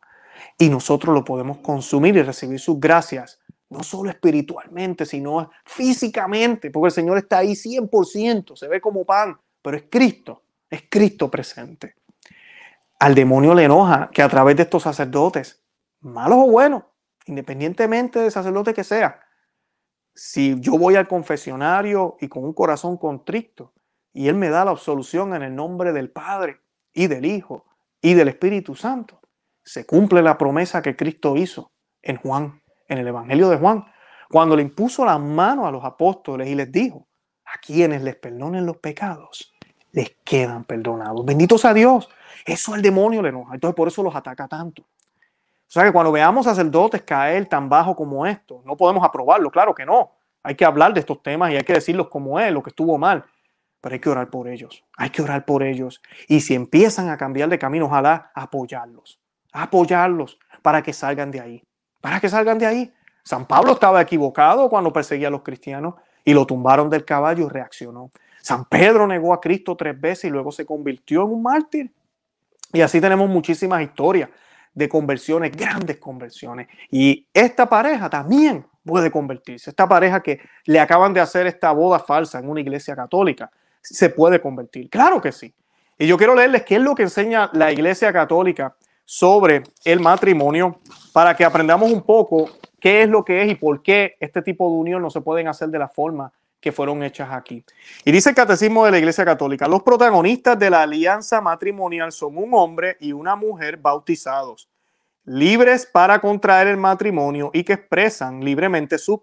Y 0.58 0.68
nosotros 0.68 1.14
lo 1.14 1.24
podemos 1.24 1.58
consumir 1.58 2.16
y 2.16 2.22
recibir 2.22 2.60
sus 2.60 2.78
gracias, 2.78 3.40
no 3.70 3.82
solo 3.82 4.10
espiritualmente, 4.10 5.06
sino 5.06 5.50
físicamente, 5.64 6.70
porque 6.70 6.88
el 6.88 6.92
Señor 6.92 7.18
está 7.18 7.38
ahí 7.38 7.52
100%, 7.52 8.56
se 8.56 8.68
ve 8.68 8.80
como 8.80 9.04
pan, 9.04 9.38
pero 9.62 9.76
es 9.76 9.84
Cristo, 9.90 10.42
es 10.68 10.84
Cristo 10.88 11.30
presente. 11.30 11.94
Al 12.98 13.14
demonio 13.14 13.54
le 13.54 13.64
enoja 13.64 14.10
que 14.12 14.22
a 14.22 14.28
través 14.28 14.56
de 14.56 14.64
estos 14.64 14.82
sacerdotes, 14.82 15.62
malos 16.00 16.38
o 16.38 16.50
buenos, 16.50 16.82
independientemente 17.26 18.18
del 18.18 18.30
sacerdote 18.30 18.74
que 18.74 18.84
sea, 18.84 19.20
si 20.14 20.58
yo 20.60 20.76
voy 20.76 20.96
al 20.96 21.08
confesionario 21.08 22.16
y 22.20 22.28
con 22.28 22.44
un 22.44 22.52
corazón 22.52 22.96
contrito, 22.96 23.72
y 24.12 24.28
Él 24.28 24.34
me 24.34 24.50
da 24.50 24.64
la 24.64 24.72
absolución 24.72 25.34
en 25.34 25.42
el 25.42 25.54
nombre 25.54 25.92
del 25.92 26.10
Padre 26.10 26.60
y 26.92 27.06
del 27.06 27.24
Hijo 27.24 27.64
y 28.00 28.14
del 28.14 28.28
Espíritu 28.28 28.74
Santo. 28.74 29.20
Se 29.62 29.86
cumple 29.86 30.22
la 30.22 30.36
promesa 30.36 30.82
que 30.82 30.96
Cristo 30.96 31.36
hizo 31.36 31.70
en 32.02 32.16
Juan, 32.16 32.60
en 32.88 32.98
el 32.98 33.06
Evangelio 33.06 33.48
de 33.48 33.58
Juan, 33.58 33.84
cuando 34.28 34.56
le 34.56 34.62
impuso 34.62 35.04
la 35.04 35.18
mano 35.18 35.66
a 35.66 35.72
los 35.72 35.84
apóstoles 35.84 36.48
y 36.48 36.54
les 36.54 36.70
dijo, 36.70 37.06
a 37.44 37.58
quienes 37.58 38.02
les 38.02 38.16
perdonen 38.16 38.64
los 38.64 38.76
pecados, 38.78 39.52
les 39.92 40.16
quedan 40.24 40.64
perdonados. 40.64 41.24
Benditos 41.24 41.64
a 41.64 41.74
Dios. 41.74 42.08
Eso 42.46 42.74
al 42.74 42.82
demonio 42.82 43.22
le 43.22 43.30
enoja. 43.30 43.54
Entonces 43.54 43.74
por 43.74 43.88
eso 43.88 44.02
los 44.02 44.14
ataca 44.14 44.46
tanto. 44.46 44.86
O 45.70 45.72
sea 45.72 45.84
que 45.84 45.92
cuando 45.92 46.10
veamos 46.10 46.46
sacerdotes 46.46 47.02
caer 47.02 47.46
tan 47.46 47.68
bajo 47.68 47.94
como 47.94 48.26
esto, 48.26 48.60
no 48.66 48.76
podemos 48.76 49.04
aprobarlo, 49.04 49.50
claro 49.50 49.74
que 49.74 49.86
no. 49.86 50.10
Hay 50.42 50.56
que 50.56 50.64
hablar 50.64 50.92
de 50.92 51.00
estos 51.00 51.22
temas 51.22 51.52
y 51.52 51.56
hay 51.56 51.62
que 51.62 51.74
decirlos 51.74 52.08
como 52.08 52.40
es, 52.40 52.52
lo 52.52 52.62
que 52.62 52.70
estuvo 52.70 52.98
mal 52.98 53.24
pero 53.80 53.94
hay 53.94 54.00
que 54.00 54.10
orar 54.10 54.30
por 54.30 54.48
ellos, 54.48 54.84
hay 54.96 55.10
que 55.10 55.22
orar 55.22 55.44
por 55.44 55.62
ellos. 55.62 56.02
Y 56.28 56.40
si 56.40 56.54
empiezan 56.54 57.08
a 57.08 57.16
cambiar 57.16 57.48
de 57.48 57.58
camino, 57.58 57.86
ojalá 57.86 58.30
apoyarlos, 58.34 59.18
apoyarlos 59.52 60.38
para 60.62 60.82
que 60.82 60.92
salgan 60.92 61.30
de 61.30 61.40
ahí, 61.40 61.64
para 62.00 62.20
que 62.20 62.28
salgan 62.28 62.58
de 62.58 62.66
ahí. 62.66 62.92
San 63.22 63.46
Pablo 63.46 63.72
estaba 63.72 64.00
equivocado 64.00 64.68
cuando 64.68 64.92
perseguía 64.92 65.28
a 65.28 65.30
los 65.30 65.42
cristianos 65.42 65.94
y 66.24 66.34
lo 66.34 66.46
tumbaron 66.46 66.90
del 66.90 67.04
caballo 67.04 67.46
y 67.46 67.48
reaccionó. 67.48 68.10
San 68.42 68.64
Pedro 68.66 69.06
negó 69.06 69.32
a 69.32 69.40
Cristo 69.40 69.76
tres 69.76 69.98
veces 69.98 70.24
y 70.24 70.30
luego 70.30 70.52
se 70.52 70.66
convirtió 70.66 71.22
en 71.22 71.28
un 71.32 71.42
mártir. 71.42 71.92
Y 72.72 72.80
así 72.82 73.00
tenemos 73.00 73.28
muchísimas 73.28 73.82
historias 73.82 74.30
de 74.74 74.88
conversiones, 74.88 75.52
grandes 75.52 75.98
conversiones. 75.98 76.68
Y 76.90 77.26
esta 77.34 77.68
pareja 77.68 78.08
también 78.08 78.66
puede 78.84 79.10
convertirse. 79.10 79.70
Esta 79.70 79.88
pareja 79.88 80.22
que 80.22 80.40
le 80.64 80.80
acaban 80.80 81.12
de 81.12 81.20
hacer 81.20 81.46
esta 81.46 81.72
boda 81.72 81.98
falsa 81.98 82.38
en 82.38 82.48
una 82.48 82.60
iglesia 82.60 82.96
católica 82.96 83.50
se 83.82 84.10
puede 84.10 84.40
convertir. 84.40 84.88
Claro 84.90 85.20
que 85.20 85.32
sí. 85.32 85.54
Y 85.98 86.06
yo 86.06 86.16
quiero 86.16 86.34
leerles 86.34 86.62
qué 86.62 86.76
es 86.76 86.82
lo 86.82 86.94
que 86.94 87.02
enseña 87.02 87.50
la 87.52 87.72
Iglesia 87.72 88.12
Católica 88.12 88.74
sobre 89.04 89.62
el 89.84 90.00
matrimonio 90.00 90.78
para 91.12 91.36
que 91.36 91.44
aprendamos 91.44 91.90
un 91.90 92.02
poco 92.02 92.48
qué 92.80 93.02
es 93.02 93.08
lo 93.08 93.24
que 93.24 93.42
es 93.42 93.50
y 93.50 93.54
por 93.54 93.82
qué 93.82 94.16
este 94.20 94.40
tipo 94.40 94.70
de 94.70 94.76
unión 94.76 95.02
no 95.02 95.10
se 95.10 95.20
pueden 95.20 95.48
hacer 95.48 95.68
de 95.68 95.78
la 95.78 95.88
forma 95.88 96.32
que 96.60 96.72
fueron 96.72 97.02
hechas 97.02 97.30
aquí. 97.32 97.64
Y 98.04 98.12
dice 98.12 98.30
el 98.30 98.36
Catecismo 98.36 98.84
de 98.84 98.90
la 98.90 98.98
Iglesia 98.98 99.24
Católica, 99.24 99.66
los 99.66 99.82
protagonistas 99.82 100.58
de 100.58 100.70
la 100.70 100.82
alianza 100.82 101.40
matrimonial 101.40 102.12
son 102.12 102.36
un 102.36 102.50
hombre 102.52 102.96
y 103.00 103.12
una 103.12 103.34
mujer 103.34 103.78
bautizados, 103.78 104.68
libres 105.24 105.86
para 105.86 106.20
contraer 106.20 106.68
el 106.68 106.76
matrimonio 106.76 107.50
y 107.52 107.64
que 107.64 107.72
expresan 107.72 108.44
libremente 108.44 108.98
su 108.98 109.20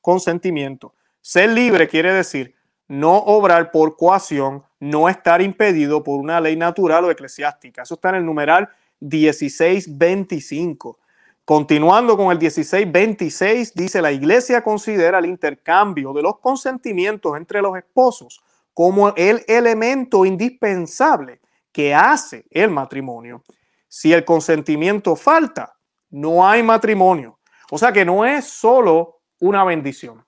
consentimiento. 0.00 0.94
Ser 1.20 1.50
libre 1.50 1.88
quiere 1.88 2.12
decir 2.12 2.54
no 2.88 3.16
obrar 3.16 3.70
por 3.70 3.96
coacción, 3.96 4.64
no 4.80 5.08
estar 5.08 5.40
impedido 5.40 6.02
por 6.02 6.18
una 6.18 6.40
ley 6.40 6.56
natural 6.56 7.04
o 7.04 7.10
eclesiástica. 7.10 7.82
Eso 7.82 7.94
está 7.94 8.10
en 8.10 8.16
el 8.16 8.26
numeral 8.26 8.68
1625. 9.00 10.98
Continuando 11.44 12.16
con 12.16 12.30
el 12.30 12.38
1626, 12.38 13.74
dice 13.74 14.00
la 14.00 14.12
iglesia 14.12 14.62
considera 14.62 15.18
el 15.18 15.26
intercambio 15.26 16.12
de 16.12 16.22
los 16.22 16.38
consentimientos 16.38 17.36
entre 17.36 17.60
los 17.60 17.76
esposos 17.76 18.42
como 18.72 19.12
el 19.16 19.44
elemento 19.48 20.24
indispensable 20.24 21.40
que 21.72 21.94
hace 21.94 22.46
el 22.50 22.70
matrimonio. 22.70 23.42
Si 23.88 24.12
el 24.12 24.24
consentimiento 24.24 25.16
falta, 25.16 25.74
no 26.10 26.46
hay 26.46 26.62
matrimonio. 26.62 27.38
O 27.70 27.78
sea 27.78 27.92
que 27.92 28.04
no 28.04 28.24
es 28.24 28.46
solo 28.46 29.20
una 29.40 29.64
bendición 29.64 30.24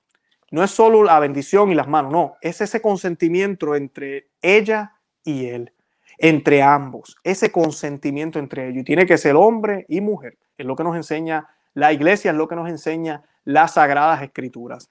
no 0.54 0.62
es 0.62 0.70
solo 0.70 1.02
la 1.02 1.18
bendición 1.18 1.72
y 1.72 1.74
las 1.74 1.88
manos, 1.88 2.12
no, 2.12 2.36
es 2.40 2.60
ese 2.60 2.80
consentimiento 2.80 3.74
entre 3.74 4.30
ella 4.40 4.94
y 5.24 5.46
él, 5.46 5.72
entre 6.18 6.62
ambos, 6.62 7.16
ese 7.24 7.50
consentimiento 7.50 8.38
entre 8.38 8.68
ellos. 8.68 8.82
Y 8.82 8.84
tiene 8.84 9.06
que 9.06 9.18
ser 9.18 9.36
hombre 9.36 9.86
y 9.88 10.00
mujer. 10.00 10.38
Es 10.56 10.66
lo 10.66 10.76
que 10.76 10.84
nos 10.84 10.96
enseña 10.96 11.48
la 11.74 11.92
iglesia, 11.92 12.30
es 12.30 12.36
lo 12.36 12.48
que 12.48 12.56
nos 12.56 12.68
enseña 12.68 13.22
las 13.44 13.74
sagradas 13.74 14.22
escrituras. 14.22 14.88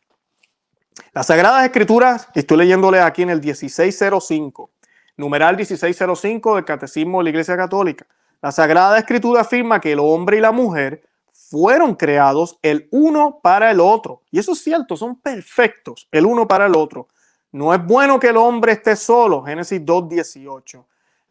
Las 1.14 1.28
sagradas 1.28 1.66
escrituras, 1.66 2.28
estoy 2.36 2.58
leyéndole 2.58 3.00
aquí 3.00 3.24
en 3.24 3.30
el 3.30 3.42
1605, 3.42 4.70
numeral 5.18 5.56
1605 5.56 6.56
del 6.56 6.66
Catecismo 6.66 7.20
de 7.20 7.24
la 7.24 7.30
Iglesia 7.30 7.58
Católica. 7.58 8.06
La 8.42 8.52
sagrada 8.52 9.00
escritura 9.00 9.42
afirma 9.42 9.80
que 9.80 9.94
el 9.94 10.00
hombre 10.00 10.38
y 10.38 10.42
la 10.42 10.52
mujer 10.52 11.04
fueron 11.32 11.96
creados 11.96 12.60
el 12.62 12.88
uno 12.92 13.40
para 13.42 13.72
el 13.72 13.80
otro. 13.80 14.22
Y 14.32 14.40
eso 14.40 14.52
es 14.52 14.64
cierto, 14.64 14.98
son 14.98 15.16
perfectos 15.20 16.08
el 16.12 16.26
uno 16.26 16.48
para 16.48 16.66
el 16.66 16.76
otro. 16.76 17.08
No 17.52 17.74
es 17.74 17.84
bueno 17.86 18.20
que 18.20 18.28
el 18.28 18.38
hombre 18.38 18.74
esté 18.74 18.96
solo, 18.96 19.44
Génesis 19.44 19.82
2.18. 19.82 20.84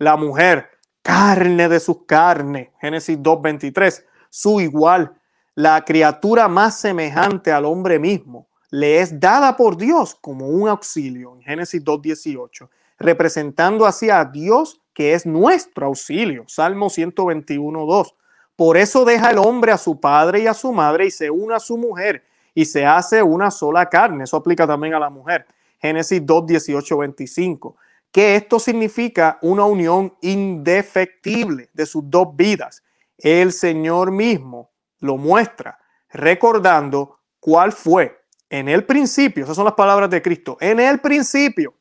La 0.02 0.16
mujer, 0.16 0.68
carne 1.00 1.68
de 1.68 1.78
su 1.78 2.04
carne, 2.06 2.72
Génesis 2.80 3.16
2.23. 3.16 4.04
Su 4.30 4.60
igual, 4.60 5.12
la 5.54 5.84
criatura 5.84 6.48
más 6.48 6.80
semejante 6.80 7.52
al 7.52 7.66
hombre 7.66 8.00
mismo, 8.00 8.48
le 8.72 8.98
es 8.98 9.20
dada 9.20 9.56
por 9.56 9.76
Dios 9.76 10.16
como 10.20 10.48
un 10.48 10.68
auxilio, 10.68 11.36
en 11.36 11.42
Génesis 11.42 11.84
2.18, 11.84 12.68
representando 12.98 13.86
así 13.86 14.10
a 14.10 14.24
Dios 14.24 14.80
que 14.92 15.14
es 15.14 15.24
nuestro 15.24 15.86
auxilio, 15.86 16.46
Salmo 16.48 16.86
121.2. 16.86 18.14
Por 18.56 18.76
eso 18.76 19.04
deja 19.04 19.30
el 19.30 19.38
hombre 19.38 19.70
a 19.70 19.78
su 19.78 20.00
padre 20.00 20.40
y 20.40 20.46
a 20.48 20.54
su 20.54 20.72
madre 20.72 21.06
y 21.06 21.12
se 21.12 21.30
une 21.30 21.54
a 21.54 21.60
su 21.60 21.78
mujer 21.78 22.24
y 22.56 22.64
se 22.64 22.84
hace 22.84 23.22
una 23.22 23.52
sola 23.52 23.88
carne. 23.88 24.24
Eso 24.24 24.36
aplica 24.36 24.66
también 24.66 24.94
a 24.94 24.98
la 24.98 25.10
mujer. 25.10 25.46
Génesis 25.80 26.26
2, 26.26 26.44
18, 26.44 26.98
25. 26.98 27.76
Que 28.12 28.36
esto 28.36 28.60
significa 28.60 29.38
una 29.42 29.64
unión 29.64 30.14
indefectible 30.20 31.70
de 31.72 31.86
sus 31.86 32.08
dos 32.08 32.36
vidas 32.36 32.82
el 33.22 33.52
Señor 33.52 34.10
mismo 34.10 34.72
lo 34.98 35.16
muestra, 35.16 35.78
recordando 36.10 37.20
cuál 37.38 37.72
fue 37.72 38.20
en 38.50 38.68
el 38.68 38.84
principio, 38.84 39.44
esas 39.44 39.56
son 39.56 39.64
las 39.64 39.74
palabras 39.74 40.10
de 40.10 40.20
Cristo, 40.20 40.58
en 40.60 40.78
el 40.78 41.00
principio, 41.00 41.74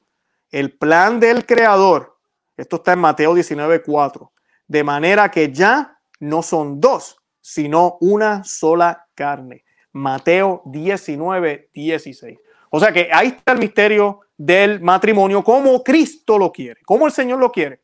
el 0.49 0.77
plan 0.77 1.19
del 1.19 1.45
Creador. 1.45 2.17
Esto 2.55 2.77
está 2.77 2.93
en 2.93 2.99
Mateo 2.99 3.33
19:4. 3.33 4.31
De 4.67 4.83
manera 4.83 5.29
que 5.29 5.51
ya 5.51 5.99
no 6.19 6.43
son 6.43 6.79
dos, 6.79 7.17
sino 7.41 7.97
una 7.99 8.43
sola 8.43 9.07
carne. 9.15 9.65
Mateo 9.91 10.61
19:16. 10.65 12.39
O 12.69 12.79
sea 12.79 12.93
que 12.93 13.09
ahí 13.11 13.27
está 13.27 13.51
el 13.53 13.59
misterio 13.59 14.21
del 14.45 14.81
matrimonio, 14.81 15.43
como 15.43 15.83
Cristo 15.83 16.37
lo 16.37 16.51
quiere, 16.51 16.81
como 16.83 17.05
el 17.05 17.11
Señor 17.11 17.37
lo 17.39 17.51
quiere. 17.51 17.79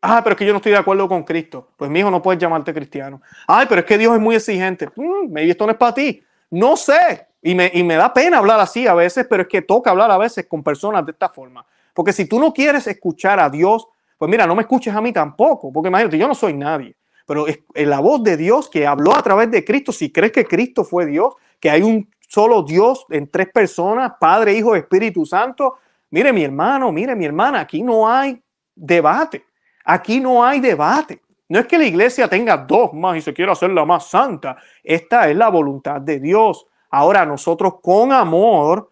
Ah, 0.00 0.20
pero 0.22 0.32
es 0.32 0.38
que 0.38 0.46
yo 0.46 0.52
no 0.52 0.56
estoy 0.56 0.72
de 0.72 0.78
acuerdo 0.78 1.06
con 1.06 1.24
Cristo. 1.24 1.68
Pues 1.76 1.90
mi 1.90 1.98
hijo 1.98 2.10
no 2.10 2.22
puedes 2.22 2.40
llamarte 2.40 2.72
cristiano. 2.72 3.20
Ay, 3.46 3.66
pero 3.68 3.82
es 3.82 3.86
que 3.86 3.98
Dios 3.98 4.14
es 4.14 4.20
muy 4.20 4.34
exigente. 4.34 4.88
Mm, 4.96 5.30
maybe 5.30 5.50
esto 5.50 5.66
no 5.66 5.72
es 5.72 5.78
para 5.78 5.92
ti. 5.92 6.22
No 6.48 6.74
sé. 6.74 7.26
Y 7.42 7.54
me, 7.54 7.70
y 7.74 7.82
me 7.82 7.96
da 7.96 8.12
pena 8.14 8.38
hablar 8.38 8.60
así 8.60 8.86
a 8.86 8.94
veces, 8.94 9.26
pero 9.28 9.42
es 9.42 9.48
que 9.48 9.60
toca 9.60 9.90
hablar 9.90 10.10
a 10.10 10.16
veces 10.16 10.46
con 10.46 10.62
personas 10.62 11.04
de 11.04 11.12
esta 11.12 11.28
forma. 11.28 11.66
Porque 11.92 12.14
si 12.14 12.24
tú 12.24 12.40
no 12.40 12.54
quieres 12.54 12.86
escuchar 12.86 13.38
a 13.38 13.50
Dios, 13.50 13.86
pues 14.16 14.30
mira, 14.30 14.46
no 14.46 14.54
me 14.54 14.62
escuches 14.62 14.94
a 14.94 15.02
mí 15.02 15.12
tampoco. 15.12 15.70
Porque 15.70 15.88
imagínate, 15.88 16.16
yo 16.16 16.26
no 16.26 16.34
soy 16.34 16.54
nadie. 16.54 16.96
Pero 17.26 17.46
es, 17.46 17.58
la 17.74 18.00
voz 18.00 18.22
de 18.22 18.38
Dios 18.38 18.70
que 18.70 18.86
habló 18.86 19.14
a 19.14 19.22
través 19.22 19.50
de 19.50 19.62
Cristo. 19.66 19.92
Si 19.92 20.10
crees 20.10 20.32
que 20.32 20.46
Cristo 20.46 20.82
fue 20.82 21.04
Dios, 21.04 21.34
que 21.60 21.68
hay 21.68 21.82
un 21.82 22.08
solo 22.26 22.62
Dios 22.62 23.04
en 23.10 23.30
tres 23.30 23.48
personas, 23.52 24.14
Padre, 24.18 24.54
Hijo, 24.54 24.74
Espíritu 24.74 25.26
Santo. 25.26 25.74
Mire 26.10 26.32
mi 26.32 26.42
hermano, 26.44 26.92
mire 26.92 27.14
mi 27.14 27.24
hermana, 27.24 27.60
aquí 27.60 27.82
no 27.82 28.08
hay 28.08 28.42
debate. 28.74 29.44
Aquí 29.84 30.20
no 30.20 30.44
hay 30.44 30.60
debate. 30.60 31.22
No 31.48 31.58
es 31.58 31.66
que 31.66 31.78
la 31.78 31.84
iglesia 31.84 32.28
tenga 32.28 32.56
dos 32.56 32.92
más 32.92 33.16
y 33.16 33.22
se 33.22 33.34
quiera 33.34 33.52
hacer 33.52 33.70
la 33.70 33.84
más 33.84 34.08
santa. 34.08 34.56
Esta 34.84 35.28
es 35.28 35.36
la 35.36 35.48
voluntad 35.48 36.00
de 36.00 36.20
Dios. 36.20 36.66
Ahora 36.90 37.26
nosotros 37.26 37.74
con 37.82 38.12
amor 38.12 38.90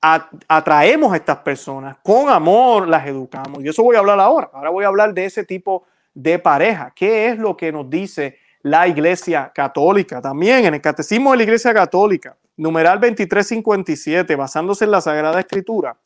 atraemos 0.00 1.12
a 1.12 1.16
estas 1.16 1.38
personas, 1.38 1.96
con 2.02 2.28
amor 2.30 2.88
las 2.88 3.06
educamos. 3.06 3.62
Y 3.62 3.68
eso 3.68 3.82
voy 3.82 3.96
a 3.96 4.00
hablar 4.00 4.20
ahora. 4.20 4.50
Ahora 4.52 4.70
voy 4.70 4.84
a 4.84 4.88
hablar 4.88 5.12
de 5.14 5.26
ese 5.26 5.44
tipo 5.44 5.84
de 6.14 6.38
pareja. 6.38 6.92
¿Qué 6.94 7.28
es 7.28 7.38
lo 7.38 7.56
que 7.56 7.72
nos 7.72 7.88
dice 7.88 8.38
la 8.62 8.88
iglesia 8.88 9.52
católica? 9.54 10.20
También 10.20 10.64
en 10.64 10.74
el 10.74 10.80
catecismo 10.80 11.30
de 11.30 11.38
la 11.38 11.42
iglesia 11.44 11.74
católica, 11.74 12.36
numeral 12.56 12.98
2357, 13.00 14.36
basándose 14.36 14.84
en 14.84 14.90
la 14.90 15.00
Sagrada 15.00 15.40
Escritura, 15.40 15.96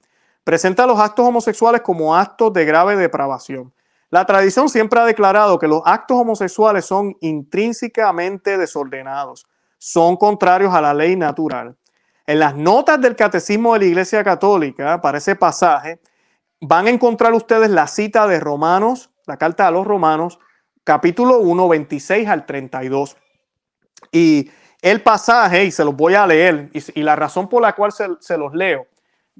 presenta 0.44 0.86
los 0.86 1.00
actos 1.00 1.26
homosexuales 1.26 1.80
como 1.80 2.14
actos 2.14 2.52
de 2.52 2.64
grave 2.64 2.96
depravación. 2.96 3.72
La 4.10 4.26
tradición 4.26 4.68
siempre 4.68 5.00
ha 5.00 5.04
declarado 5.04 5.58
que 5.58 5.66
los 5.66 5.82
actos 5.84 6.18
homosexuales 6.18 6.84
son 6.84 7.16
intrínsecamente 7.20 8.56
desordenados, 8.56 9.46
son 9.78 10.16
contrarios 10.16 10.72
a 10.72 10.80
la 10.80 10.94
ley 10.94 11.16
natural. 11.16 11.76
En 12.26 12.38
las 12.38 12.54
notas 12.54 13.00
del 13.00 13.16
Catecismo 13.16 13.72
de 13.72 13.80
la 13.80 13.84
Iglesia 13.86 14.22
Católica, 14.22 15.00
para 15.00 15.18
ese 15.18 15.34
pasaje, 15.34 16.00
van 16.60 16.86
a 16.86 16.90
encontrar 16.90 17.32
ustedes 17.32 17.68
la 17.68 17.86
cita 17.86 18.26
de 18.26 18.38
Romanos, 18.40 19.10
la 19.26 19.36
carta 19.36 19.66
a 19.66 19.70
los 19.70 19.86
Romanos, 19.86 20.38
capítulo 20.84 21.38
1, 21.38 21.68
26 21.68 22.28
al 22.28 22.46
32. 22.46 23.16
Y 24.12 24.50
el 24.80 25.02
pasaje, 25.02 25.64
y 25.64 25.70
se 25.70 25.84
los 25.84 25.96
voy 25.96 26.14
a 26.14 26.26
leer, 26.26 26.70
y, 26.72 27.02
la 27.02 27.16
razón 27.16 27.48
por 27.48 27.62
la 27.62 27.74
cual 27.74 27.90
se, 27.92 28.06
se 28.20 28.38
los 28.38 28.54
leo, 28.54 28.86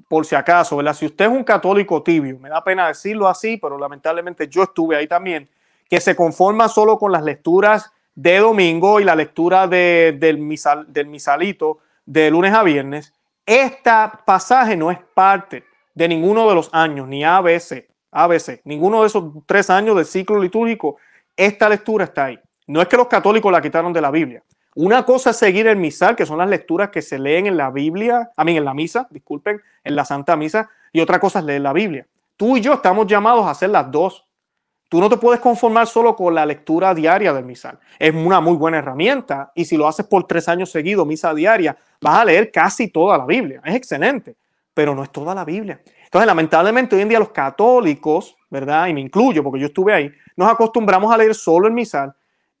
por 0.07 0.25
si 0.25 0.35
acaso, 0.35 0.77
¿verdad? 0.77 0.93
Si 0.93 1.05
usted 1.05 1.25
es 1.25 1.31
un 1.31 1.43
católico 1.43 2.03
tibio, 2.03 2.37
me 2.39 2.49
da 2.49 2.63
pena 2.63 2.87
decirlo 2.87 3.27
así, 3.27 3.57
pero 3.57 3.77
lamentablemente 3.77 4.47
yo 4.47 4.63
estuve 4.63 4.95
ahí 4.95 5.07
también, 5.07 5.49
que 5.89 6.01
se 6.01 6.15
conforma 6.15 6.67
solo 6.67 6.97
con 6.97 7.11
las 7.11 7.23
lecturas 7.23 7.91
de 8.13 8.37
domingo 8.39 8.99
y 8.99 9.03
la 9.03 9.15
lectura 9.15 9.67
del, 9.67 10.37
misal, 10.37 10.85
del 10.91 11.07
misalito 11.07 11.79
de 12.05 12.31
lunes 12.31 12.53
a 12.53 12.63
viernes, 12.63 13.13
este 13.45 13.91
pasaje 14.25 14.75
no 14.75 14.89
es 14.89 14.99
parte 15.13 15.63
de 15.93 16.07
ninguno 16.07 16.47
de 16.47 16.55
los 16.55 16.69
años, 16.73 17.07
ni 17.07 17.23
ABC, 17.23 17.87
ABC, 18.11 18.61
ninguno 18.63 19.01
de 19.01 19.07
esos 19.07 19.25
tres 19.45 19.69
años 19.69 19.95
del 19.95 20.05
ciclo 20.05 20.39
litúrgico, 20.39 20.97
esta 21.35 21.69
lectura 21.69 22.05
está 22.05 22.25
ahí. 22.25 22.39
No 22.67 22.81
es 22.81 22.87
que 22.87 22.97
los 22.97 23.07
católicos 23.07 23.51
la 23.51 23.61
quitaron 23.61 23.93
de 23.93 24.01
la 24.01 24.11
Biblia, 24.11 24.43
una 24.75 25.05
cosa 25.05 25.29
es 25.29 25.37
seguir 25.37 25.67
el 25.67 25.77
misal, 25.77 26.17
que 26.17 26.25
son 26.25 26.37
las 26.37 26.49
lecturas 26.49 26.89
que 26.89 27.01
se 27.01 27.17
leen 27.17 27.47
en 27.47 27.55
la 27.55 27.71
Biblia, 27.71 28.31
a 28.35 28.43
mí 28.43 28.57
en 28.57 28.65
la 28.65 28.73
misa, 28.73 29.07
disculpen, 29.09 29.61
en 29.85 29.95
la 29.95 30.03
Santa 30.03 30.35
Misa, 30.35 30.69
y 30.91 30.99
otra 30.99 31.17
cosa 31.17 31.39
es 31.39 31.45
leer 31.45 31.61
la 31.61 31.71
Biblia. 31.71 32.05
Tú 32.35 32.57
y 32.57 32.61
yo 32.61 32.73
estamos 32.73 33.07
llamados 33.07 33.45
a 33.45 33.51
hacer 33.51 33.69
las 33.69 33.89
dos. 33.89 34.25
Tú 34.89 34.99
no 34.99 35.07
te 35.07 35.15
puedes 35.15 35.39
conformar 35.39 35.87
solo 35.87 36.13
con 36.13 36.35
la 36.35 36.45
lectura 36.45 36.93
diaria 36.93 37.31
del 37.31 37.45
misal. 37.45 37.79
Es 37.97 38.13
una 38.13 38.41
muy 38.41 38.57
buena 38.57 38.79
herramienta 38.79 39.51
y 39.55 39.63
si 39.63 39.77
lo 39.77 39.87
haces 39.87 40.05
por 40.07 40.27
tres 40.27 40.49
años 40.49 40.69
seguidos, 40.69 41.07
misa 41.07 41.33
diaria, 41.33 41.77
vas 42.01 42.19
a 42.19 42.25
leer 42.25 42.51
casi 42.51 42.89
toda 42.89 43.17
la 43.17 43.25
Biblia. 43.25 43.61
Es 43.63 43.75
excelente, 43.75 44.35
pero 44.73 44.93
no 44.93 45.03
es 45.03 45.11
toda 45.11 45.33
la 45.33 45.45
Biblia. 45.45 45.79
Entonces, 46.03 46.27
lamentablemente, 46.27 46.97
hoy 46.97 47.01
en 47.01 47.09
día 47.09 47.19
los 47.19 47.29
católicos, 47.29 48.35
¿verdad? 48.49 48.87
Y 48.87 48.93
me 48.93 48.99
incluyo 48.99 49.41
porque 49.41 49.61
yo 49.61 49.67
estuve 49.67 49.93
ahí, 49.93 50.11
nos 50.35 50.51
acostumbramos 50.51 51.13
a 51.13 51.17
leer 51.17 51.33
solo 51.33 51.67
el 51.67 51.73
misal 51.73 52.13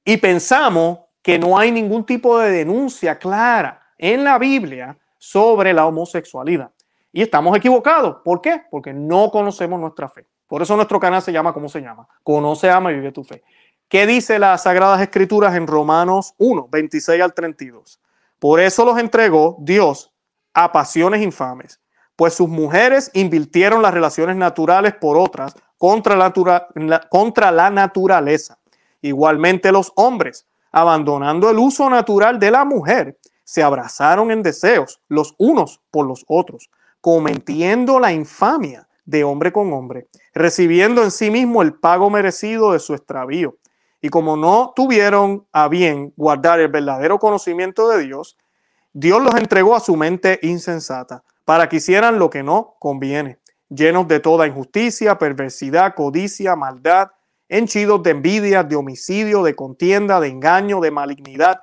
y 0.05 0.15
pensamos 0.17 0.99
que 1.25 1.39
no 1.39 1.57
hay 1.57 1.71
ningún 1.71 2.05
tipo 2.05 2.37
de 2.37 2.51
denuncia 2.51 3.17
clara 3.17 3.81
en 3.97 4.23
la 4.23 4.37
Biblia 4.37 4.95
sobre 5.17 5.73
la 5.73 5.87
homosexualidad. 5.87 6.69
Y 7.11 7.23
estamos 7.23 7.57
equivocados. 7.57 8.17
¿Por 8.23 8.41
qué? 8.41 8.61
Porque 8.69 8.93
no 8.93 9.31
conocemos 9.31 9.79
nuestra 9.79 10.07
fe. 10.07 10.27
Por 10.45 10.61
eso 10.61 10.75
nuestro 10.75 10.99
canal 10.99 11.23
se 11.23 11.31
llama 11.31 11.51
¿cómo 11.51 11.67
se 11.67 11.81
llama? 11.81 12.07
Conoce, 12.21 12.69
ama 12.69 12.91
y 12.91 12.97
vive 12.97 13.11
tu 13.11 13.23
fe. 13.23 13.41
¿Qué 13.87 14.05
dice 14.05 14.37
las 14.37 14.61
Sagradas 14.61 15.01
Escrituras 15.01 15.55
en 15.55 15.65
Romanos 15.65 16.35
1, 16.37 16.67
26 16.69 17.19
al 17.19 17.33
32? 17.33 17.99
Por 18.37 18.59
eso 18.59 18.85
los 18.85 18.99
entregó 18.99 19.57
Dios 19.59 20.13
a 20.53 20.71
pasiones 20.71 21.23
infames, 21.23 21.81
pues 22.15 22.35
sus 22.35 22.49
mujeres 22.49 23.09
invirtieron 23.15 23.81
las 23.81 23.95
relaciones 23.95 24.35
naturales 24.35 24.93
por 24.93 25.17
otras 25.17 25.55
contra 25.79 26.15
la, 26.15 26.31
contra 27.09 27.51
la 27.51 27.71
naturaleza. 27.71 28.59
Igualmente 29.01 29.71
los 29.71 29.91
hombres 29.95 30.45
abandonando 30.75 31.49
el 31.49 31.57
uso 31.57 31.89
natural 31.89 32.37
de 32.37 32.51
la 32.51 32.65
mujer, 32.65 33.17
se 33.45 33.63
abrazaron 33.63 34.29
en 34.29 34.43
deseos 34.43 34.99
los 35.07 35.33
unos 35.37 35.79
por 35.89 36.05
los 36.05 36.25
otros, 36.27 36.69
cometiendo 36.99 37.97
la 37.97 38.11
infamia 38.11 38.85
de 39.05 39.23
hombre 39.23 39.53
con 39.53 39.71
hombre, 39.71 40.07
recibiendo 40.33 41.01
en 41.01 41.11
sí 41.11 41.31
mismo 41.31 41.61
el 41.61 41.75
pago 41.75 42.09
merecido 42.09 42.73
de 42.73 42.79
su 42.79 42.93
extravío. 42.93 43.55
Y 44.01 44.09
como 44.09 44.35
no 44.35 44.73
tuvieron 44.75 45.47
a 45.53 45.69
bien 45.69 46.11
guardar 46.17 46.59
el 46.59 46.67
verdadero 46.67 47.19
conocimiento 47.19 47.87
de 47.87 48.03
Dios, 48.03 48.37
Dios 48.91 49.23
los 49.23 49.35
entregó 49.35 49.77
a 49.77 49.79
su 49.79 49.95
mente 49.95 50.39
insensata 50.41 51.23
para 51.45 51.69
que 51.69 51.77
hicieran 51.77 52.19
lo 52.19 52.29
que 52.29 52.43
no 52.43 52.75
conviene, 52.79 53.39
llenos 53.69 54.09
de 54.09 54.19
toda 54.19 54.45
injusticia, 54.45 55.17
perversidad, 55.17 55.95
codicia, 55.95 56.57
maldad, 56.57 57.11
henchidos 57.49 58.01
de 58.03 58.11
envidia, 58.11 58.63
de 58.63 58.75
homicidio, 58.75 59.43
de 59.43 59.55
contienda, 59.55 60.19
de 60.19 60.29
engaño, 60.29 60.79
de 60.79 60.91
malignidad, 60.91 61.61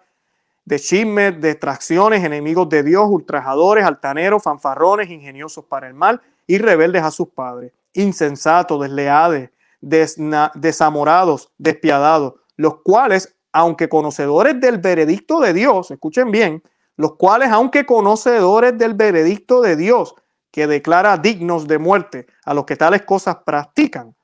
de 0.65 0.79
chismes, 0.79 1.41
de 1.41 1.51
extracciones, 1.51 2.25
enemigos 2.25 2.69
de 2.69 2.83
Dios, 2.83 3.07
ultrajadores, 3.09 3.85
altaneros, 3.85 4.43
fanfarrones, 4.43 5.11
ingeniosos 5.11 5.65
para 5.65 5.89
el 5.89 5.95
mal 5.95 6.21
y 6.47 6.59
rebeldes 6.59 7.03
a 7.03 7.11
sus 7.11 7.29
padres, 7.29 7.73
insensatos, 7.95 8.81
desleales, 8.81 9.51
desamorados, 9.81 11.51
despiadados, 11.59 12.35
los 12.57 12.83
cuales, 12.83 13.35
aunque 13.53 13.89
conocedores 13.89 14.61
del 14.61 14.79
veredicto 14.79 15.41
de 15.41 15.53
Dios, 15.53 15.91
escuchen 15.91 16.31
bien, 16.31 16.63
los 16.97 17.17
cuales, 17.17 17.51
aunque 17.51 17.85
conocedores 17.85 18.79
del 18.79 18.95
veredicto 18.95 19.61
de 19.61 19.75
Dios, 19.77 20.15
que 20.53 20.67
declara 20.67 21.17
dignos 21.17 21.67
de 21.67 21.79
muerte 21.79 22.27
a 22.45 22.55
los 22.55 22.67
que 22.67 22.77
tales 22.77 23.03
cosas 23.03 23.39
practican, 23.45 24.15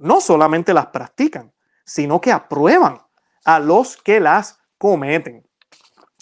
no 0.00 0.20
solamente 0.20 0.74
las 0.74 0.86
practican, 0.86 1.52
sino 1.84 2.20
que 2.20 2.32
aprueban 2.32 3.00
a 3.44 3.58
los 3.58 3.96
que 3.96 4.18
las 4.18 4.58
cometen. 4.78 5.46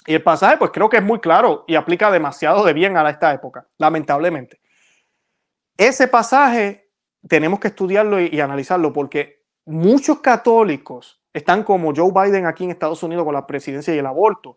Y 0.07 0.15
el 0.15 0.23
pasaje, 0.23 0.57
pues 0.57 0.71
creo 0.73 0.89
que 0.89 0.97
es 0.97 1.03
muy 1.03 1.21
claro 1.21 1.65
y 1.67 1.75
aplica 1.75 2.11
demasiado 2.11 2.65
de 2.65 2.73
bien 2.73 2.97
a 2.97 3.09
esta 3.09 3.33
época, 3.33 3.67
lamentablemente. 3.79 4.61
Ese 5.77 6.09
pasaje 6.09 6.91
tenemos 7.29 7.61
que 7.61 7.69
estudiarlo 7.69 8.21
y, 8.21 8.41
analizarlo 8.41 8.93
porque 8.93 9.45
muchos 9.65 10.21
católicos 10.21 11.21
están 11.33 11.63
como 11.63 11.93
Joe 11.95 12.11
Biden 12.11 12.47
aquí 12.47 12.65
en 12.65 12.71
Estados 12.71 13.03
Unidos 13.03 13.25
con 13.25 13.35
la 13.35 13.47
presidencia 13.47 13.95
y 13.95 13.99
el 13.99 14.07
aborto. 14.07 14.57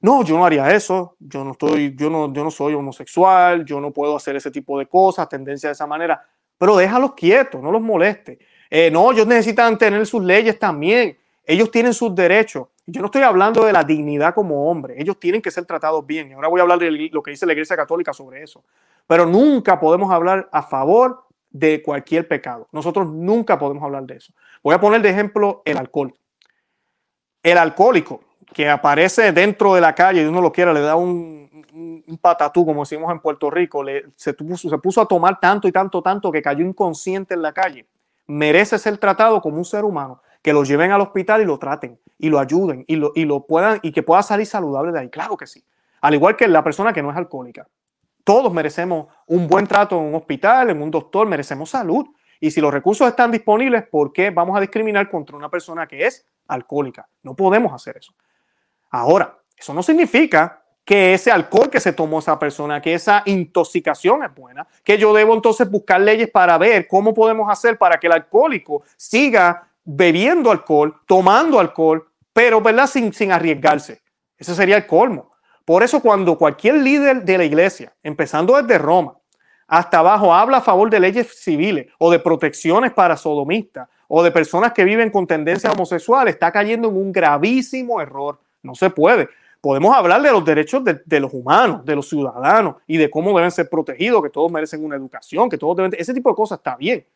No, 0.00 0.24
yo 0.24 0.36
no 0.36 0.44
haría 0.44 0.74
eso, 0.74 1.16
yo 1.18 1.44
no 1.44 1.52
estoy, 1.52 1.94
yo 1.94 2.10
no, 2.10 2.32
yo 2.32 2.42
no 2.42 2.50
soy 2.50 2.74
homosexual, 2.74 3.64
yo 3.64 3.80
no 3.80 3.92
puedo 3.92 4.16
hacer 4.16 4.34
ese 4.36 4.50
tipo 4.50 4.78
de 4.78 4.86
cosas, 4.86 5.28
tendencia 5.28 5.68
de 5.68 5.74
esa 5.74 5.86
manera, 5.86 6.26
pero 6.60 6.76
déjalos 6.76 7.14
quietos, 7.14 7.62
no 7.62 7.72
los 7.72 7.80
moleste. 7.80 8.38
Eh, 8.68 8.90
no, 8.90 9.10
ellos 9.10 9.26
necesitan 9.26 9.78
tener 9.78 10.04
sus 10.04 10.22
leyes 10.22 10.58
también. 10.58 11.16
Ellos 11.42 11.70
tienen 11.70 11.94
sus 11.94 12.14
derechos. 12.14 12.68
Yo 12.84 13.00
no 13.00 13.06
estoy 13.06 13.22
hablando 13.22 13.64
de 13.64 13.72
la 13.72 13.82
dignidad 13.82 14.34
como 14.34 14.70
hombre. 14.70 14.94
Ellos 14.98 15.18
tienen 15.18 15.40
que 15.40 15.50
ser 15.50 15.64
tratados 15.64 16.06
bien. 16.06 16.34
Ahora 16.34 16.48
voy 16.48 16.60
a 16.60 16.64
hablar 16.64 16.78
de 16.78 16.90
lo 17.10 17.22
que 17.22 17.30
dice 17.30 17.46
la 17.46 17.54
Iglesia 17.54 17.76
Católica 17.76 18.12
sobre 18.12 18.42
eso. 18.42 18.62
Pero 19.06 19.24
nunca 19.24 19.80
podemos 19.80 20.12
hablar 20.12 20.50
a 20.52 20.62
favor 20.62 21.24
de 21.48 21.82
cualquier 21.82 22.28
pecado. 22.28 22.68
Nosotros 22.72 23.08
nunca 23.08 23.58
podemos 23.58 23.82
hablar 23.82 24.02
de 24.02 24.16
eso. 24.16 24.34
Voy 24.62 24.74
a 24.74 24.80
poner 24.80 25.00
de 25.00 25.08
ejemplo 25.08 25.62
el 25.64 25.78
alcohol. 25.78 26.12
El 27.42 27.56
alcohólico 27.56 28.20
que 28.52 28.68
aparece 28.68 29.32
dentro 29.32 29.74
de 29.74 29.80
la 29.80 29.94
calle 29.94 30.20
y 30.20 30.26
uno 30.26 30.42
lo 30.42 30.52
quiera, 30.52 30.74
le 30.74 30.80
da 30.80 30.94
un, 30.94 31.39
un, 31.72 32.18
patatú, 32.20 32.64
como 32.64 32.82
decimos 32.82 33.10
en 33.12 33.20
Puerto 33.20 33.50
Rico, 33.50 33.84
se, 34.16 34.34
puso, 34.34 34.68
se 34.68 34.78
puso 34.78 35.00
a 35.00 35.06
tomar 35.06 35.38
tanto 35.40 35.68
y 35.68 35.72
tanto, 35.72 36.02
tanto 36.02 36.30
que 36.30 36.42
cayó 36.42 36.64
inconsciente 36.64 37.34
en 37.34 37.42
la 37.42 37.52
calle, 37.52 37.86
merece 38.26 38.78
ser 38.78 38.98
tratado 38.98 39.40
como 39.40 39.56
un 39.58 39.64
ser 39.64 39.84
humano, 39.84 40.22
que 40.42 40.52
lo 40.52 40.64
lleven 40.64 40.92
al 40.92 41.00
hospital 41.00 41.42
y 41.42 41.44
lo 41.44 41.58
traten 41.58 41.98
y 42.18 42.28
lo 42.28 42.38
ayuden 42.38 42.84
y 42.86 42.96
lo, 42.96 43.12
y 43.14 43.24
lo 43.24 43.46
puedan 43.46 43.80
y 43.82 43.92
que 43.92 44.02
pueda 44.02 44.22
salir 44.22 44.46
saludable 44.46 44.92
de 44.92 45.00
ahí. 45.00 45.10
Claro 45.10 45.36
que 45.36 45.46
sí. 45.46 45.64
Al 46.00 46.14
igual 46.14 46.36
que 46.36 46.46
la 46.48 46.62
persona 46.62 46.92
que 46.92 47.02
no 47.02 47.10
es 47.10 47.16
alcohólica. 47.16 47.66
Todos 48.24 48.52
merecemos 48.52 49.06
un 49.26 49.48
buen 49.48 49.66
trato 49.66 49.98
en 49.98 50.04
un 50.04 50.14
hospital, 50.14 50.70
en 50.70 50.82
un 50.82 50.90
doctor, 50.90 51.26
merecemos 51.26 51.70
salud. 51.70 52.06
Y 52.38 52.50
si 52.50 52.60
los 52.60 52.72
recursos 52.72 53.08
están 53.08 53.30
disponibles, 53.30 53.86
¿por 53.88 54.12
qué 54.12 54.30
vamos 54.30 54.56
a 54.56 54.60
discriminar 54.60 55.08
contra 55.08 55.36
una 55.36 55.50
persona 55.50 55.86
que 55.86 56.06
es 56.06 56.26
alcohólica? 56.46 57.08
No 57.22 57.34
podemos 57.34 57.72
hacer 57.72 57.96
eso. 57.96 58.14
Ahora, 58.90 59.38
eso 59.56 59.74
no 59.74 59.82
significa 59.82 60.59
que 60.84 61.14
ese 61.14 61.30
alcohol 61.30 61.70
que 61.70 61.80
se 61.80 61.92
tomó 61.92 62.18
esa 62.18 62.38
persona, 62.38 62.80
que 62.80 62.94
esa 62.94 63.22
intoxicación 63.26 64.24
es 64.24 64.34
buena, 64.34 64.66
que 64.82 64.98
yo 64.98 65.12
debo 65.14 65.34
entonces 65.34 65.70
buscar 65.70 66.00
leyes 66.00 66.30
para 66.30 66.58
ver 66.58 66.88
cómo 66.88 67.14
podemos 67.14 67.50
hacer 67.50 67.78
para 67.78 67.98
que 67.98 68.06
el 68.06 68.14
alcohólico 68.14 68.82
siga 68.96 69.68
bebiendo 69.84 70.50
alcohol, 70.50 70.94
tomando 71.06 71.60
alcohol, 71.60 72.06
pero 72.32 72.60
¿verdad? 72.60 72.86
Sin, 72.86 73.12
sin 73.12 73.32
arriesgarse. 73.32 74.00
Ese 74.36 74.54
sería 74.54 74.76
el 74.76 74.86
colmo. 74.86 75.30
Por 75.64 75.82
eso 75.82 76.00
cuando 76.00 76.36
cualquier 76.36 76.76
líder 76.76 77.22
de 77.24 77.38
la 77.38 77.44
iglesia, 77.44 77.94
empezando 78.02 78.56
desde 78.56 78.78
Roma 78.78 79.16
hasta 79.68 80.00
abajo, 80.00 80.34
habla 80.34 80.56
a 80.56 80.62
favor 80.62 80.90
de 80.90 80.98
leyes 80.98 81.40
civiles 81.40 81.86
o 81.98 82.10
de 82.10 82.18
protecciones 82.18 82.92
para 82.92 83.16
sodomistas 83.16 83.88
o 84.08 84.24
de 84.24 84.32
personas 84.32 84.72
que 84.72 84.82
viven 84.82 85.10
con 85.10 85.28
tendencias 85.28 85.72
homosexuales, 85.72 86.34
está 86.34 86.50
cayendo 86.50 86.88
en 86.88 86.96
un 86.96 87.12
gravísimo 87.12 88.00
error. 88.00 88.40
No 88.62 88.74
se 88.74 88.90
puede 88.90 89.28
podemos 89.60 89.94
hablar 89.94 90.22
de 90.22 90.32
los 90.32 90.44
derechos 90.44 90.82
de, 90.84 91.20
los 91.20 91.32
humanos, 91.32 91.84
de 91.84 91.94
los 91.94 92.08
ciudadanos 92.08 92.76
y 92.86 92.96
de 92.96 93.10
cómo 93.10 93.36
deben 93.36 93.50
ser 93.50 93.68
protegidos, 93.68 94.22
que 94.22 94.30
todos 94.30 94.50
merecen 94.50 94.84
una 94.84 94.96
educación, 94.96 95.48
que 95.50 95.58
todos 95.58 95.76
deben, 95.76 95.92
ese 95.98 96.14
tipo 96.14 96.30
de 96.30 96.34
cosas 96.36 96.58
está 96.58 96.76
bien, 96.76 97.06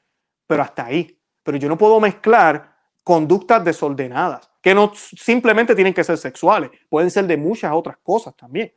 pero 0.46 0.62
hasta 0.62 0.86
ahí. 0.86 1.16
Pero 1.42 1.58
yo 1.58 1.68
no 1.68 1.78
puedo 1.78 2.00
mezclar 2.00 2.74
conductas 3.02 3.64
desordenadas, 3.64 4.50
que 4.60 4.74
no 4.74 4.92
simplemente 4.94 5.74
tienen 5.74 5.92
que 5.92 6.04
ser 6.04 6.16
sexuales, 6.16 6.70
pueden 6.88 7.10
ser 7.10 7.26
de 7.26 7.36
muchas 7.36 7.72
otras 7.72 7.96
cosas 8.02 8.34
también, 8.34 8.72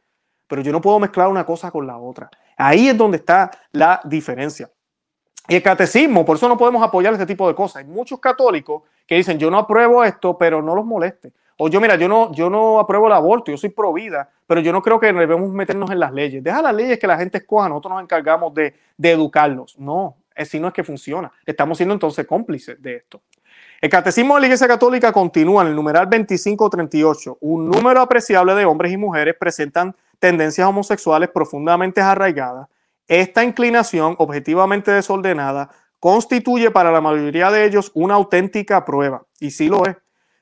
pero 0.48 0.62
yo 0.62 0.72
no 0.72 0.82
puedo 0.82 1.00
mezclar 1.00 1.28
una 1.28 1.46
cosa 1.46 1.72
con 1.72 1.88
la 1.88 1.98
otra. 1.98 2.30
Ahí 2.58 2.88
es 2.88 2.98
donde 2.98 3.18
está 3.18 3.52
la 3.72 4.02
diferencia. 4.04 4.70
Y 5.48 5.56
el 5.56 5.64
catecismo, 5.64 6.26
por 6.26 6.36
eso 6.36 6.50
no 6.50 6.58
podemos 6.58 6.84
apoyar 6.84 7.14
este 7.14 7.26
tipo 7.26 7.48
de 7.48 7.56
cosas. 7.56 7.78
Hay 7.78 7.86
muchos 7.86 8.20
católicos 8.20 8.84
que 9.06 9.16
dicen, 9.16 9.40
yo 9.40 9.50
no 9.50 9.58
apruebo 9.58 10.04
esto, 10.04 10.38
pero 10.38 10.62
no 10.62 10.76
los 10.76 10.86
moleste. 10.86 11.32
O 11.60 11.70
yo, 11.70 11.82
mira, 11.82 11.96
yo 11.96 12.08
no, 12.08 12.32
yo 12.34 12.52
no 12.52 12.80
apruebo 12.80 13.08
el 13.08 13.14
aborto, 13.14 13.52
yo 13.52 13.58
soy 13.58 13.70
pro 13.70 13.92
vida, 13.92 14.30
pero 14.46 14.62
yo 14.62 14.72
no 14.72 14.82
creo 14.82 15.00
que 15.00 15.12
debemos 15.12 15.50
meternos 15.50 15.90
en 15.90 16.00
las 16.00 16.14
leyes. 16.14 16.44
Deja 16.44 16.62
las 16.62 16.74
leyes 16.74 17.00
que 17.00 17.08
la 17.08 17.18
gente 17.18 17.40
escoja, 17.40 17.68
nosotros 17.68 17.94
nos 17.94 18.04
encargamos 18.04 18.54
de, 18.54 18.76
educarlos. 19.02 19.78
No, 19.80 20.18
así 20.36 20.60
no 20.60 20.68
es 20.68 20.74
que 20.74 20.84
funciona. 20.84 21.32
Estamos 21.46 21.78
siendo 21.78 21.94
entonces 21.94 22.28
cómplices 22.28 22.80
de 22.80 22.98
esto. 22.98 23.22
El 23.82 23.90
catecismo 23.90 24.36
de 24.36 24.42
la 24.42 24.48
Iglesia 24.48 24.68
Católica 24.68 25.12
continúa 25.12 25.64
en 25.64 25.70
el 25.70 25.76
numeral 25.76 26.06
2538. 26.06 27.40
Un 27.42 27.70
número 27.70 28.02
apreciable 28.02 28.54
de 28.54 28.66
hombres 28.66 28.92
y 28.92 28.98
mujeres 28.98 29.36
presentan 29.40 29.96
tendencias 30.20 30.68
homosexuales 30.68 31.30
profundamente 31.30 32.02
arraigadas. 32.02 32.68
Esta 33.08 33.44
inclinación, 33.44 34.16
objetivamente 34.20 34.92
desordenada, 34.92 35.70
constituye 36.00 36.70
para 36.70 36.92
la 36.92 37.02
mayoría 37.02 37.50
de 37.50 37.66
ellos 37.66 37.92
una 37.96 38.16
auténtica 38.16 38.86
prueba. 38.86 39.24
Y 39.40 39.52
sí 39.52 39.70
lo 39.70 39.86
es 39.86 39.96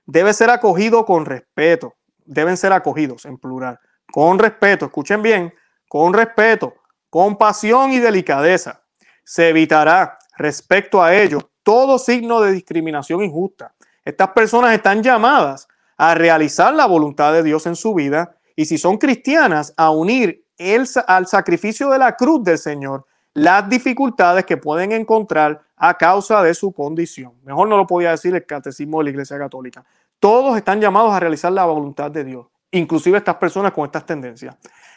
debe 0.05 0.33
ser 0.33 0.49
acogido 0.49 1.05
con 1.05 1.25
respeto. 1.25 1.95
Deben 2.25 2.57
ser 2.57 2.73
acogidos 2.73 3.25
en 3.25 3.37
plural. 3.37 3.79
Con 4.11 4.39
respeto, 4.39 4.85
escuchen 4.85 5.21
bien, 5.21 5.53
con 5.87 6.13
respeto, 6.13 6.73
compasión 7.09 7.91
y 7.91 7.99
delicadeza. 7.99 8.81
Se 9.23 9.49
evitará 9.49 10.17
respecto 10.37 11.03
a 11.03 11.15
ello 11.15 11.51
todo 11.63 11.99
signo 11.99 12.41
de 12.41 12.51
discriminación 12.51 13.23
injusta. 13.23 13.73
Estas 14.03 14.29
personas 14.29 14.73
están 14.73 15.01
llamadas 15.01 15.67
a 15.97 16.13
realizar 16.13 16.73
la 16.73 16.85
voluntad 16.85 17.33
de 17.33 17.43
Dios 17.43 17.65
en 17.65 17.75
su 17.75 17.93
vida 17.93 18.37
y 18.55 18.65
si 18.65 18.77
son 18.77 18.97
cristianas, 18.97 19.73
a 19.77 19.89
unir 19.89 20.45
el, 20.57 20.87
al 21.07 21.27
sacrificio 21.27 21.89
de 21.89 21.99
la 21.99 22.15
cruz 22.15 22.43
del 22.43 22.57
Señor 22.57 23.05
las 23.35 23.69
dificultades 23.69 24.45
que 24.45 24.57
pueden 24.57 24.93
encontrar 24.93 25.61
a 25.77 25.97
causa 25.97 26.41
de 26.43 26.53
su 26.53 26.71
condición. 26.71 27.33
Mejor 27.43 27.67
no 27.67 27.77
lo 27.77 27.87
podía 27.87 28.11
decir 28.11 28.33
el 28.33 28.45
catecismo 28.45 28.99
de 28.99 29.05
la 29.05 29.09
Iglesia 29.11 29.37
Católica. 29.37 29.83
Todos 30.19 30.57
están 30.57 30.79
llamados 30.79 31.13
a 31.13 31.19
realizar 31.19 31.51
la 31.51 31.65
voluntad 31.65 32.09
de 32.11 32.23
Dios, 32.23 32.47
inclusive 32.71 33.17
estas 33.17 33.35
personas 33.35 33.73
con 33.73 33.85
estas 33.85 34.05
tendencias. 34.05 34.55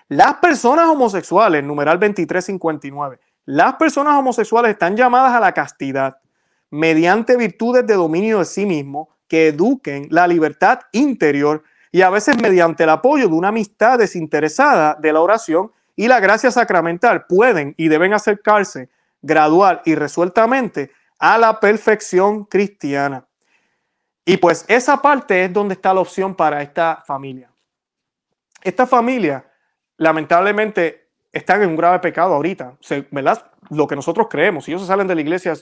Las 0.08 0.34
personas 0.34 0.86
homosexuales, 0.88 1.62
numeral 1.64 1.98
2359, 1.98 3.18
las 3.44 3.74
personas 3.74 4.14
homosexuales 4.14 4.72
están 4.72 4.96
llamadas 4.96 5.32
a 5.32 5.40
la 5.40 5.52
castidad 5.52 6.18
mediante 6.70 7.36
virtudes 7.36 7.86
de 7.86 7.94
dominio 7.94 8.38
de 8.38 8.44
sí 8.44 8.66
mismo 8.66 9.08
que 9.26 9.48
eduquen 9.48 10.06
la 10.10 10.26
libertad 10.26 10.80
interior 10.92 11.62
y 11.90 12.02
a 12.02 12.10
veces 12.10 12.40
mediante 12.40 12.84
el 12.84 12.90
apoyo 12.90 13.28
de 13.28 13.34
una 13.34 13.48
amistad 13.48 13.98
desinteresada 13.98 14.94
de 15.00 15.12
la 15.12 15.20
oración 15.20 15.72
y 15.96 16.08
la 16.08 16.20
gracia 16.20 16.50
sacramental 16.50 17.26
pueden 17.26 17.74
y 17.76 17.88
deben 17.88 18.12
acercarse 18.12 18.88
gradual 19.22 19.82
y 19.84 19.94
resueltamente 19.94 20.90
a 21.18 21.38
la 21.38 21.60
perfección 21.60 22.44
cristiana. 22.44 23.26
Y 24.24 24.36
pues 24.36 24.64
esa 24.68 25.00
parte 25.00 25.44
es 25.44 25.52
donde 25.52 25.74
está 25.74 25.94
la 25.94 26.00
opción 26.00 26.34
para 26.34 26.62
esta 26.62 27.02
familia. 27.06 27.50
Esta 28.62 28.86
familia, 28.86 29.44
lamentablemente, 29.96 31.08
están 31.32 31.62
en 31.62 31.70
un 31.70 31.76
grave 31.76 31.98
pecado 32.00 32.34
ahorita, 32.34 32.76
¿verdad? 33.10 33.50
Lo 33.70 33.86
que 33.86 33.96
nosotros 33.96 34.28
creemos, 34.28 34.64
si 34.64 34.72
ellos 34.72 34.86
salen 34.86 35.06
de 35.06 35.14
la 35.14 35.20
iglesia, 35.20 35.54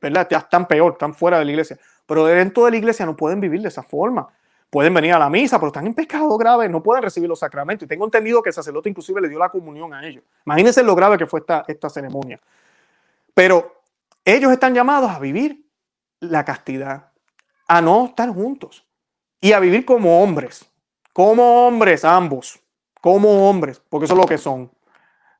¿verdad? 0.00 0.28
Ya 0.30 0.38
están 0.38 0.66
peor, 0.66 0.92
están 0.92 1.14
fuera 1.14 1.38
de 1.38 1.44
la 1.44 1.50
iglesia. 1.50 1.78
Pero 2.06 2.26
dentro 2.26 2.64
de 2.64 2.72
la 2.72 2.76
iglesia 2.76 3.06
no 3.06 3.16
pueden 3.16 3.40
vivir 3.40 3.62
de 3.62 3.68
esa 3.68 3.82
forma 3.82 4.28
pueden 4.72 4.94
venir 4.94 5.12
a 5.12 5.18
la 5.18 5.28
misa, 5.28 5.58
pero 5.58 5.66
están 5.66 5.86
en 5.86 5.92
pecado 5.92 6.34
grave, 6.38 6.66
no 6.66 6.82
pueden 6.82 7.02
recibir 7.02 7.28
los 7.28 7.40
sacramentos. 7.40 7.84
Y 7.84 7.88
tengo 7.90 8.06
entendido 8.06 8.42
que 8.42 8.48
el 8.48 8.54
sacerdote 8.54 8.88
inclusive 8.88 9.20
le 9.20 9.28
dio 9.28 9.38
la 9.38 9.50
comunión 9.50 9.92
a 9.92 10.02
ellos. 10.06 10.24
Imagínense 10.46 10.82
lo 10.82 10.94
grave 10.94 11.18
que 11.18 11.26
fue 11.26 11.40
esta, 11.40 11.62
esta 11.68 11.90
ceremonia. 11.90 12.40
Pero 13.34 13.82
ellos 14.24 14.52
están 14.52 14.74
llamados 14.74 15.10
a 15.10 15.18
vivir 15.18 15.68
la 16.20 16.44
castidad, 16.44 17.12
a 17.66 17.80
no 17.80 18.06
estar 18.06 18.28
juntos 18.30 18.86
y 19.40 19.52
a 19.52 19.60
vivir 19.60 19.84
como 19.84 20.22
hombres, 20.22 20.64
como 21.12 21.66
hombres 21.66 22.04
ambos, 22.04 22.60
como 23.00 23.48
hombres, 23.48 23.82
porque 23.88 24.04
eso 24.04 24.14
es 24.14 24.20
lo 24.20 24.26
que 24.26 24.38
son, 24.38 24.70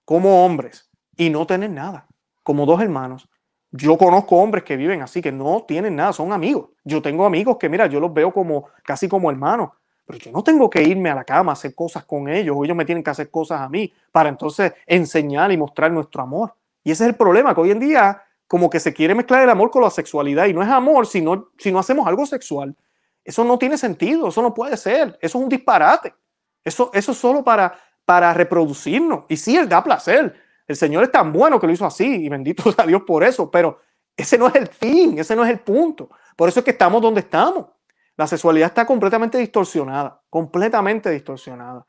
como 0.04 0.44
hombres 0.44 0.90
y 1.16 1.30
no 1.30 1.46
tener 1.46 1.70
nada, 1.70 2.06
como 2.42 2.66
dos 2.66 2.80
hermanos. 2.80 3.28
Yo 3.70 3.96
conozco 3.96 4.36
hombres 4.36 4.64
que 4.64 4.76
viven 4.76 5.00
así, 5.00 5.22
que 5.22 5.32
no 5.32 5.64
tienen 5.66 5.96
nada, 5.96 6.12
son 6.12 6.32
amigos. 6.32 6.70
Yo 6.84 7.00
tengo 7.00 7.24
amigos 7.24 7.56
que, 7.58 7.68
mira, 7.68 7.86
yo 7.86 8.00
los 8.00 8.12
veo 8.12 8.32
como 8.32 8.68
casi 8.84 9.08
como 9.08 9.30
hermanos, 9.30 9.70
pero 10.04 10.18
yo 10.18 10.32
no 10.32 10.42
tengo 10.42 10.68
que 10.68 10.82
irme 10.82 11.08
a 11.08 11.14
la 11.14 11.24
cama 11.24 11.52
a 11.52 11.54
hacer 11.54 11.74
cosas 11.74 12.04
con 12.04 12.28
ellos, 12.28 12.54
o 12.58 12.64
ellos 12.64 12.76
me 12.76 12.84
tienen 12.84 13.02
que 13.02 13.10
hacer 13.10 13.30
cosas 13.30 13.60
a 13.60 13.68
mí 13.68 13.90
para 14.10 14.28
entonces 14.28 14.74
enseñar 14.86 15.52
y 15.52 15.56
mostrar 15.56 15.90
nuestro 15.90 16.22
amor. 16.22 16.54
Y 16.84 16.90
ese 16.90 17.04
es 17.04 17.10
el 17.10 17.16
problema, 17.16 17.54
que 17.54 17.60
hoy 17.60 17.70
en 17.70 17.80
día 17.80 18.22
como 18.46 18.68
que 18.68 18.80
se 18.80 18.92
quiere 18.92 19.14
mezclar 19.14 19.42
el 19.42 19.50
amor 19.50 19.70
con 19.70 19.82
la 19.82 19.90
sexualidad 19.90 20.46
y 20.46 20.52
no 20.52 20.62
es 20.62 20.68
amor 20.68 21.06
si 21.06 21.20
no, 21.22 21.50
si 21.56 21.72
no 21.72 21.78
hacemos 21.78 22.06
algo 22.06 22.26
sexual. 22.26 22.76
Eso 23.24 23.44
no 23.44 23.58
tiene 23.58 23.78
sentido, 23.78 24.28
eso 24.28 24.42
no 24.42 24.52
puede 24.52 24.76
ser, 24.76 25.16
eso 25.20 25.38
es 25.38 25.42
un 25.42 25.48
disparate. 25.48 26.14
Eso, 26.64 26.90
eso 26.92 27.12
es 27.12 27.18
solo 27.18 27.42
para, 27.42 27.78
para 28.04 28.34
reproducirnos. 28.34 29.24
Y 29.28 29.36
sí, 29.36 29.56
él 29.56 29.68
da 29.68 29.82
placer, 29.82 30.34
el 30.66 30.76
Señor 30.76 31.04
es 31.04 31.10
tan 31.10 31.32
bueno 31.32 31.58
que 31.58 31.66
lo 31.66 31.72
hizo 31.72 31.86
así 31.86 32.24
y 32.24 32.28
bendito 32.28 32.70
sea 32.72 32.86
Dios 32.86 33.02
por 33.06 33.24
eso, 33.24 33.50
pero 33.50 33.80
ese 34.16 34.36
no 34.38 34.48
es 34.48 34.54
el 34.56 34.68
fin, 34.68 35.18
ese 35.18 35.34
no 35.34 35.44
es 35.44 35.50
el 35.50 35.60
punto. 35.60 36.10
Por 36.36 36.48
eso 36.48 36.60
es 36.60 36.64
que 36.64 36.72
estamos 36.72 37.00
donde 37.00 37.20
estamos. 37.20 37.66
La 38.16 38.26
sexualidad 38.26 38.68
está 38.68 38.86
completamente 38.86 39.38
distorsionada, 39.38 40.20
completamente 40.28 41.10
distorsionada. 41.10 41.86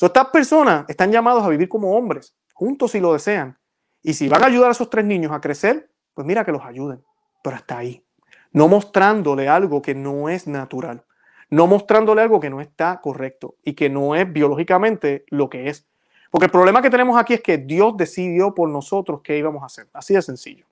estas 0.00 0.26
personas 0.28 0.84
están 0.88 1.10
llamados 1.10 1.42
a 1.42 1.48
vivir 1.48 1.68
como 1.68 1.96
hombres, 1.96 2.36
juntos 2.54 2.92
si 2.92 3.00
lo 3.00 3.12
desean. 3.12 3.58
Y 4.06 4.14
si 4.14 4.28
van 4.28 4.44
a 4.44 4.46
ayudar 4.46 4.68
a 4.68 4.70
esos 4.70 4.88
tres 4.88 5.04
niños 5.04 5.32
a 5.32 5.40
crecer, 5.40 5.90
pues 6.14 6.24
mira 6.24 6.44
que 6.44 6.52
los 6.52 6.64
ayuden, 6.64 7.02
pero 7.42 7.56
hasta 7.56 7.78
ahí. 7.78 8.04
No 8.52 8.68
mostrándole 8.68 9.48
algo 9.48 9.82
que 9.82 9.96
no 9.96 10.28
es 10.28 10.46
natural, 10.46 11.02
no 11.50 11.66
mostrándole 11.66 12.22
algo 12.22 12.38
que 12.38 12.48
no 12.48 12.60
está 12.60 13.00
correcto 13.00 13.56
y 13.64 13.72
que 13.72 13.90
no 13.90 14.14
es 14.14 14.32
biológicamente 14.32 15.24
lo 15.26 15.50
que 15.50 15.70
es. 15.70 15.88
Porque 16.30 16.44
el 16.44 16.52
problema 16.52 16.80
que 16.82 16.88
tenemos 16.88 17.18
aquí 17.18 17.34
es 17.34 17.40
que 17.42 17.58
Dios 17.58 17.96
decidió 17.96 18.54
por 18.54 18.68
nosotros 18.68 19.22
qué 19.24 19.38
íbamos 19.38 19.64
a 19.64 19.66
hacer. 19.66 19.88
Así 19.92 20.14
de 20.14 20.22
sencillo. 20.22 20.66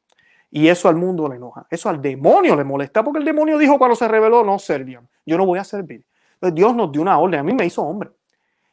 Y 0.49 0.69
eso 0.69 0.89
al 0.89 0.95
mundo 0.95 1.29
le 1.29 1.35
enoja. 1.35 1.67
Eso 1.69 1.89
al 1.89 2.01
demonio 2.01 2.55
le 2.55 2.63
molesta 2.63 3.03
porque 3.03 3.19
el 3.19 3.25
demonio 3.25 3.59
dijo 3.59 3.79
cuando 3.79 3.97
se 3.97 4.07
reveló, 4.07 4.45
no 4.45 4.61
servían. 4.61 5.09
Yo 5.27 5.37
no 5.37 5.45
voy 5.45 5.59
a 5.59 5.65
servir. 5.65 6.07
Entonces 6.35 6.55
Dios 6.55 6.77
nos 6.77 6.93
dio 6.93 7.03
una 7.03 7.19
orden. 7.19 7.41
A 7.41 7.43
mí 7.43 7.53
me 7.53 7.67
hizo 7.67 7.83
hombre. 7.83 8.11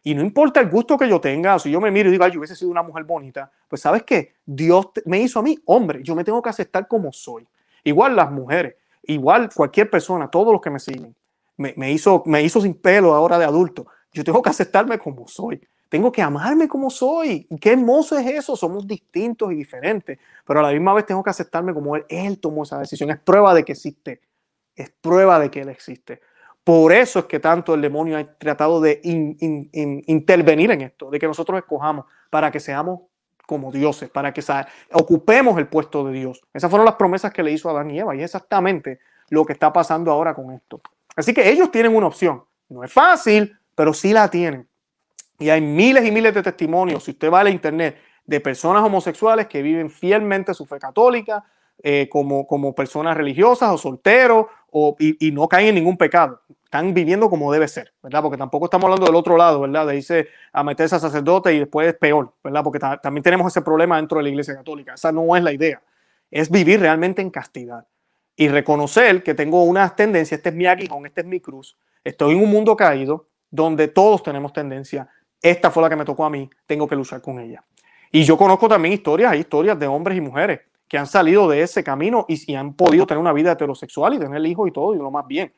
Y 0.04 0.16
no 0.16 0.22
importa 0.22 0.60
el 0.60 0.70
gusto 0.70 0.98
que 0.98 1.08
yo 1.08 1.22
tenga, 1.22 1.60
si 1.60 1.70
yo 1.70 1.80
me 1.80 1.92
miro 1.92 2.10
y 2.10 2.12
digo, 2.14 2.24
ay, 2.24 2.32
yo 2.32 2.40
hubiese 2.40 2.56
sido 2.56 2.72
una 2.72 2.82
mujer 2.82 3.04
bonita, 3.04 3.52
pues 3.68 3.82
sabes 3.82 4.04
qué, 4.04 4.34
Dios 4.46 4.88
me 5.06 5.20
hizo 5.20 5.40
a 5.40 5.44
mí 5.44 5.58
hombre. 5.66 6.02
Yo 6.04 6.16
me 6.16 6.24
tengo 6.24 6.42
que 6.42 6.50
aceptar 6.50 6.88
como 6.88 7.12
soy. 7.12 7.48
Igual 7.84 8.16
las 8.16 8.32
mujeres, 8.32 8.76
igual 9.04 9.50
cualquier 9.54 9.90
persona, 9.90 10.30
todos 10.30 10.52
los 10.52 10.62
que 10.62 10.70
me 10.70 10.80
siguen. 10.80 11.16
me, 11.58 11.92
hizo, 11.92 12.24
me 12.26 12.42
hizo 12.42 12.62
sin 12.62 12.74
pelo 12.74 13.14
ahora 13.14 13.38
de 13.38 13.46
adulto. 13.46 13.86
Yo 14.14 14.24
tengo 14.24 14.42
que 14.42 14.50
aceptarme 14.50 15.00
como 15.00 15.28
soy. 15.28 15.62
Tengo 15.92 16.12
que 16.12 16.22
amarme 16.22 16.68
como 16.68 16.90
soy. 16.90 17.48
Qué 17.60 17.74
hermoso 17.74 18.18
es 18.18 18.26
eso. 18.26 18.56
Somos 18.56 18.88
distintos 18.88 19.52
y 19.52 19.56
diferentes. 19.56 20.20
Pero 20.46 20.62
a 20.62 20.64
la 20.64 20.72
misma 20.72 20.94
vez 20.94 21.06
tengo 21.06 21.22
que 21.22 21.30
aceptarme 21.30 21.74
como 21.74 21.96
él. 21.96 22.06
Él 22.08 22.40
tomó 22.40 22.64
esa 22.64 22.80
decisión. 22.80 23.10
Es 23.10 23.20
prueba 23.20 23.54
de 23.54 23.66
que 23.66 23.74
existe. 23.74 24.22
Es 24.74 24.90
prueba 24.90 25.38
de 25.40 25.52
que 25.52 25.62
él 25.62 25.70
existe. 25.70 26.22
Por 26.64 26.94
eso 26.94 27.20
es 27.20 27.26
que 27.26 27.40
tanto 27.40 27.74
el 27.74 27.82
demonio 27.82 28.18
ha 28.18 28.24
tratado 28.24 28.80
de 28.82 29.02
intervenir 29.04 30.72
en 30.72 30.82
esto, 30.82 31.10
de 31.10 31.20
que 31.20 31.28
nosotros 31.28 31.58
escojamos 31.58 32.06
para 32.30 32.52
que 32.52 32.60
seamos 32.60 33.02
como 33.48 33.72
dioses, 33.72 34.10
para 34.10 34.34
que 34.34 34.42
ocupemos 34.94 35.58
el 35.58 35.68
puesto 35.68 36.06
de 36.06 36.14
Dios. 36.14 36.42
Esas 36.54 36.70
fueron 36.70 36.86
las 36.86 36.96
promesas 36.96 37.34
que 37.34 37.44
le 37.44 37.52
hizo 37.52 37.68
a 37.68 37.74
Adán 37.74 37.92
y 37.92 38.00
Eva 38.00 38.16
y 38.16 38.20
es 38.20 38.26
exactamente 38.26 39.00
lo 39.30 39.44
que 39.46 39.54
está 39.54 39.74
pasando 39.74 40.12
ahora 40.12 40.34
con 40.34 40.52
esto. 40.52 40.82
Así 41.16 41.34
que 41.34 41.50
ellos 41.50 41.72
tienen 41.72 41.96
una 41.96 42.08
opción. 42.08 42.44
No 42.70 42.84
es 42.84 42.94
fácil, 42.94 43.58
pero 43.76 43.94
sí 43.94 44.14
la 44.14 44.30
tienen. 44.30 44.68
Y 45.40 45.50
hay 45.50 45.60
miles 45.60 46.06
y 46.06 46.12
miles 46.12 46.34
de 46.34 46.44
testimonios, 46.44 47.04
si 47.04 47.12
usted 47.12 47.32
va 47.32 47.42
a 47.42 47.44
la 47.44 47.50
internet, 47.50 47.98
de 48.26 48.40
personas 48.40 48.84
homosexuales 48.84 49.48
que 49.48 49.62
viven 49.62 49.90
fielmente 49.90 50.54
su 50.54 50.66
fe 50.66 50.80
católica, 50.80 51.44
eh, 51.84 52.08
como, 52.10 52.46
como 52.46 52.76
personas 52.76 53.18
religiosas 53.18 53.72
o 53.72 53.78
solteros 53.78 54.46
o, 54.70 54.96
y, 55.00 55.32
no 55.32 55.48
caen 55.48 55.70
en 55.70 55.76
ningún 55.76 55.98
pecado. 55.98 56.42
Están 56.64 56.94
viviendo 56.94 57.30
como 57.30 57.52
debe 57.52 57.68
ser, 57.68 57.92
¿verdad? 58.04 58.22
Porque 58.22 58.38
tampoco 58.38 58.66
estamos 58.66 58.86
hablando 58.86 59.06
del 59.08 59.16
otro 59.16 59.36
lado, 59.36 59.62
¿verdad? 59.62 59.88
De 59.88 59.98
irse 59.98 60.28
a 60.54 60.64
meterse 60.64 60.96
a 60.96 61.00
sacerdote 61.00 61.54
y 61.54 61.60
después 61.60 61.88
es 61.88 61.96
peor, 61.96 62.34
¿verdad? 62.44 62.64
Porque 62.64 62.80
también 62.80 63.24
tenemos 63.24 63.52
ese 63.52 63.62
problema 63.62 63.98
dentro 63.98 64.20
de 64.20 64.24
la 64.24 64.30
iglesia 64.30 64.56
católica. 64.56 64.94
Esa 64.94 65.12
no 65.12 65.36
es 65.36 65.44
la 65.44 65.52
idea. 65.52 65.82
Es 66.30 66.50
vivir 66.50 66.80
realmente 66.80 67.22
en 67.22 67.30
castidad 67.30 67.86
y 68.36 68.48
reconocer 68.48 69.24
que 69.24 69.34
tengo 69.34 69.64
una 69.64 69.94
tendencia, 69.96 70.36
este 70.36 70.50
es 70.50 70.56
mi 70.56 70.66
aguijón, 70.66 71.06
este 71.06 71.22
es 71.22 71.28
mi 71.28 71.40
cruz, 71.40 71.78
estoy 72.04 72.36
en 72.36 72.44
un 72.44 72.50
mundo 72.50 72.76
caído 72.76 73.28
donde 73.50 73.88
todos 73.88 74.24
tenemos 74.24 74.54
tendencia, 74.54 75.10
esta 75.42 75.70
fue 75.72 75.84
la 75.84 75.90
que 75.90 75.98
me 75.98 76.06
tocó 76.06 76.26
a 76.26 76.30
mí, 76.30 76.50
tengo 76.66 76.88
que 76.88 76.96
luchar 76.96 77.22
con 77.22 77.40
ella. 77.40 77.64
Y 78.12 78.24
yo 78.24 78.38
conozco 78.38 78.70
también 78.70 78.94
historias, 78.94 79.32
hay 79.32 79.40
historias 79.42 79.78
de 79.78 79.88
hombres 79.88 80.18
y 80.18 80.22
mujeres 80.22 80.62
que 80.92 80.98
han 80.98 81.08
salido 81.08 81.48
de 81.48 81.62
ese 81.62 81.86
camino 81.86 82.26
y, 82.28 82.54
han 82.54 82.74
podido 82.74 83.08
tener 83.08 83.22
una 83.22 83.32
vida 83.32 83.54
heterosexual 83.54 84.14
y 84.14 84.20
tener 84.20 84.46
hijos 84.46 84.68
y 84.68 84.74
todo, 84.74 84.94
y 84.94 84.98
lo 84.98 85.10
más 85.10 85.26
bien. 85.26 85.54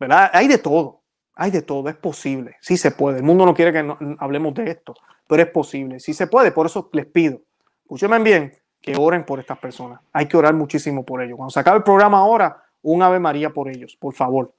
¿Verdad? 0.00 0.30
Hay 0.32 0.48
de 0.48 0.56
todo, 0.56 1.02
hay 1.34 1.50
de 1.50 1.60
todo, 1.60 1.90
es 1.90 1.94
posible, 1.96 2.56
sí 2.62 2.78
se 2.78 2.92
puede. 2.92 3.18
El 3.18 3.22
mundo 3.22 3.44
no 3.44 3.52
quiere 3.52 3.70
que 3.70 3.86
hablemos 4.18 4.54
de 4.54 4.70
esto, 4.70 4.94
pero 5.26 5.42
es 5.42 5.50
posible, 5.50 6.00
sí 6.00 6.14
se 6.14 6.26
puede. 6.26 6.52
Por 6.52 6.64
eso 6.64 6.88
les 6.94 7.04
pido, 7.04 7.38
escúchenme 7.82 8.18
bien, 8.20 8.54
que 8.80 8.96
oren 8.98 9.26
por 9.26 9.38
estas 9.40 9.58
personas. 9.58 10.00
Hay 10.10 10.24
que 10.24 10.38
orar 10.38 10.54
muchísimo 10.54 11.04
por 11.04 11.22
ellos. 11.22 11.36
Cuando 11.36 11.50
se 11.50 11.60
acabe 11.60 11.76
el 11.76 11.84
programa 11.84 12.20
ahora, 12.20 12.62
un 12.80 13.02
Ave 13.02 13.18
María 13.18 13.50
por 13.50 13.68
ellos, 13.68 13.94
por 13.94 14.14
favor. 14.14 14.54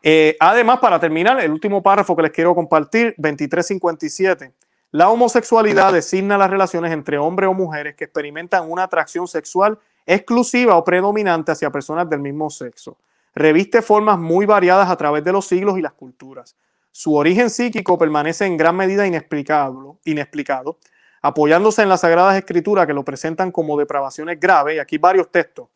Eh, 0.00 0.36
además, 0.38 0.78
para 0.78 1.00
terminar, 1.00 1.40
el 1.40 1.50
último 1.50 1.82
párrafo 1.82 2.14
que 2.14 2.22
les 2.22 2.30
quiero 2.30 2.54
compartir, 2.54 3.16
2357. 3.18 4.52
La 4.92 5.08
homosexualidad 5.08 5.90
designa 5.90 6.36
las 6.36 6.50
relaciones 6.50 6.92
entre 6.92 7.16
hombres 7.16 7.48
o 7.48 7.54
mujeres 7.54 7.94
que 7.96 8.04
experimentan 8.04 8.70
una 8.70 8.82
atracción 8.82 9.26
sexual 9.26 9.78
exclusiva 10.04 10.76
o 10.76 10.84
predominante 10.84 11.50
hacia 11.50 11.70
personas 11.70 12.10
del 12.10 12.20
mismo 12.20 12.50
sexo. 12.50 12.98
Reviste 13.34 13.80
formas 13.80 14.18
muy 14.18 14.44
variadas 14.44 14.90
a 14.90 14.96
través 14.96 15.24
de 15.24 15.32
los 15.32 15.46
siglos 15.46 15.78
y 15.78 15.80
las 15.80 15.94
culturas. 15.94 16.56
Su 16.90 17.14
origen 17.14 17.48
psíquico 17.48 17.96
permanece 17.96 18.44
en 18.44 18.58
gran 18.58 18.76
medida 18.76 19.06
inexplicado, 19.06 20.78
apoyándose 21.22 21.80
en 21.80 21.88
las 21.88 22.02
Sagradas 22.02 22.36
Escrituras 22.36 22.86
que 22.86 22.92
lo 22.92 23.02
presentan 23.02 23.50
como 23.50 23.78
depravaciones 23.78 24.38
graves. 24.38 24.76
Y 24.76 24.78
aquí 24.78 24.98
varios 24.98 25.30
textos. 25.30 25.68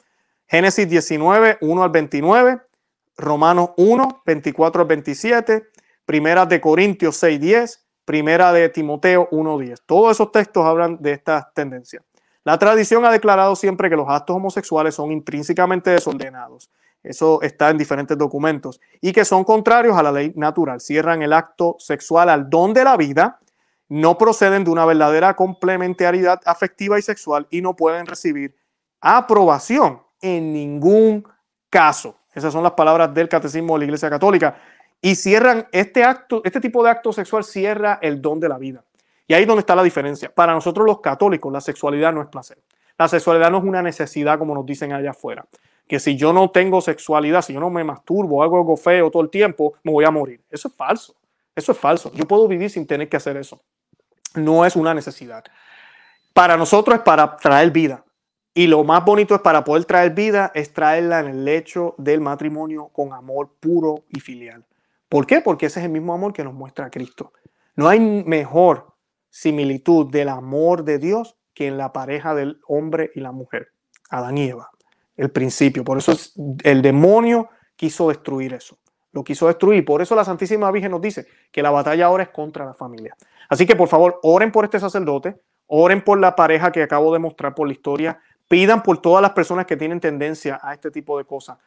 Génesis 0.47 0.87
19, 0.91 1.57
1 1.63 1.83
al 1.83 1.91
29, 1.91 2.61
Romanos 3.17 3.71
1, 3.79 4.23
24 4.27 4.83
al 4.83 4.89
27, 4.89 5.71
Primera 6.05 6.45
de 6.45 6.61
Corintios 6.61 7.17
6, 7.17 7.41
10, 7.41 7.86
Primera 8.07 8.53
de 8.53 8.69
Timoteo 8.69 9.29
1.10. 9.31 9.83
Todos 9.85 10.13
esos 10.13 10.31
textos 10.31 10.65
hablan 10.65 10.97
de 11.03 11.11
estas 11.11 11.53
tendencias. 11.53 12.05
La 12.45 12.57
tradición 12.57 13.05
ha 13.05 13.11
declarado 13.11 13.57
siempre 13.57 13.91
que 13.91 13.97
los 13.97 14.09
actos 14.09 14.37
homosexuales 14.37 14.95
son 14.95 15.11
intrínsecamente 15.11 15.91
desordenados. 15.91 16.71
Eso 17.03 17.43
está 17.43 17.69
en 17.71 17.79
diferentes 17.79 18.17
documentos. 18.17 18.81
Y 19.01 19.13
que 19.13 19.25
son 19.25 19.43
contrarios 19.43 19.99
a 19.99 20.05
la 20.05 20.13
ley 20.13 20.33
natural. 20.37 20.81
Cierran 20.81 21.23
el 21.23 21.33
acto 21.33 21.75
sexual 21.81 22.29
al 22.29 22.49
don 22.49 22.73
de 22.73 22.85
la 22.85 22.97
vida, 22.97 23.41
no 23.89 24.17
proceden 24.17 24.63
de 24.63 24.71
una 24.71 24.85
verdadera 24.85 25.35
complementariedad 25.35 26.41
afectiva 26.47 27.01
y 27.01 27.03
sexual 27.03 27.49
y 27.51 27.61
no 27.61 27.75
pueden 27.75 28.07
recibir 28.07 28.55
aprobación 29.01 30.01
en 30.21 30.53
ningún 30.53 31.27
caso. 31.69 32.17
Esas 32.33 32.53
son 32.53 32.63
las 32.63 32.73
palabras 32.73 33.13
del 33.13 33.29
Catecismo 33.29 33.75
de 33.75 33.81
la 33.81 33.85
Iglesia 33.87 34.11
Católica 34.11 34.57
y 35.01 35.15
cierran 35.15 35.69
este 35.73 36.05
acto, 36.05 36.41
este 36.45 36.61
tipo 36.61 36.83
de 36.83 36.91
acto 36.91 37.13
sexual 37.13 37.45
cierra 37.45 37.99
el 38.03 38.21
don 38.21 38.41
de 38.41 38.49
la 38.49 38.59
vida. 38.59 38.85
Y 39.29 39.35
ahí 39.35 39.43
es 39.43 39.49
donde 39.49 39.61
está 39.61 39.75
la 39.75 39.83
diferencia. 39.83 40.33
Para 40.33 40.53
nosotros 40.53 40.87
los 40.87 41.01
católicos, 41.01 41.53
la 41.53 41.61
sexualidad 41.61 42.13
no 42.13 42.23
es 42.23 42.29
placer. 42.29 42.59
La 42.99 43.09
sexualidad 43.09 43.51
no 43.51 43.59
es 43.59 43.65
una 43.65 43.83
necesidad 43.83 44.39
como 44.39 44.55
nos 44.55 44.65
dicen 44.65 44.93
allá 44.93 45.11
afuera. 45.11 45.47
Que 45.87 46.01
si 46.01 46.17
yo 46.17 46.33
no 46.33 46.51
tengo 46.51 46.81
sexualidad, 46.81 47.43
si 47.43 47.53
yo 47.53 47.61
no 47.61 47.71
me 47.71 47.85
masturbo, 47.85 48.43
hago 48.43 48.57
algo 48.57 48.77
feo 48.77 49.11
todo 49.11 49.23
el 49.23 49.31
tiempo, 49.31 49.75
me 49.83 49.93
voy 49.93 50.05
a 50.05 50.11
morir. 50.11 50.41
Eso 50.51 50.69
es 50.69 50.75
falso. 50.75 51.15
Eso 51.55 51.73
es 51.73 51.79
falso. 51.79 52.11
Yo 52.15 52.27
puedo 52.27 52.49
vivir 52.49 52.71
sin 52.71 52.87
tener 52.87 53.09
que 53.09 53.17
hacer 53.17 53.37
eso. 53.37 53.61
No 54.35 54.65
es 54.65 54.77
una 54.77 54.95
necesidad. 54.95 55.45
Para 56.33 56.57
nosotros 56.57 56.99
es 56.99 57.03
para 57.03 57.37
traer 57.37 57.71
vida. 57.71 58.05
Y 58.55 58.67
lo 58.67 58.85
más 58.85 59.05
bonito 59.05 59.35
es 59.35 59.41
para 59.41 59.65
poder 59.65 59.85
traer 59.85 60.13
vida, 60.13 60.51
es 60.55 60.73
traerla 60.73 61.21
en 61.21 61.29
el 61.29 61.45
lecho 61.45 61.95
del 61.99 62.21
matrimonio 62.21 62.89
con 62.89 63.13
amor 63.13 63.51
puro 63.61 64.05
y 64.09 64.21
filial. 64.21 64.65
¿Por 65.09 65.27
qué? 65.27 65.41
Porque 65.41 65.67
ese 65.67 65.81
es 65.81 65.87
el 65.87 65.93
mismo 65.93 66.13
amor 66.13 66.33
que 66.33 66.45
nos 66.45 66.55
muestra 66.55 66.91
Cristo. 66.91 67.33
No 67.77 67.89
hay 67.89 68.01
mejor 68.01 68.95
similitud 69.31 70.11
del 70.11 70.29
amor 70.29 70.85
de 70.85 70.99
Dios 70.99 71.37
que 71.55 71.67
en 71.67 71.79
la 71.79 71.93
pareja 71.93 72.35
del 72.35 72.61
hombre 72.67 73.11
y 73.15 73.21
la 73.21 73.33
mujer, 73.33 73.69
Adán 74.11 74.39
y 74.39 74.49
Eva, 74.49 74.71
el 75.17 75.31
principio. 75.31 75.85
Por 75.85 75.99
eso 75.99 76.13
el 76.65 76.83
demonio 76.83 77.49
quiso 77.77 78.09
destruir 78.09 78.55
eso, 78.55 78.79
lo 79.13 79.23
quiso 79.25 79.47
destruir. 79.47 79.85
Por 79.85 80.03
eso 80.03 80.15
la 80.15 80.25
Santísima 80.25 80.71
Virgen 80.71 80.91
nos 80.91 81.01
dice 81.01 81.27
que 81.53 81.63
la 81.63 81.71
batalla 81.71 82.07
ahora 82.07 82.25
es 82.25 82.29
contra 82.31 82.65
la 82.65 82.75
familia. 82.75 83.15
Así 83.49 83.67
que 83.67 83.77
por 83.77 83.89
favor, 83.89 84.19
oren 84.23 84.51
por 84.51 84.65
este 84.65 84.81
sacerdote, 84.81 85.37
oren 85.67 86.03
por 86.03 86.19
la 86.19 86.35
pareja 86.35 86.73
que 86.73 86.83
acabo 86.83 87.13
de 87.13 87.19
mostrar 87.19 87.55
por 87.55 87.67
la 87.67 87.73
historia, 87.73 88.21
pidan 88.49 88.83
por 88.83 88.99
todas 88.99 89.23
las 89.23 89.33
personas 89.33 89.67
que 89.67 89.77
tienen 89.77 90.01
tendencia 90.01 90.59
a 90.63 90.75
este 90.75 90.91
tipo 90.91 91.19
de 91.19 91.25
cosas 91.25 91.59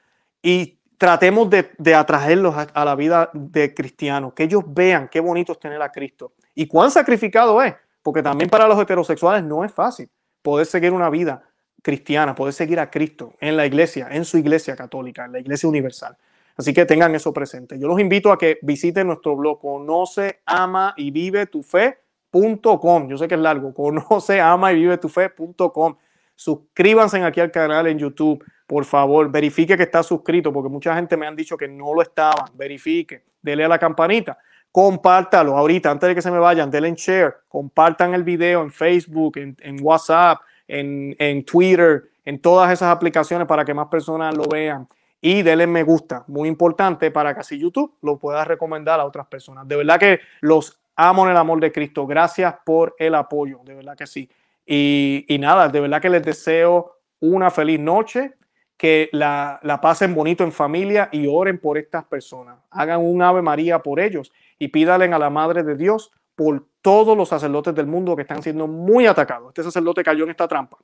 y 0.42 0.79
tratemos 1.00 1.50
de, 1.50 1.96
atraerlos 1.96 2.54
a, 2.56 2.86
la 2.86 2.94
vida 2.94 3.32
de 3.34 3.74
cristianos, 3.74 4.34
que 4.34 4.44
ellos 4.44 4.64
vean 4.68 5.08
qué 5.08 5.22
bonito 5.22 5.54
es 5.54 5.60
tener 5.60 5.82
a 5.82 5.92
Cristo 5.92 6.34
y 6.54 6.68
cuán 6.68 6.92
sacrificado 6.92 7.64
es, 7.64 7.74
porque 8.04 8.22
también 8.22 8.50
para 8.50 8.68
los 8.68 8.80
heterosexuales 8.80 9.44
no 9.44 9.64
es 9.64 9.72
fácil 9.72 10.10
poder 10.42 10.66
seguir 10.66 10.92
una 10.92 11.10
vida 11.10 11.42
cristiana, 11.82 12.36
poder 12.36 12.54
seguir 12.54 12.82
a 12.82 12.92
Cristo 12.92 13.34
en 13.40 13.56
la 13.56 13.66
iglesia, 13.66 14.10
en 14.12 14.26
su 14.26 14.38
iglesia 14.38 14.76
católica, 14.76 15.24
en 15.24 15.32
la 15.32 15.40
iglesia 15.40 15.70
universal. 15.70 16.18
Así 16.58 16.74
que 16.74 16.86
tengan 16.86 17.16
eso 17.16 17.32
presente. 17.32 17.80
Yo 17.80 17.88
los 17.88 18.02
invito 18.02 18.34
a 18.34 18.38
que 18.38 18.60
visiten 18.62 19.08
nuestro 19.08 19.38
blog 19.38 19.62
conoce, 19.62 20.42
ama 20.46 20.94
y 20.98 21.12
vive 21.12 21.46
tu 21.46 21.64
fe.com. 21.64 23.08
Yo 23.08 23.18
sé 23.18 23.30
que 23.30 23.36
es 23.36 23.42
largo, 23.42 23.74
conoce, 23.74 24.42
ama 24.42 24.74
y 24.74 24.76
vive 24.76 24.98
tu 24.98 25.08
fe.com. 25.08 25.96
Suscríbanse 26.36 27.24
aquí 27.24 27.40
al 27.40 27.52
canal 27.52 27.88
en 27.88 28.00
YouTube 28.00 28.44
por 28.70 28.86
favor, 28.86 29.32
verifique 29.32 29.76
que 29.76 29.82
está 29.82 30.04
suscrito, 30.04 30.54
porque 30.54 30.70
mucha 30.70 30.94
gente 30.94 31.18
me 31.18 31.26
han 31.26 31.36
dicho 31.36 31.58
que 31.58 31.68
no 31.68 31.92
lo 31.92 32.04
estaban. 32.04 32.52
Verifique, 32.54 33.24
dele 33.42 33.66
a 33.66 33.68
la 33.68 33.80
campanita, 33.80 34.38
compártalo 34.72 35.58
ahorita, 35.58 35.90
antes 35.90 36.10
de 36.10 36.14
que 36.14 36.22
se 36.22 36.30
me 36.30 36.38
vayan, 36.38 36.70
denle 36.70 36.90
en 36.90 36.94
share, 36.94 37.38
compartan 37.48 38.14
el 38.14 38.24
video 38.24 38.62
en 38.62 38.70
Facebook, 38.70 39.38
en, 39.38 39.78
WhatsApp, 39.82 40.42
en, 40.68 41.44
Twitter, 41.46 42.12
en 42.24 42.40
todas 42.40 42.72
esas 42.72 42.96
aplicaciones 42.96 43.48
para 43.48 43.66
que 43.66 43.74
más 43.74 43.88
personas 43.88 44.38
lo 44.38 44.44
vean. 44.44 44.88
Y 45.20 45.42
denle 45.42 45.66
me 45.66 45.82
gusta, 45.82 46.24
muy 46.28 46.48
importante 46.48 47.10
para 47.10 47.34
que 47.34 47.40
así 47.40 47.58
YouTube 47.58 47.96
lo 48.04 48.20
pueda 48.20 48.46
recomendar 48.46 49.00
a 49.00 49.06
otras 49.06 49.26
personas. 49.26 49.68
De 49.68 49.78
verdad 49.78 50.00
que 50.00 50.20
los 50.42 50.80
amo 50.96 51.26
en 51.26 51.32
el 51.32 51.38
amor 51.38 51.60
de 51.60 51.72
Cristo. 51.72 52.06
Gracias 52.06 52.54
por 52.64 52.96
el 53.00 53.16
apoyo, 53.16 53.62
de 53.66 53.74
verdad 53.74 53.98
que 53.98 54.06
sí. 54.06 54.30
Y 54.64 55.38
nada, 55.40 55.70
de 55.70 55.80
verdad 55.80 56.00
que 56.00 56.10
les 56.10 56.22
deseo 56.22 56.98
una 57.20 57.50
feliz 57.50 57.80
noche 57.80 58.36
que 58.80 59.10
la, 59.12 59.60
pasen 59.82 60.16
bonito 60.16 60.46
en 60.46 60.54
familia 60.54 61.10
y 61.12 61.28
oren 61.28 61.60
por 61.60 61.78
estas 61.78 62.06
personas. 62.06 62.60
Hagan 62.72 63.02
un 63.02 63.22
Ave 63.22 63.42
María 63.42 63.80
por 63.80 64.00
ellos 64.00 64.32
y 64.58 64.70
pídalen 64.70 65.14
a 65.14 65.20
la 65.20 65.30
Madre 65.30 65.64
de 65.64 65.76
Dios 65.76 66.14
por 66.34 66.66
todos 66.82 67.18
los 67.18 67.28
sacerdotes 67.28 67.76
del 67.76 67.88
mundo 67.88 68.16
que 68.16 68.22
están 68.22 68.42
siendo 68.42 68.68
muy 68.68 69.06
atacados. 69.06 69.50
Este 69.50 69.64
sacerdote 69.64 70.02
cayó 70.02 70.24
en 70.24 70.30
esta 70.30 70.48
trampa. 70.48 70.78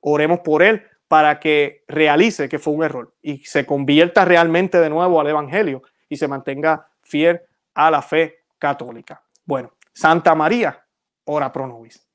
Oremos 0.00 0.40
por 0.40 0.60
él 0.60 0.82
para 1.06 1.38
que 1.38 1.84
realice 1.86 2.48
que 2.48 2.58
fue 2.58 2.74
un 2.74 2.82
error 2.82 3.14
y 3.22 3.38
se 3.44 3.64
convierta 3.64 4.24
realmente 4.24 4.80
de 4.80 4.90
nuevo 4.90 5.20
al 5.20 5.28
Evangelio 5.28 5.82
y 6.08 6.16
se 6.16 6.26
mantenga 6.26 6.88
fiel 7.02 7.42
a 7.74 7.92
la 7.92 8.02
fe 8.02 8.40
católica. 8.58 9.22
Bueno, 9.44 9.70
Santa 9.92 10.34
María, 10.34 10.84
ora 11.26 11.52
pro 11.52 11.68
nobis. 11.68 12.05